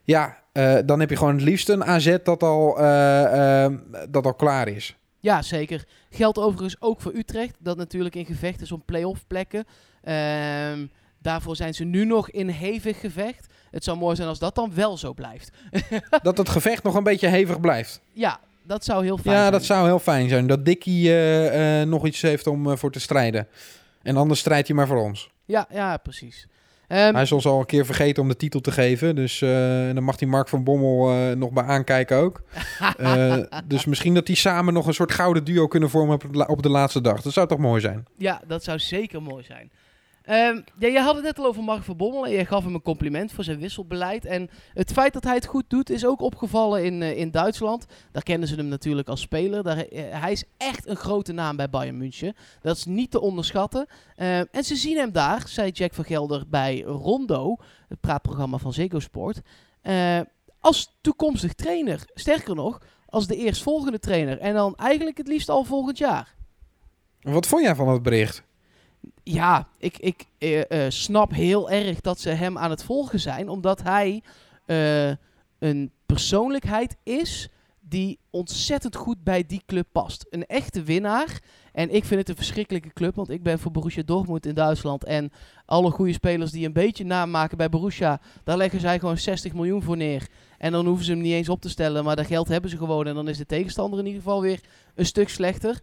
ja, 0.05 0.43
dan 0.85 1.01
heb 1.01 1.11
je 1.11 1.17
gewoon 1.17 1.35
het 1.35 1.43
liefst 1.43 1.69
een 1.69 1.85
AZ 1.85 2.17
dat 2.23 2.43
al, 2.43 2.79
eh, 2.79 3.65
eh, 3.65 3.73
dat 4.09 4.27
al 4.27 4.35
klaar 4.35 4.69
is. 4.69 4.97
Ja, 5.21 5.43
zeker. 5.43 5.85
Geldt 6.11 6.39
overigens 6.39 6.77
ook 6.81 7.01
voor 7.01 7.15
Utrecht, 7.15 7.57
dat 7.59 7.77
natuurlijk 7.77 8.15
in 8.15 8.27
gevecht 8.27 8.61
is 8.61 8.73
om 8.73 8.85
play-off 8.85 9.27
plekken. 9.27 9.65
Ehm, 10.03 10.87
daarvoor 11.19 11.57
zijn 11.57 11.75
ze 11.75 11.85
nu 11.85 12.05
nog 12.05 12.31
in 12.31 12.49
hevig 12.49 13.01
gevecht. 13.01 13.47
Het 13.71 13.85
zou 13.85 13.99
mooi 13.99 14.17
zijn 14.17 14.29
als 14.29 14.39
dat 14.39 14.55
dan 14.55 14.75
wel 14.75 14.97
zo 14.97 15.13
blijft. 15.13 15.51
dat 16.23 16.39
het 16.39 16.49
gevecht 16.49 16.83
nog 16.83 16.95
een 16.95 17.03
beetje 17.03 17.29
hevig 17.29 17.61
blijft. 17.61 18.01
Ja, 18.13 18.41
dat 18.63 18.85
zou 18.85 19.05
heel 19.05 19.19
fijn 19.19 19.35
Ja, 19.35 19.41
zijn. 19.41 19.53
dat 19.53 19.65
zou 19.65 19.87
heel 19.87 19.99
fijn 19.99 20.29
zijn. 20.29 20.47
Dat 20.47 20.65
Dickie 20.65 21.09
eh, 21.09 21.81
eh, 21.81 21.89
nog 21.89 22.07
iets 22.07 22.23
heeft 22.23 22.47
om 22.47 22.71
eh, 22.71 22.77
voor 22.77 22.91
te 22.91 23.01
strijden. 23.01 23.47
En 24.03 24.17
anders 24.17 24.41
strijdt 24.41 24.67
hij 24.67 24.77
maar 24.77 24.87
voor 24.87 25.03
ons. 25.03 25.31
Ja, 25.45 25.67
ja, 25.71 25.97
precies. 25.97 26.47
Ehm, 26.89 27.13
hij 27.15 27.23
is 27.23 27.33
ons 27.33 27.47
al 27.47 27.61
een 27.61 27.67
keer 27.67 27.87
vergeten 27.87 28.23
om 28.23 28.29
de 28.29 28.37
titel 28.37 28.61
te 28.61 28.73
geven. 28.73 29.15
Dus 29.15 29.39
dan 29.95 30.03
mag 30.03 30.17
die 30.17 30.29
Mark 30.29 30.49
van 30.49 30.65
Bommel 30.65 31.37
nog 31.37 31.51
bij 31.51 31.65
aankijken 31.65 32.17
ook. 32.17 32.43
Dus 33.65 33.85
misschien 33.85 34.15
dat 34.15 34.27
die 34.27 34.37
samen 34.37 34.75
nog 34.75 34.87
een 34.87 34.95
soort 34.95 35.13
gouden 35.13 35.45
duo 35.45 35.67
kunnen 35.67 35.91
vormen 35.91 36.19
op 36.47 36.63
de 36.63 36.69
laatste 36.69 37.01
dag. 37.01 37.23
Dat 37.23 37.33
zou 37.33 37.49
toch 37.49 37.59
mooi 37.59 37.81
zijn? 37.81 38.05
Ja, 38.17 38.41
dat 38.47 38.65
zou 38.65 38.79
zeker 38.79 39.23
mooi 39.23 39.45
zijn. 39.45 39.71
Ehm, 40.23 40.61
ja, 40.79 40.89
je 40.89 41.01
had 41.01 41.15
het 41.15 41.25
net 41.25 41.39
al 41.39 41.47
over 41.47 41.63
Mark 41.63 41.83
van 41.83 41.97
Bommel 41.97 42.27
en 42.27 42.33
je 42.33 42.45
gaf 42.45 42.65
hem 42.65 42.75
een 42.75 42.83
compliment 42.83 43.33
voor 43.33 43.45
zijn 43.45 43.59
wisselbeleid. 43.59 44.25
En 44.25 44.51
het 44.75 44.93
feit 44.93 45.13
dat 45.13 45.25
hij 45.25 45.35
het 45.35 45.47
goed 45.47 45.65
doet 45.69 45.91
is 45.91 46.07
ook 46.07 46.21
opgevallen 46.21 46.85
in, 46.85 47.03
eh, 47.03 47.19
in 47.19 47.31
Duitsland. 47.31 47.87
Daar 48.13 48.23
kennen 48.23 48.49
ze 48.49 48.55
hem 48.55 48.67
natuurlijk 48.67 49.09
als 49.09 49.21
speler. 49.21 49.63
Daar, 49.63 49.79
eh, 49.79 50.21
hij 50.21 50.33
is 50.33 50.45
echt 50.57 50.87
een 50.87 50.97
grote 50.97 51.33
naam 51.33 51.57
bij 51.57 51.71
Bayern 51.71 51.97
München. 51.97 52.35
Dat 52.61 52.77
is 52.77 52.85
niet 52.85 53.11
te 53.11 53.21
onderschatten. 53.21 53.87
Ehm, 54.17 54.45
en 54.51 54.65
ze 54.65 54.77
zien 54.77 54.97
hem 54.97 55.13
daar, 55.13 55.49
zei 55.49 55.71
Jack 55.71 55.95
van 55.95 56.05
Gelder 56.05 56.45
bij 56.49 56.81
Rondo, 56.81 57.57
het 57.89 58.01
praatprogramma 58.01 58.59
van 58.59 58.73
Ziggo 58.73 58.99
Sport, 58.99 59.41
eh, 59.81 60.21
als 60.61 60.99
toekomstig 61.01 61.55
trainer. 61.55 62.01
Sterker 62.15 62.55
nog, 62.55 62.81
als 63.07 63.27
de 63.27 63.37
eerstvolgende 63.37 63.99
trainer. 63.99 64.39
En 64.39 64.55
dan 64.55 64.77
eigenlijk 64.77 65.17
het 65.17 65.29
liefst 65.29 65.49
al 65.49 65.65
volgend 65.65 65.99
jaar. 65.99 66.35
Wat 67.21 67.47
vond 67.47 67.63
jij 67.63 67.75
van 67.75 67.89
het 67.89 68.03
bericht? 68.03 68.43
Ja, 69.25 69.69
ik, 69.79 69.99
ik 69.99 70.27
eh, 70.39 70.85
eh, 70.85 70.91
snap 70.91 71.33
heel 71.33 71.71
erg 71.71 72.01
dat 72.01 72.21
ze 72.21 72.31
hem 72.31 72.59
aan 72.59 72.71
het 72.71 72.85
volgen 72.85 73.21
zijn, 73.21 73.49
omdat 73.49 73.83
hij 73.83 74.23
eh, 74.67 75.09
een 75.59 75.93
persoonlijkheid 76.07 76.97
is 77.03 77.49
die 77.81 78.19
ontzettend 78.31 78.97
goed 78.97 79.25
bij 79.25 79.47
die 79.47 79.63
club 79.67 79.87
past. 79.93 80.27
Een 80.31 80.47
echte 80.47 80.83
winnaar. 80.83 81.41
En 81.73 81.95
ik 81.95 82.05
vind 82.05 82.21
het 82.21 82.29
een 82.29 82.37
verschrikkelijke 82.37 82.93
club, 82.93 83.15
want 83.15 83.31
ik 83.31 83.43
ben 83.43 83.59
voor 83.59 83.71
Borussia 83.71 84.03
Dortmund 84.03 84.47
in 84.47 84.55
Duitsland. 84.55 85.05
En 85.05 85.33
alle 85.67 85.91
goede 85.91 86.13
spelers 86.13 86.51
die 86.51 86.67
een 86.67 86.73
beetje 86.73 87.05
naam 87.05 87.31
maken 87.31 87.57
bij 87.57 87.69
Borussia, 87.69 88.21
daar 88.45 88.57
leggen 88.57 88.81
zij 88.81 88.99
gewoon 88.99 89.19
60 89.19 89.53
miljoen 89.53 89.83
voor 89.83 89.97
neer. 89.97 90.29
En 90.59 90.73
dan 90.73 90.87
hoeven 90.87 91.05
ze 91.05 91.11
hem 91.11 91.21
niet 91.21 91.33
eens 91.33 91.49
op 91.49 91.61
te 91.61 91.69
stellen, 91.69 92.05
maar 92.05 92.17
dat 92.17 92.27
geld 92.27 92.49
hebben 92.49 92.71
ze 92.71 92.77
gewoon. 92.77 93.07
En 93.07 93.15
dan 93.15 93.29
is 93.29 93.39
de 93.39 93.47
tegenstander 93.47 93.99
in 93.99 94.07
ieder 94.07 94.23
geval 94.23 94.41
weer 94.41 94.61
een 94.95 95.07
stuk 95.07 95.29
slechter. 95.29 95.81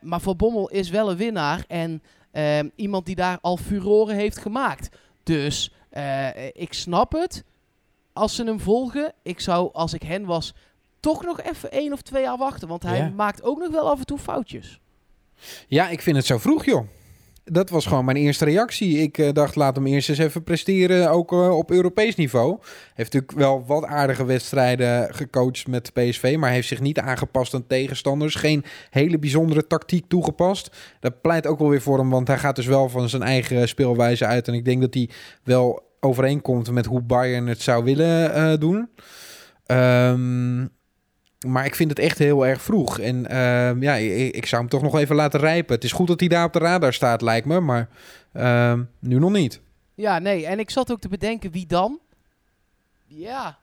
Maar 0.00 0.20
Van 0.20 0.36
Bommel 0.36 0.68
is 0.68 0.90
wel 0.90 1.10
een 1.10 1.16
winnaar 1.16 1.64
en 1.66 2.02
ehm, 2.30 2.68
iemand 2.74 3.06
die 3.06 3.14
daar 3.14 3.38
al 3.40 3.56
furoren 3.56 4.14
heeft 4.14 4.38
gemaakt. 4.38 4.88
Dus 5.22 5.72
eh, 5.90 6.46
ik 6.46 6.72
snap 6.72 7.12
het 7.12 7.44
als 8.12 8.34
ze 8.34 8.44
hem 8.44 8.60
volgen. 8.60 9.12
Ik 9.22 9.40
zou, 9.40 9.70
als 9.72 9.92
ik 9.94 10.02
hen 10.02 10.24
was, 10.24 10.54
toch 11.00 11.24
nog 11.24 11.40
even 11.40 11.70
één 11.70 11.92
of 11.92 12.02
twee 12.02 12.22
jaar 12.22 12.38
wachten. 12.38 12.68
Want 12.68 12.82
hij 12.82 12.98
Ja. 12.98 13.08
maakt 13.08 13.42
ook 13.42 13.58
nog 13.58 13.70
wel 13.70 13.90
af 13.90 13.98
en 13.98 14.06
toe 14.06 14.18
foutjes. 14.18 14.80
Ja, 15.68 15.88
ik 15.88 16.02
vind 16.02 16.16
het 16.16 16.26
zo 16.26 16.38
vroeg, 16.38 16.64
joh. 16.64 16.88
Dat 17.50 17.70
was 17.70 17.86
gewoon 17.86 18.04
mijn 18.04 18.16
eerste 18.16 18.44
reactie. 18.44 18.98
Ik 18.98 19.18
eh, 19.18 19.32
dacht, 19.32 19.56
laat 19.56 19.76
hem 19.76 19.86
eerst 19.86 20.08
eens 20.08 20.18
even 20.18 20.42
presteren, 20.42 21.10
ook 21.10 21.32
eh, 21.32 21.56
op 21.56 21.70
Europees 21.70 22.14
niveau. 22.14 22.58
Heeft 22.94 23.12
natuurlijk 23.12 23.38
wel 23.38 23.64
wat 23.66 23.84
aardige 23.84 24.24
wedstrijden 24.24 25.14
gecoacht 25.14 25.66
met 25.66 25.92
PSV, 25.92 26.36
maar 26.38 26.50
heeft 26.50 26.68
zich 26.68 26.80
niet 26.80 26.98
aangepast 26.98 27.54
aan 27.54 27.66
tegenstanders. 27.66 28.34
Geen 28.34 28.64
hele 28.90 29.18
bijzondere 29.18 29.66
tactiek 29.66 30.04
toegepast. 30.08 30.76
Dat 31.00 31.20
pleit 31.20 31.46
ook 31.46 31.58
wel 31.58 31.68
weer 31.68 31.82
voor 31.82 31.98
hem, 31.98 32.10
want 32.10 32.28
hij 32.28 32.38
gaat 32.38 32.56
dus 32.56 32.66
wel 32.66 32.88
van 32.88 33.08
zijn 33.08 33.22
eigen 33.22 33.68
speelwijze 33.68 34.26
uit. 34.26 34.48
En 34.48 34.54
ik 34.54 34.64
denk 34.64 34.80
dat 34.80 34.94
hij 34.94 35.10
wel 35.44 35.86
overeenkomt 36.00 36.70
met 36.70 36.86
hoe 36.86 37.02
Bayern 37.02 37.46
het 37.46 37.62
zou 37.62 37.84
willen 37.84 38.34
eh, 38.34 38.58
doen. 38.58 38.88
Ehm, 39.66 40.66
maar 41.46 41.64
ik 41.64 41.74
vind 41.74 41.90
het 41.90 41.98
echt 41.98 42.18
heel 42.18 42.46
erg 42.46 42.62
vroeg. 42.62 42.98
En 42.98 43.26
ehm, 43.26 43.82
ja, 43.82 43.94
ik, 43.94 44.34
ik 44.34 44.46
zou 44.46 44.60
hem 44.60 44.70
toch 44.70 44.82
nog 44.82 44.96
even 44.98 45.16
laten 45.16 45.40
rijpen. 45.40 45.74
Het 45.74 45.84
is 45.84 45.92
goed 45.92 46.06
dat 46.06 46.20
hij 46.20 46.28
daar 46.28 46.44
op 46.44 46.52
de 46.52 46.58
radar 46.58 46.92
staat, 46.92 47.22
lijkt 47.22 47.46
me. 47.46 47.60
Maar 47.60 47.88
ehm, 48.32 48.82
nu 48.98 49.18
nog 49.18 49.30
niet. 49.30 49.60
Ja, 49.94 50.18
nee. 50.18 50.46
En 50.46 50.58
ik 50.58 50.70
zat 50.70 50.92
ook 50.92 51.00
te 51.00 51.08
bedenken, 51.08 51.50
wie 51.50 51.66
dan? 51.66 51.98
Ja. 53.06 53.58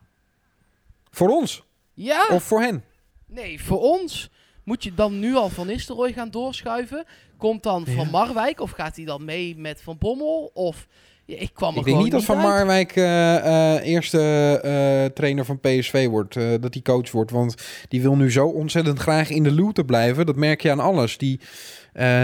Voor 1.10 1.28
ons 1.28 1.64
Ja. 1.94 2.26
of 2.30 2.42
voor 2.42 2.60
hen? 2.60 2.84
Nee, 3.26 3.62
voor 3.62 3.80
ons. 3.80 4.30
Moet 4.64 4.82
je 4.84 4.94
dan 4.94 5.18
nu 5.18 5.34
al 5.34 5.48
Van 5.48 5.66
Nistelrooy 5.66 6.12
gaan 6.12 6.30
doorschuiven? 6.30 7.04
Komt 7.36 7.62
dan 7.62 7.86
Van. 7.86 8.10
Marwijk 8.10 8.60
of 8.60 8.70
gaat 8.70 8.96
hij 8.96 9.04
dan 9.04 9.24
mee 9.24 9.56
met 9.56 9.82
Van 9.82 9.98
Bommel? 9.98 10.50
Of 10.54 10.86
ja, 11.26 11.36
ik 11.38 11.50
kwam 11.54 11.72
er 11.72 11.78
Ik 11.78 11.84
denk 11.84 12.02
niet 12.02 12.12
dat 12.12 12.24
Van 12.24 12.36
uit. 12.36 12.46
Marwijk 12.46 12.96
eh, 12.96 13.36
eh, 13.36 13.86
eerste 13.86 14.20
eh, 14.62 15.04
trainer 15.14 15.44
van 15.44 15.60
PSV 15.60 16.08
wordt. 16.08 16.34
dat 16.34 16.74
hij 16.74 16.82
coach 16.82 17.10
wordt. 17.10 17.30
Want 17.30 17.54
die 17.88 18.02
wil 18.02 18.16
nu 18.16 18.30
zo 18.30 18.46
ontzettend 18.46 18.98
graag 18.98 19.30
in 19.30 19.42
de 19.42 19.52
looten 19.52 19.84
blijven. 19.84 20.26
Dat 20.26 20.36
merk 20.36 20.60
je 20.60 20.70
aan 20.70 20.80
alles. 20.80 21.18
Die, 21.18 21.40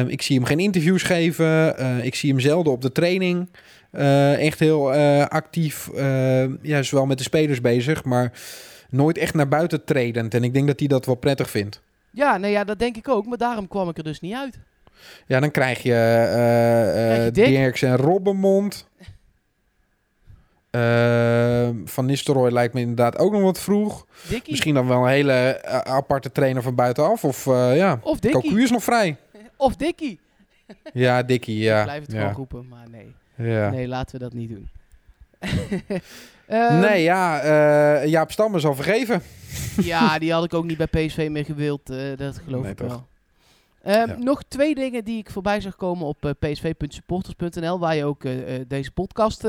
ik 0.07 0.23
zie 0.23 0.37
hem 0.37 0.45
geen 0.45 0.61
interviews 0.61 1.03
geven. 1.03 1.77
ik 2.05 2.15
zie 2.15 2.31
hem 2.31 2.41
zelden 2.41 2.73
op 2.73 2.83
de 2.83 2.93
training. 2.93 3.49
echt 4.39 4.59
heel 4.59 4.93
actief. 5.29 5.91
ja, 6.63 6.83
zowel 6.83 7.07
met 7.07 7.19
de 7.19 7.25
spelers 7.25 7.61
bezig. 7.61 8.05
Maar 8.05 8.33
nooit 8.91 9.19
echt 9.19 9.35
naar 9.35 9.49
buiten 9.49 9.85
tredend. 9.85 10.35
En 10.35 10.45
ik 10.45 10.53
denk 10.53 10.67
dat 10.67 10.79
hij 10.79 10.89
dat 10.89 11.07
wel 11.07 11.15
prettig 11.15 11.51
vindt. 11.51 11.81
Ja, 12.11 12.37
nou 12.37 12.53
ja, 12.53 12.65
dat 12.65 12.79
denk 12.79 12.97
ik 12.97 13.09
ook. 13.09 13.27
Maar 13.27 13.39
daarom 13.39 13.69
kwam 13.69 13.89
ik 13.89 13.99
er 13.99 14.05
dus 14.05 14.21
niet 14.21 14.35
uit. 14.35 14.59
Ja, 15.27 15.41
dan 15.41 15.51
krijg 15.51 15.83
je, 15.83 15.91
Krijg 15.91 17.25
je 17.25 17.31
Dick? 17.31 17.47
Dirks 17.47 17.83
en 17.83 17.97
Robbenmond. 17.97 18.91
Eh, 20.71 21.69
Van 21.85 22.07
Nistelrooy 22.07 22.51
lijkt 22.51 22.75
me 22.75 22.81
inderdaad 22.81 23.19
ook 23.19 23.33
nog 23.33 23.43
wat 23.43 23.61
vroeg. 23.61 24.07
Misschien 24.47 24.75
dan 24.75 24.89
wel 24.89 25.03
een 25.03 25.09
hele 25.11 25.63
aparte 25.85 26.33
trainer 26.33 26.63
van 26.63 26.75
buitenaf. 26.75 27.25
Of 27.25 27.47
eh, 27.47 27.77
ja, 27.77 27.99
Of. 28.03 28.19
Cocu 28.21 28.63
is 28.63 28.71
nog 28.71 28.83
vrij. 28.83 29.17
Of 29.57 29.77
Dikkie. 29.77 30.21
Ja, 30.93 31.23
Dikkie, 31.23 31.59
ja. 31.59 31.79
Ik 31.79 31.85
blijf 31.85 32.03
het 32.03 32.13
ja. 32.13 32.19
gewoon 32.19 32.35
roepen, 32.35 32.69
maar 32.69 32.87
nee. 32.91 33.15
Ja. 33.51 33.71
Nee, 33.71 33.89
laten 33.89 34.19
we 34.19 34.25
dat 34.25 34.33
niet 34.33 34.49
doen. 34.51 34.69
Ehm, 36.47 36.81
Nee, 36.81 37.03
ja, 37.03 38.05
Jaap 38.05 38.31
Stam 38.33 38.57
is 38.57 38.65
al 38.67 38.75
vergeven. 38.75 39.23
Ja, 39.83 40.19
die 40.19 40.33
had 40.33 40.45
ik 40.45 40.55
ook 40.55 40.65
niet 40.65 40.77
bij 40.77 40.87
PSV 41.07 41.29
meer 41.31 41.45
gewild. 41.45 41.87
dat 42.17 42.39
geloof 42.45 42.63
Nee, 42.63 42.71
ik 42.71 42.77
toch? 42.77 42.89
wel. 42.89 43.07
Ehm, 43.83 44.09
Ja. 44.09 44.17
Nog 44.19 44.43
twee 44.43 44.75
dingen 44.75 45.05
die 45.05 45.19
ik 45.19 45.31
voorbij 45.31 45.61
zag 45.61 45.77
komen 45.77 46.07
op 46.07 46.25
eh, 46.25 46.31
psv.supporters.nl, 46.39 47.79
waar 47.79 47.97
je 47.97 48.05
ook 48.05 48.25
eh, 48.25 48.57
eh, 48.57 48.65
deze 48.69 48.91
podcast 48.91 49.45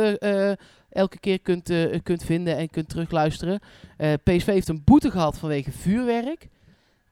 elke 0.89 1.19
keer 1.19 1.39
kunt, 1.39 1.71
kunt 2.03 2.23
vinden 2.23 2.57
en 2.57 2.69
kunt 2.69 2.89
terugluisteren. 2.89 3.59
PSV 3.97 4.45
heeft 4.45 4.67
een 4.67 4.83
boete 4.83 5.11
gehad 5.11 5.37
vanwege 5.37 5.71
vuurwerk. 5.71 6.47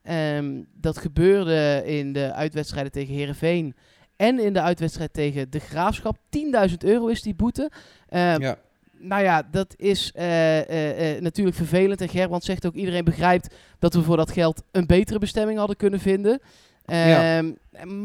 Ehm, 0.03 0.61
dat 0.73 0.97
gebeurde 0.97 1.81
in 1.85 2.13
de 2.13 2.33
uitwedstrijden 2.33 2.91
tegen 2.91 3.13
Herenveen 3.13 3.75
en 4.15 4.39
in 4.39 4.53
de 4.53 4.61
uitwedstrijd 4.61 5.13
tegen 5.13 5.49
de 5.49 5.59
Graafschap. 5.59 6.17
10.000 6.29 6.83
euro 6.83 7.07
is 7.07 7.21
die 7.21 7.35
boete. 7.35 7.71
Ehm, 8.07 8.41
ja. 8.41 8.57
nou 8.97 9.23
ja, 9.23 9.47
dat 9.51 9.73
is 9.77 10.11
natuurlijk 11.19 11.55
vervelend. 11.55 12.01
En 12.01 12.09
Gerbrand 12.09 12.43
zegt 12.43 12.65
ook, 12.65 12.75
iedereen 12.75 13.03
begrijpt 13.03 13.55
dat 13.79 13.93
we 13.93 14.03
voor 14.03 14.17
dat 14.17 14.31
geld 14.31 14.63
een 14.71 14.85
betere 14.85 15.19
bestemming 15.19 15.57
hadden 15.57 15.77
kunnen 15.77 15.99
vinden. 15.99 16.41
Ja. 16.85 17.37
Ehm, 17.37 17.51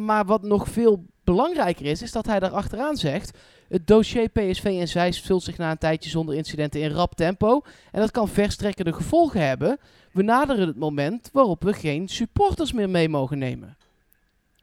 Maar 0.04 0.24
wat 0.24 0.42
nog 0.42 0.68
veel 0.68 1.04
belangrijker 1.24 1.86
is, 1.86 2.02
is 2.02 2.12
dat 2.12 2.26
hij 2.26 2.40
daar 2.40 2.50
achteraan 2.50 2.96
zegt... 2.96 3.38
Het 3.68 3.86
dossier 3.86 4.28
PSV 4.28 4.64
en 4.64 4.88
Zeist 4.88 5.26
vult 5.26 5.42
zich 5.42 5.58
na 5.58 5.70
een 5.70 5.78
tijdje 5.78 6.10
zonder 6.10 6.34
incidenten 6.34 6.80
in 6.80 6.90
rap 6.90 7.14
tempo. 7.14 7.62
En 7.92 8.00
dat 8.00 8.10
kan 8.10 8.28
verstrekkende 8.28 8.92
gevolgen 8.92 9.46
hebben. 9.46 9.78
We 10.12 10.22
naderen 10.22 10.66
het 10.66 10.76
moment 10.76 11.30
waarop 11.32 11.62
we 11.62 11.72
geen 11.72 12.08
supporters 12.08 12.72
meer 12.72 12.90
mee 12.90 13.08
mogen 13.08 13.38
nemen. 13.38 13.76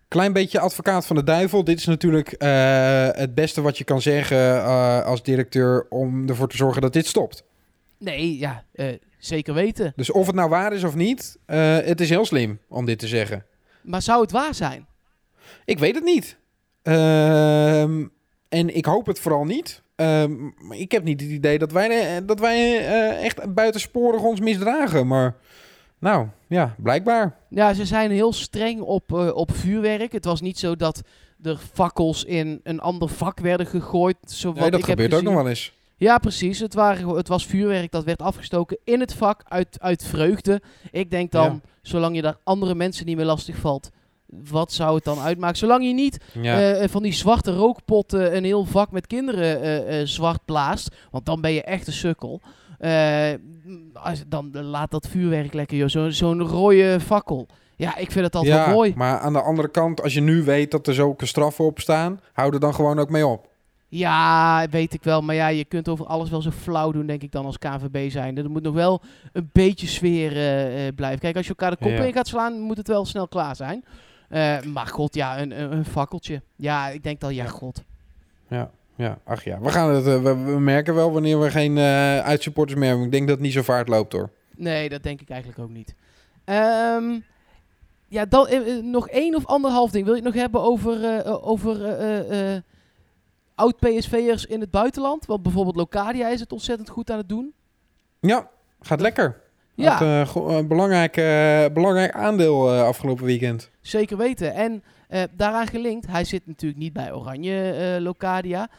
Klein 0.08 0.34
beetje 0.34 0.60
advocaat 0.60 1.06
van 1.06 1.16
de 1.16 1.24
duivel. 1.24 1.64
Dit 1.64 1.78
is 1.78 1.86
natuurlijk 1.86 2.32
eh, 2.32 3.08
het 3.12 3.36
beste 3.36 3.62
wat 3.62 3.78
je 3.78 3.84
kan 3.84 4.02
zeggen 4.02 4.38
eh, 4.38 5.06
als 5.06 5.24
directeur 5.24 5.86
om 5.90 6.30
ervoor 6.30 6.50
te 6.50 6.58
zorgen 6.58 6.82
dat 6.82 6.94
dit 6.94 7.08
stopt. 7.08 7.44
Nee, 7.98 8.38
ja, 8.38 8.64
eh, 8.74 8.88
zeker 9.18 9.54
weten. 9.54 9.94
Dus 9.96 10.12
of 10.12 10.26
het 10.26 10.36
nou 10.36 10.50
waar 10.50 10.74
is 10.74 10.84
of 10.84 10.96
niet, 10.96 11.38
het 11.46 12.02
is 12.02 12.10
heel 12.10 12.26
slim 12.26 12.60
om 12.68 12.86
dit 12.86 13.00
te 13.00 13.08
zeggen. 13.08 13.46
Maar 13.84 14.02
zou 14.02 14.22
het 14.22 14.32
waar 14.32 14.54
zijn? 14.54 14.86
Ik 15.66 15.80
weet 15.80 15.96
het 15.96 16.04
niet. 16.04 16.38
Ehm, 16.82 18.06
en 18.50 18.76
ik 18.76 18.86
hoop 18.86 19.06
het 19.06 19.20
vooral 19.20 19.46
niet. 19.46 19.82
Ehm, 19.96 20.34
ik 20.70 20.92
heb 20.92 21.04
niet 21.04 21.22
het 21.22 21.30
idee 21.30 21.58
dat 21.60 21.72
wij, 21.72 22.16
eh, 22.16 22.22
dat 22.26 22.40
wij 22.40 22.78
eh, 22.78 23.24
echt 23.24 23.54
buitensporig 23.54 24.22
ons 24.22 24.40
misdragen. 24.40 25.08
Maar 25.08 25.36
nou, 26.00 26.28
ja, 26.48 26.76
blijkbaar. 26.78 27.38
Ja, 27.50 27.74
ze 27.74 27.86
zijn 27.86 28.12
heel 28.12 28.34
streng 28.34 28.82
op, 28.82 29.14
eh, 29.14 29.36
op 29.36 29.56
vuurwerk. 29.56 30.12
Het 30.12 30.26
was 30.26 30.42
niet 30.42 30.60
zo 30.60 30.76
dat 30.76 31.02
er 31.44 31.60
fakkels 31.74 32.24
in 32.24 32.60
een 32.64 32.80
ander 32.80 33.10
vak 33.10 33.40
werden 33.40 33.66
gegooid. 33.66 34.18
Zo 34.26 34.52
Nee, 34.52 34.70
dat 34.70 34.80
ik 34.80 34.86
heb 34.86 35.00
gebeurt 35.00 35.14
ook 35.14 35.28
nog 35.28 35.34
wel 35.34 35.50
eens. 35.50 35.74
Ja, 35.98 36.18
precies. 36.18 36.60
Het, 36.60 36.74
waren, 36.74 37.08
het 37.08 37.28
was 37.28 37.46
vuurwerk 37.46 37.92
dat 37.92 38.04
werd 38.04 38.22
afgestoken 38.22 38.78
in 38.84 39.00
het 39.00 39.14
vak 39.14 39.42
uit, 39.48 39.78
uit 39.80 40.06
vreugde. 40.06 40.62
Ik 40.92 41.12
denk 41.12 41.32
dan, 41.32 41.62
Ja. 41.64 41.72
Zolang 41.84 42.16
je 42.16 42.22
daar 42.22 42.38
andere 42.44 42.76
mensen 42.76 43.06
niet 43.06 43.16
meer 43.16 43.26
lastig 43.26 43.56
valt, 43.56 43.90
wat 44.26 44.72
zou 44.74 44.96
het 44.96 45.04
dan 45.04 45.20
uitmaken? 45.20 45.58
Zolang 45.58 45.86
je 45.86 45.94
niet 45.94 46.18
Ja. 46.42 46.74
eh, 46.74 46.90
van 46.90 47.04
die 47.04 47.14
zwarte 47.14 47.52
rookpotten 47.56 48.36
een 48.36 48.44
heel 48.44 48.66
vak 48.66 48.92
met 48.92 49.08
kinderen 49.08 49.62
eh, 49.62 50.00
eh, 50.02 50.08
zwart 50.08 50.46
blaast, 50.46 50.96
want 51.12 51.26
dan 51.26 51.42
ben 51.42 51.52
je 51.52 51.64
echt 51.64 51.88
een 51.88 51.94
sukkel. 51.94 52.42
Eh, 52.80 53.32
als, 53.94 54.24
dan 54.28 54.58
laat 54.64 54.92
dat 54.92 55.08
vuurwerk 55.08 55.54
lekker, 55.54 55.78
joh. 55.78 55.88
Zo- 55.90 56.10
Zo'n 56.10 56.42
rode 56.42 57.00
fakkel. 57.00 57.48
Ja, 57.76 57.98
ik 57.98 58.12
vind 58.12 58.26
het 58.26 58.36
altijd 58.36 58.54
ja, 58.56 58.66
wel 58.66 58.76
mooi. 58.76 58.94
maar 58.96 59.20
aan 59.20 59.34
de 59.34 59.42
andere 59.42 59.68
kant, 59.68 60.02
als 60.04 60.14
je 60.14 60.22
nu 60.22 60.44
weet 60.44 60.72
dat 60.72 60.88
er 60.88 60.94
zulke 60.94 61.26
straffen 61.26 61.66
op 61.66 61.80
staan, 61.80 62.20
hou 62.34 62.54
er 62.54 62.60
dan 62.60 62.74
gewoon 62.74 63.00
ook 63.00 63.10
mee 63.10 63.28
op. 63.28 63.48
Ja, 63.96 64.68
weet 64.70 64.94
ik 64.94 65.04
wel. 65.04 65.22
Maar 65.22 65.36
ja, 65.36 65.48
je 65.48 65.66
kunt 65.66 65.90
over 65.90 66.06
alles 66.06 66.30
wel 66.30 66.42
zo 66.42 66.50
flauw 66.52 66.92
doen, 66.92 67.06
denk 67.06 67.22
ik 67.22 67.32
dan 67.32 67.46
als 67.46 67.58
KVB 67.58 68.12
zijn. 68.12 68.38
Er 68.38 68.50
moet 68.50 68.64
nog 68.64 68.74
wel 68.74 69.02
een 69.34 69.50
beetje 69.52 69.88
sfeer 69.88 70.32
eh, 70.32 70.88
eh, 70.88 70.96
blijven. 70.96 71.20
Kijk, 71.20 71.36
als 71.36 71.46
je 71.46 71.50
elkaar 71.50 71.72
de 71.72 71.78
kop 71.78 71.92
Ja. 71.92 72.04
in 72.04 72.14
gaat 72.14 72.28
slaan, 72.28 72.60
moet 72.60 72.78
het 72.78 72.88
wel 72.88 73.06
snel 73.06 73.28
klaar 73.28 73.56
zijn. 73.56 73.86
Eh, 74.30 74.62
maar 74.62 74.88
god, 74.88 75.16
ja, 75.16 75.42
een, 75.42 75.62
een, 75.62 75.72
een 75.72 75.86
fakkeltje. 75.86 76.42
Ja, 76.56 76.90
ik 76.90 77.04
denk 77.04 77.20
dan, 77.20 77.34
ja, 77.34 77.46
god. 77.46 77.84
Ja, 78.48 78.70
ja, 78.96 79.18
ach 79.24 79.44
ja. 79.44 79.60
We, 79.60 79.70
gaan 79.70 79.90
het, 79.90 80.04
we, 80.04 80.22
we 80.22 80.60
merken 80.60 80.96
wel 80.96 81.12
wanneer 81.12 81.40
we 81.40 81.52
geen 81.52 81.78
uitsupporters 82.24 82.80
meer 82.80 82.88
hebben. 82.88 83.06
Ik 83.06 83.12
denk 83.12 83.28
dat 83.28 83.36
het 83.36 83.46
niet 83.46 83.54
zo 83.54 83.62
vaart 83.62 83.88
loopt 83.88 84.14
hoor. 84.14 84.30
Nee, 84.56 84.90
dat 84.90 85.04
denk 85.04 85.22
ik 85.22 85.30
eigenlijk 85.30 85.60
ook 85.60 85.70
niet. 85.70 85.96
Ehm, 86.44 87.20
ja, 88.08 88.26
dan 88.26 88.48
nog 88.92 89.08
één 89.08 89.36
of 89.36 89.46
anderhalf 89.46 89.92
ding. 89.92 90.06
Wil 90.06 90.16
je 90.16 90.22
het 90.22 90.34
nog 90.34 90.42
hebben 90.42 90.62
over, 90.62 91.26
over 91.44 91.78
oud-PSV'ers 93.64 94.46
in 94.46 94.60
het 94.60 94.72
buitenland? 94.72 95.26
Want 95.26 95.44
bijvoorbeeld 95.44 95.76
Locadia 95.76 96.28
is 96.28 96.40
het 96.40 96.52
ontzettend 96.52 96.90
goed 96.90 97.12
aan 97.12 97.18
het 97.18 97.30
doen. 97.30 97.54
Ja, 98.20 98.50
gaat 98.82 99.02
lekker. 99.02 99.42
Ja. 99.76 99.92
Had, 99.92 100.02
eh, 100.48 100.56
een 100.58 100.68
belangrijk, 100.68 101.18
eh, 101.18 101.66
belangrijk 101.74 102.12
aandeel 102.14 102.74
eh, 102.74 102.84
afgelopen 102.84 103.26
weekend. 103.26 103.70
Zeker 103.82 104.18
weten. 104.18 104.54
En 104.54 104.84
eh, 105.08 105.24
daaraan 105.32 105.68
gelinkt, 105.68 106.08
hij 106.08 106.24
zit 106.24 106.48
natuurlijk 106.48 106.82
niet 106.82 106.94
bij 106.94 107.14
Oranje 107.14 107.72
eh, 107.72 108.02
Locadia. 108.02 108.70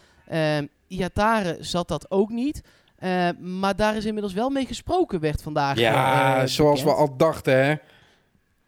Iatare 0.86 1.56
zat 1.60 1.88
dat 1.88 2.10
ook 2.10 2.30
niet. 2.30 2.62
Eh, 2.96 3.28
maar 3.40 3.76
daar 3.76 3.96
is 3.96 4.04
inmiddels 4.04 4.34
wel 4.34 4.50
mee 4.50 4.66
gesproken, 4.66 5.20
werd 5.20 5.42
vandaag. 5.42 5.78
Ja, 5.78 6.40
eh, 6.40 6.46
zoals 6.46 6.82
we 6.82 6.92
al 6.92 7.16
dachten 7.16 7.64
hè. 7.64 7.74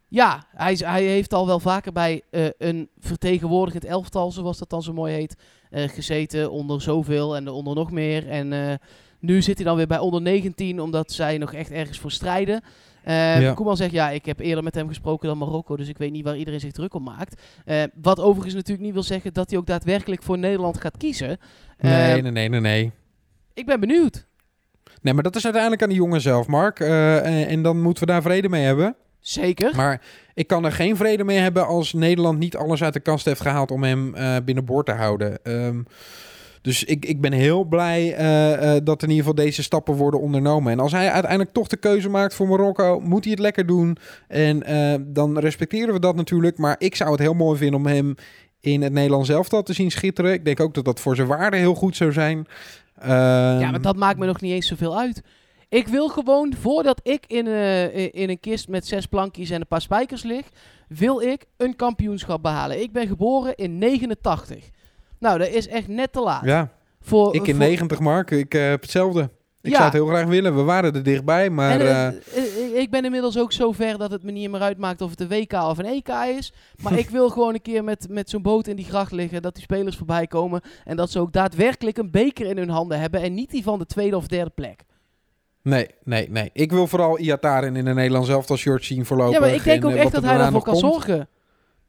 Ja, 0.09 0.45
hij, 0.55 0.75
hij 0.85 1.03
heeft 1.03 1.33
al 1.33 1.47
wel 1.47 1.61
vaker 1.61 1.93
bij 1.93 2.23
eh, 2.31 2.47
een 2.59 2.89
vertegenwoordigend 2.99 3.85
elftal, 3.85 4.33
zoals 4.33 4.59
dat 4.59 4.71
dan 4.71 4.83
zo 4.83 4.93
mooi 4.93 5.15
heet, 5.15 5.35
eh, 5.35 5.66
gezeten. 5.83 6.51
Onder 6.51 6.83
zoveel 6.83 7.37
en 7.37 7.49
onder 7.49 7.75
nog 7.75 7.91
meer. 7.91 8.29
En 8.29 8.53
eh, 8.53 8.75
nu 9.21 9.43
zit 9.43 9.57
hij 9.57 9.65
dan 9.65 9.77
weer 9.77 9.87
bij 9.87 9.99
onder 9.99 10.23
19, 10.23 10.81
omdat 10.81 11.13
zij 11.13 11.39
nog 11.39 11.53
echt 11.53 11.71
ergens 11.71 11.99
voor 11.99 12.11
strijden. 12.11 12.61
Eh 13.03 13.41
Ja. 13.41 13.53
Koeman 13.53 13.77
zegt, 13.77 13.93
ja, 13.93 14.11
ik 14.11 14.27
heb 14.27 14.41
eerder 14.41 14.65
met 14.65 14.75
hem 14.75 14.89
gesproken 14.89 15.29
dan 15.29 15.39
Marokko, 15.39 15.77
dus 15.77 15.89
ik 15.89 15.99
weet 15.99 16.13
niet 16.13 16.25
waar 16.25 16.37
iedereen 16.37 16.61
zich 16.61 16.73
druk 16.73 16.95
om 16.95 17.03
maakt. 17.03 17.43
Eh, 17.65 17.83
wat 18.03 18.21
overigens 18.21 18.55
natuurlijk 18.55 18.85
niet 18.85 18.95
wil 18.95 19.03
zeggen 19.03 19.33
dat 19.33 19.51
hij 19.51 19.59
ook 19.59 19.67
daadwerkelijk 19.67 20.23
voor 20.23 20.39
Nederland 20.39 20.81
gaat 20.81 20.97
kiezen. 20.97 21.39
Eh, 21.77 21.91
Nee, 21.91 22.23
nee, 22.23 22.33
nee, 22.33 22.49
nee, 22.49 22.61
nee. 22.61 22.93
Ik 23.55 23.67
ben 23.67 23.81
benieuwd. 23.81 24.27
Nee, 25.03 25.15
maar 25.15 25.23
dat 25.23 25.37
is 25.37 25.45
uiteindelijk 25.45 25.83
aan 25.83 25.89
de 25.89 25.95
jongen 25.95 26.21
zelf, 26.21 26.47
Mark. 26.47 26.81
Eh, 26.81 27.17
en, 27.17 27.49
en 27.49 27.63
dan 27.63 27.83
moeten 27.83 28.07
we 28.07 28.13
daar 28.13 28.23
vrede 28.23 28.49
mee 28.49 28.65
hebben. 28.65 28.97
Zeker. 29.29 29.77
Maar 29.77 30.01
ik 30.35 30.47
kan 30.47 30.65
er 30.65 30.73
geen 30.73 30.97
vrede 30.97 31.25
mee 31.25 31.39
hebben 31.39 31.67
als 31.67 31.93
Nederland 31.93 32.39
niet 32.39 32.57
alles 32.57 32.83
uit 32.83 32.93
de 32.93 33.01
kast 33.01 33.25
heeft 33.25 33.41
gehaald 33.41 33.71
om 33.71 33.83
hem 33.83 34.15
eh 34.15 34.37
binnenboord 34.45 34.87
te 34.87 34.93
houden. 34.93 35.39
Ehm, 35.43 35.83
dus 36.63 36.85
ik, 36.85 37.05
ik 37.05 37.21
ben 37.21 37.33
heel 37.33 37.65
blij 37.65 38.15
eh, 38.15 38.77
eh, 38.77 38.85
dat 38.85 39.03
in 39.03 39.09
ieder 39.09 39.25
geval 39.25 39.45
deze 39.45 39.63
stappen 39.63 39.95
worden 39.95 40.21
ondernomen. 40.21 40.73
En 40.73 40.81
als 40.81 40.93
hij 40.93 41.11
uiteindelijk 41.11 41.53
toch 41.53 41.67
de 41.67 41.77
keuze 41.77 42.09
maakt 42.09 42.35
voor 42.35 42.49
Marokko, 42.49 43.01
moet 43.01 43.23
hij 43.25 43.33
het 43.33 43.43
lekker 43.43 43.67
doen. 43.67 43.97
En 44.29 44.59
dan 45.13 45.39
respecteren 45.39 45.95
we 45.95 46.01
dat 46.01 46.17
natuurlijk. 46.17 46.59
Maar 46.59 46.77
ik 46.79 46.95
zou 46.95 47.11
het 47.11 47.21
heel 47.21 47.35
mooi 47.35 47.59
vinden 47.59 47.81
om 47.81 47.87
hem 47.87 48.15
in 48.61 48.83
het 48.83 48.93
Nederlands 48.93 49.29
elftal 49.29 49.63
te 49.63 49.73
zien 49.73 49.91
schitteren. 49.91 50.33
Ik 50.33 50.45
denk 50.45 50.61
ook 50.61 50.75
dat 50.75 50.85
dat 50.85 51.01
voor 51.01 51.17
zijn 51.17 51.29
waarde 51.29 51.57
heel 51.57 51.75
goed 51.75 51.97
zou 51.97 52.13
zijn. 52.13 52.47
Ehm, 52.99 53.11
Ja, 53.61 53.71
maar 53.71 53.83
dat 53.83 53.97
maakt 53.97 54.19
me 54.19 54.27
nog 54.27 54.41
niet 54.41 54.53
eens 54.53 54.67
zoveel 54.67 54.99
uit. 54.99 55.23
Ik 55.69 55.89
wil 55.89 56.09
gewoon, 56.09 56.55
voordat 56.61 57.01
ik 57.03 57.25
in, 57.27 57.47
eh, 57.47 58.05
in 58.15 58.29
een 58.31 58.41
kist 58.41 58.69
met 58.69 58.87
zes 58.87 59.07
plankjes 59.07 59.51
en 59.51 59.61
een 59.61 59.67
paar 59.67 59.81
spijkers 59.81 60.23
lig, 60.23 60.45
wil 60.89 61.21
ik 61.21 61.45
een 61.57 61.77
kampioenschap 61.77 62.43
behalen. 62.43 62.81
Ik 62.83 62.93
ben 62.93 63.07
geboren 63.07 63.55
in 63.55 63.79
89. 63.79 64.69
Nou, 65.19 65.39
dat 65.39 65.49
is 65.49 65.69
echt 65.69 65.89
net 65.89 66.13
te 66.13 66.21
laat. 66.21 66.45
Ja, 66.45 66.73
voor, 67.01 67.35
ik 67.35 67.47
in 67.47 67.55
voor- 67.57 67.65
90, 67.65 68.01
Mark. 68.01 68.31
Ik 68.31 68.55
eh, 68.55 68.69
heb 68.69 68.81
hetzelfde. 68.83 69.31
Ik 69.63 69.73
Ja. 69.73 69.79
zou 69.79 69.85
het 69.85 69.93
heel 69.93 70.07
graag 70.07 70.27
willen. 70.27 70.55
We 70.57 70.63
waren 70.63 70.95
er 70.95 71.03
dichtbij, 71.03 71.51
maar... 71.51 71.81
en, 71.81 72.21
eh, 72.35 72.81
ik 72.81 72.91
ben 72.91 73.05
inmiddels 73.05 73.39
ook 73.39 73.53
zo 73.53 73.73
ver 73.73 73.99
dat 73.99 74.11
het 74.11 74.23
me 74.23 74.31
niet 74.31 74.51
meer 74.51 74.61
uitmaakt 74.61 75.01
of 75.01 75.11
het 75.11 75.21
een 75.21 75.29
WK 75.29 75.53
of 75.53 75.79
een 75.79 75.85
EK 75.85 76.09
is. 76.09 76.53
Maar 76.83 76.99
ik 77.05 77.11
wil 77.11 77.29
gewoon 77.31 77.55
een 77.55 77.63
keer 77.63 77.85
met, 77.85 78.07
met 78.11 78.31
zo'n 78.31 78.43
boot 78.43 78.67
in 78.67 78.77
die 78.77 78.85
gracht 78.85 79.13
liggen. 79.13 79.43
Dat 79.43 79.55
die 79.55 79.63
spelers 79.63 79.97
voorbij 79.97 80.27
komen. 80.27 80.61
En 80.85 80.97
dat 80.97 81.11
ze 81.11 81.19
ook 81.21 81.33
daadwerkelijk 81.33 81.99
een 81.99 82.11
beker 82.11 82.47
in 82.47 82.57
hun 82.57 82.69
handen 82.71 83.01
hebben. 83.01 83.23
En 83.23 83.35
niet 83.35 83.51
die 83.51 83.63
van 83.63 83.79
de 83.79 83.87
tweede 83.87 84.17
of 84.17 84.27
derde 84.27 84.51
plek. 84.51 84.81
Nee, 85.67 85.89
nee, 86.05 86.31
nee. 86.31 86.51
Ik 86.53 86.71
wil 86.71 86.87
vooral 86.87 87.19
Iataren 87.19 87.77
in 87.77 87.85
de 87.85 87.95
Nederlands 87.95 88.29
elftal 88.29 88.57
shirt 88.57 88.85
zien 88.85 89.07
voorlopig. 89.07 89.35
ja, 89.35 89.41
maar 89.41 89.55
ik 89.55 89.65
denk 89.65 89.83
en, 89.83 89.89
ook 89.89 89.95
eh, 89.95 90.03
echt 90.03 90.13
dat 90.13 90.23
hij 90.23 90.39
daarvoor 90.39 90.63
kan 90.63 90.73
komt. 90.73 90.93
zorgen. 90.93 91.29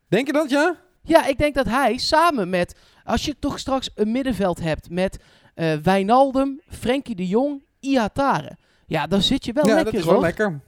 Denk 0.08 0.28
je 0.28 0.34
dat, 0.34 0.50
ja? 0.50 0.76
Ja, 1.02 1.26
ik 1.28 1.38
denk 1.38 1.56
dat 1.56 1.66
hij 1.66 1.98
samen 1.98 2.50
met... 2.50 2.76
Als 3.04 3.26
je 3.26 3.36
toch 3.40 3.60
straks 3.60 3.90
een 3.96 4.12
middenveld 4.12 4.60
hebt 4.60 4.90
met 4.90 5.20
eh 5.54 5.74
Wijnaldum, 5.84 6.62
Frenkie 6.70 7.16
de 7.16 7.28
Jong, 7.28 7.64
Ihatare. 7.80 8.58
Ja, 8.86 9.08
dan 9.08 9.22
zit 9.22 9.46
je 9.46 9.54
wel 9.54 9.68
ja, 9.68 9.74
lekker, 9.74 9.92
dat 9.92 10.02
is 10.02 10.06
wel 10.06 10.14
hoor. 10.14 10.24
lekker. 10.24 10.60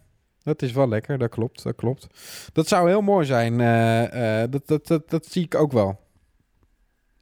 Dat 0.44 0.62
is 0.62 0.72
wel 0.72 0.88
lekker, 0.88 1.18
dat 1.18 1.30
klopt, 1.30 1.64
dat 1.64 1.76
klopt. 1.76 2.08
Dat 2.54 2.68
zou 2.68 2.90
heel 2.90 3.02
mooi 3.02 3.26
zijn. 3.26 3.60
eh, 3.62 4.44
dat, 4.50 4.68
dat, 4.68 4.88
dat, 4.88 5.10
dat 5.10 5.26
zie 5.26 5.44
ik 5.44 5.56
ook 5.56 5.72
wel. 5.72 6.00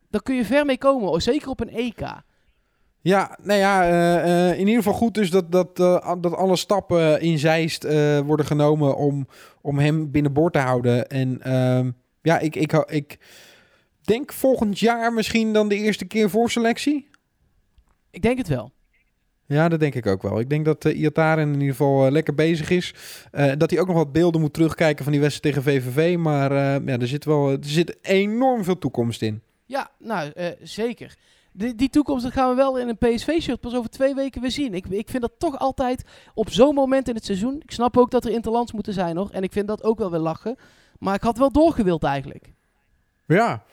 Dan 0.10 0.22
kun 0.22 0.36
je 0.36 0.46
ver 0.46 0.66
mee 0.66 0.78
komen, 0.78 1.22
zeker 1.22 1.50
op 1.50 1.60
een 1.60 1.70
EK. 1.70 2.02
Ja, 3.08 3.38
nou 3.42 3.60
ja, 3.60 3.84
eh, 3.84 4.50
eh, 4.50 4.54
in 4.54 4.68
ieder 4.68 4.76
geval 4.76 4.94
goed 4.94 5.14
dus 5.14 5.30
dat, 5.30 5.52
dat, 5.52 5.80
eh, 5.80 6.14
dat 6.22 6.36
alle 6.36 6.56
stappen 6.56 7.22
in 7.22 7.40
Zeist 7.40 7.84
worden 8.24 8.46
genomen 8.46 8.98
om, 8.98 9.28
om 9.62 9.80
hem 9.80 10.12
binnenboord 10.12 10.54
te 10.54 10.60
houden. 10.60 11.08
En 11.10 11.42
ehm, 11.42 11.92
ja, 12.22 12.40
ik, 12.40 12.56
ik, 12.56 12.74
ik 12.74 13.18
denk 14.02 14.34
volgend 14.34 14.80
jaar 14.80 15.14
misschien 15.14 15.54
dan 15.54 15.68
de 15.68 15.76
eerste 15.76 16.06
keer 16.06 16.30
voorselectie. 16.30 17.10
Ik 18.12 18.22
denk 18.22 18.38
het 18.38 18.48
wel. 18.48 18.72
Ja, 19.46 19.70
dat 19.70 19.80
denk 19.80 19.96
ik 19.96 20.08
ook 20.08 20.22
wel. 20.22 20.40
Ik 20.40 20.50
denk 20.50 20.66
dat 20.66 20.86
uh, 20.86 21.00
Iataren 21.00 21.48
in 21.48 21.54
ieder 21.54 21.76
geval 21.76 22.12
lekker 22.12 22.34
bezig 22.34 22.70
is. 22.70 22.94
Dat 23.58 23.70
hij 23.70 23.80
ook 23.80 23.88
nog 23.88 23.96
wat 23.96 24.12
beelden 24.12 24.42
moet 24.42 24.54
terugkijken 24.54 25.04
van 25.04 25.14
die 25.14 25.22
wedstrijd 25.22 25.56
tegen 25.56 25.72
VVV. 25.72 26.18
Maar 26.18 26.54
ja, 26.54 27.00
er 27.00 27.08
zit 27.08 27.26
wel 27.26 27.52
er 27.52 27.58
zit 27.62 27.98
enorm 28.02 28.64
veel 28.64 28.78
toekomst 28.78 29.22
in. 29.22 29.42
Ja, 29.66 29.92
nou, 30.00 30.32
zeker. 30.62 31.18
Die, 31.58 31.90
toekomst 31.90 32.24
dat 32.24 32.34
gaan 32.34 32.50
we 32.50 32.56
wel 32.56 32.78
in 32.78 32.88
een 32.88 32.98
PSV-shirt 32.98 33.60
pas 33.60 33.76
over 33.76 33.90
twee 33.90 34.16
weken 34.16 34.42
weer 34.42 34.52
zien. 34.52 34.74
Ik, 34.74 34.86
ik 34.88 35.10
vind 35.10 35.22
dat 35.22 35.32
toch 35.38 35.60
altijd 35.60 36.04
op 36.34 36.50
zo'n 36.50 36.74
moment 36.74 37.08
in 37.08 37.16
het 37.16 37.26
seizoen. 37.26 37.62
Ik 37.62 37.72
snap 37.72 37.98
ook 37.98 38.12
dat 38.12 38.26
er 38.26 38.32
interlands 38.32 38.72
moeten 38.72 38.94
zijn 38.94 39.16
nog. 39.16 39.32
En 39.32 39.44
ik 39.44 39.52
vind 39.52 39.68
dat 39.68 39.84
ook 39.84 39.98
wel 39.98 40.12
weer 40.12 40.20
lachen. 40.20 40.56
Maar 41.00 41.16
ik 41.16 41.24
had 41.24 41.38
wel 41.38 41.52
doorgewild 41.52 42.04
eigenlijk. 42.04 42.54
Ja. 43.28 43.64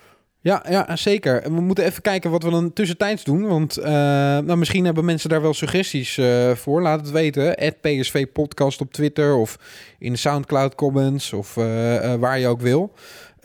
Ja, 0.44 0.64
ja, 0.68 0.96
zeker. 0.96 1.42
En 1.42 1.54
we 1.54 1.60
moeten 1.60 1.84
even 1.84 2.02
kijken 2.02 2.30
wat 2.30 2.42
we 2.42 2.50
dan 2.50 2.72
tussentijds 2.72 3.24
doen. 3.24 3.46
Want 3.46 3.76
eh, 3.76 3.92
nou, 4.38 4.56
misschien 4.56 4.84
hebben 4.84 5.04
mensen 5.04 5.28
daar 5.28 5.42
wel 5.42 5.54
suggesties 5.54 6.18
eh, 6.18 6.50
voor. 6.50 6.82
Laat 6.82 7.00
het 7.00 7.10
weten. 7.10 7.56
At 7.56 7.80
PSV 7.80 8.26
Podcast 8.32 8.80
op 8.80 8.92
Twitter 8.92 9.34
of 9.34 9.58
in 9.98 10.12
de 10.12 10.18
Soundcloud 10.18 10.74
comments 10.74 11.32
of 11.32 11.56
eh, 11.56 12.14
waar 12.14 12.38
je 12.38 12.46
ook 12.46 12.60
wil. 12.60 12.92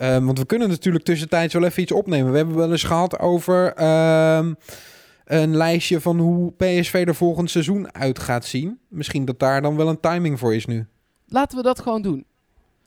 Eh, 0.00 0.24
want 0.24 0.38
we 0.38 0.46
kunnen 0.46 0.68
natuurlijk 0.68 1.04
tussentijds 1.04 1.54
wel 1.54 1.64
even 1.64 1.82
iets 1.82 1.92
opnemen. 1.92 2.30
We 2.30 2.36
hebben 2.36 2.56
wel 2.56 2.70
eens 2.70 2.82
gehad 2.82 3.18
over 3.18 3.72
ehm, 3.74 4.54
een 5.24 5.56
lijstje 5.56 6.00
van 6.00 6.18
hoe 6.18 6.52
PSV 6.52 7.04
er 7.06 7.14
volgend 7.14 7.50
seizoen 7.50 7.94
uit 7.94 8.18
gaat 8.18 8.44
zien. 8.44 8.78
Misschien 8.88 9.24
dat 9.24 9.38
daar 9.38 9.62
dan 9.62 9.76
wel 9.76 9.88
een 9.88 10.00
timing 10.00 10.38
voor 10.38 10.54
is 10.54 10.66
nu. 10.66 10.86
Laten 11.26 11.56
we 11.56 11.62
dat 11.62 11.80
gewoon 11.80 12.02
doen. 12.02 12.24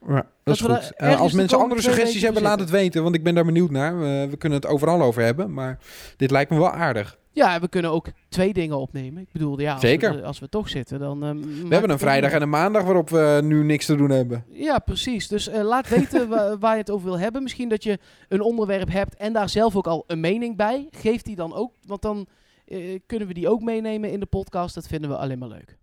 Ja, 0.08 0.26
dat, 0.44 0.56
is 0.56 0.62
goed. 0.62 0.92
Eh, 0.96 1.20
als 1.20 1.34
mensen 1.34 1.60
andere 1.60 1.82
suggesties 1.82 2.22
hebben, 2.22 2.42
laat 2.42 2.60
het 2.60 2.70
weten. 2.70 3.04
Want 3.04 3.16
ik 3.16 3.24
ben 3.24 3.36
daar 3.36 3.46
benieuwd 3.46 3.70
naar. 3.72 4.00
We, 4.00 4.28
we 4.30 4.38
kunnen 4.38 4.60
het 4.60 4.68
overal 4.70 5.02
over 5.02 5.22
hebben. 5.24 5.54
Maar 5.54 5.80
dit 6.18 6.32
lijkt 6.32 6.52
me 6.52 6.58
wel 6.58 6.72
aardig. 6.72 7.18
Ja, 7.32 7.60
we 7.60 7.68
kunnen 7.68 7.92
ook 7.92 8.08
twee 8.30 8.54
dingen 8.54 8.78
opnemen. 8.78 9.22
Ik 9.22 9.32
bedoel, 9.32 9.60
ja, 9.60 9.72
als, 9.72 9.82
Zeker. 9.82 10.16
We, 10.16 10.24
als 10.24 10.40
we 10.40 10.50
toch 10.50 10.70
zitten, 10.70 11.00
dan... 11.00 11.24
ehm, 11.24 11.38
We 11.42 11.68
hebben 11.70 11.90
een 11.90 12.00
vrijdag 12.00 12.32
en 12.32 12.42
een 12.42 12.50
maandag 12.50 12.84
waarop 12.84 13.10
we 13.10 13.40
nu 13.44 13.64
niks 13.64 13.86
te 13.86 13.96
doen 13.96 14.10
hebben. 14.10 14.46
Ja, 14.50 14.80
precies. 14.80 15.28
Dus 15.28 15.48
eh, 15.48 15.64
laat 15.64 15.90
weten 15.90 16.30
wa- 16.30 16.58
waar 16.60 16.74
je 16.74 16.80
het 16.80 16.90
over 16.92 17.06
wil 17.06 17.20
hebben. 17.20 17.44
Misschien 17.44 17.70
dat 17.70 17.84
je 17.84 18.00
een 18.30 18.42
onderwerp 18.42 18.92
hebt 18.92 19.16
en 19.16 19.34
daar 19.34 19.50
zelf 19.50 19.76
ook 19.76 19.88
al 19.88 20.04
een 20.08 20.20
mening 20.20 20.56
bij. 20.58 20.88
Geef 20.92 21.22
die 21.22 21.36
dan 21.36 21.54
ook, 21.54 21.74
want 21.86 22.02
dan 22.02 22.28
eh, 22.66 23.00
kunnen 23.06 23.28
we 23.28 23.34
die 23.34 23.50
ook 23.50 23.62
meenemen 23.62 24.12
in 24.12 24.20
de 24.20 24.26
podcast. 24.26 24.76
Dat 24.76 24.88
vinden 24.88 25.10
we 25.10 25.18
alleen 25.18 25.40
maar 25.40 25.50
leuk. 25.50 25.78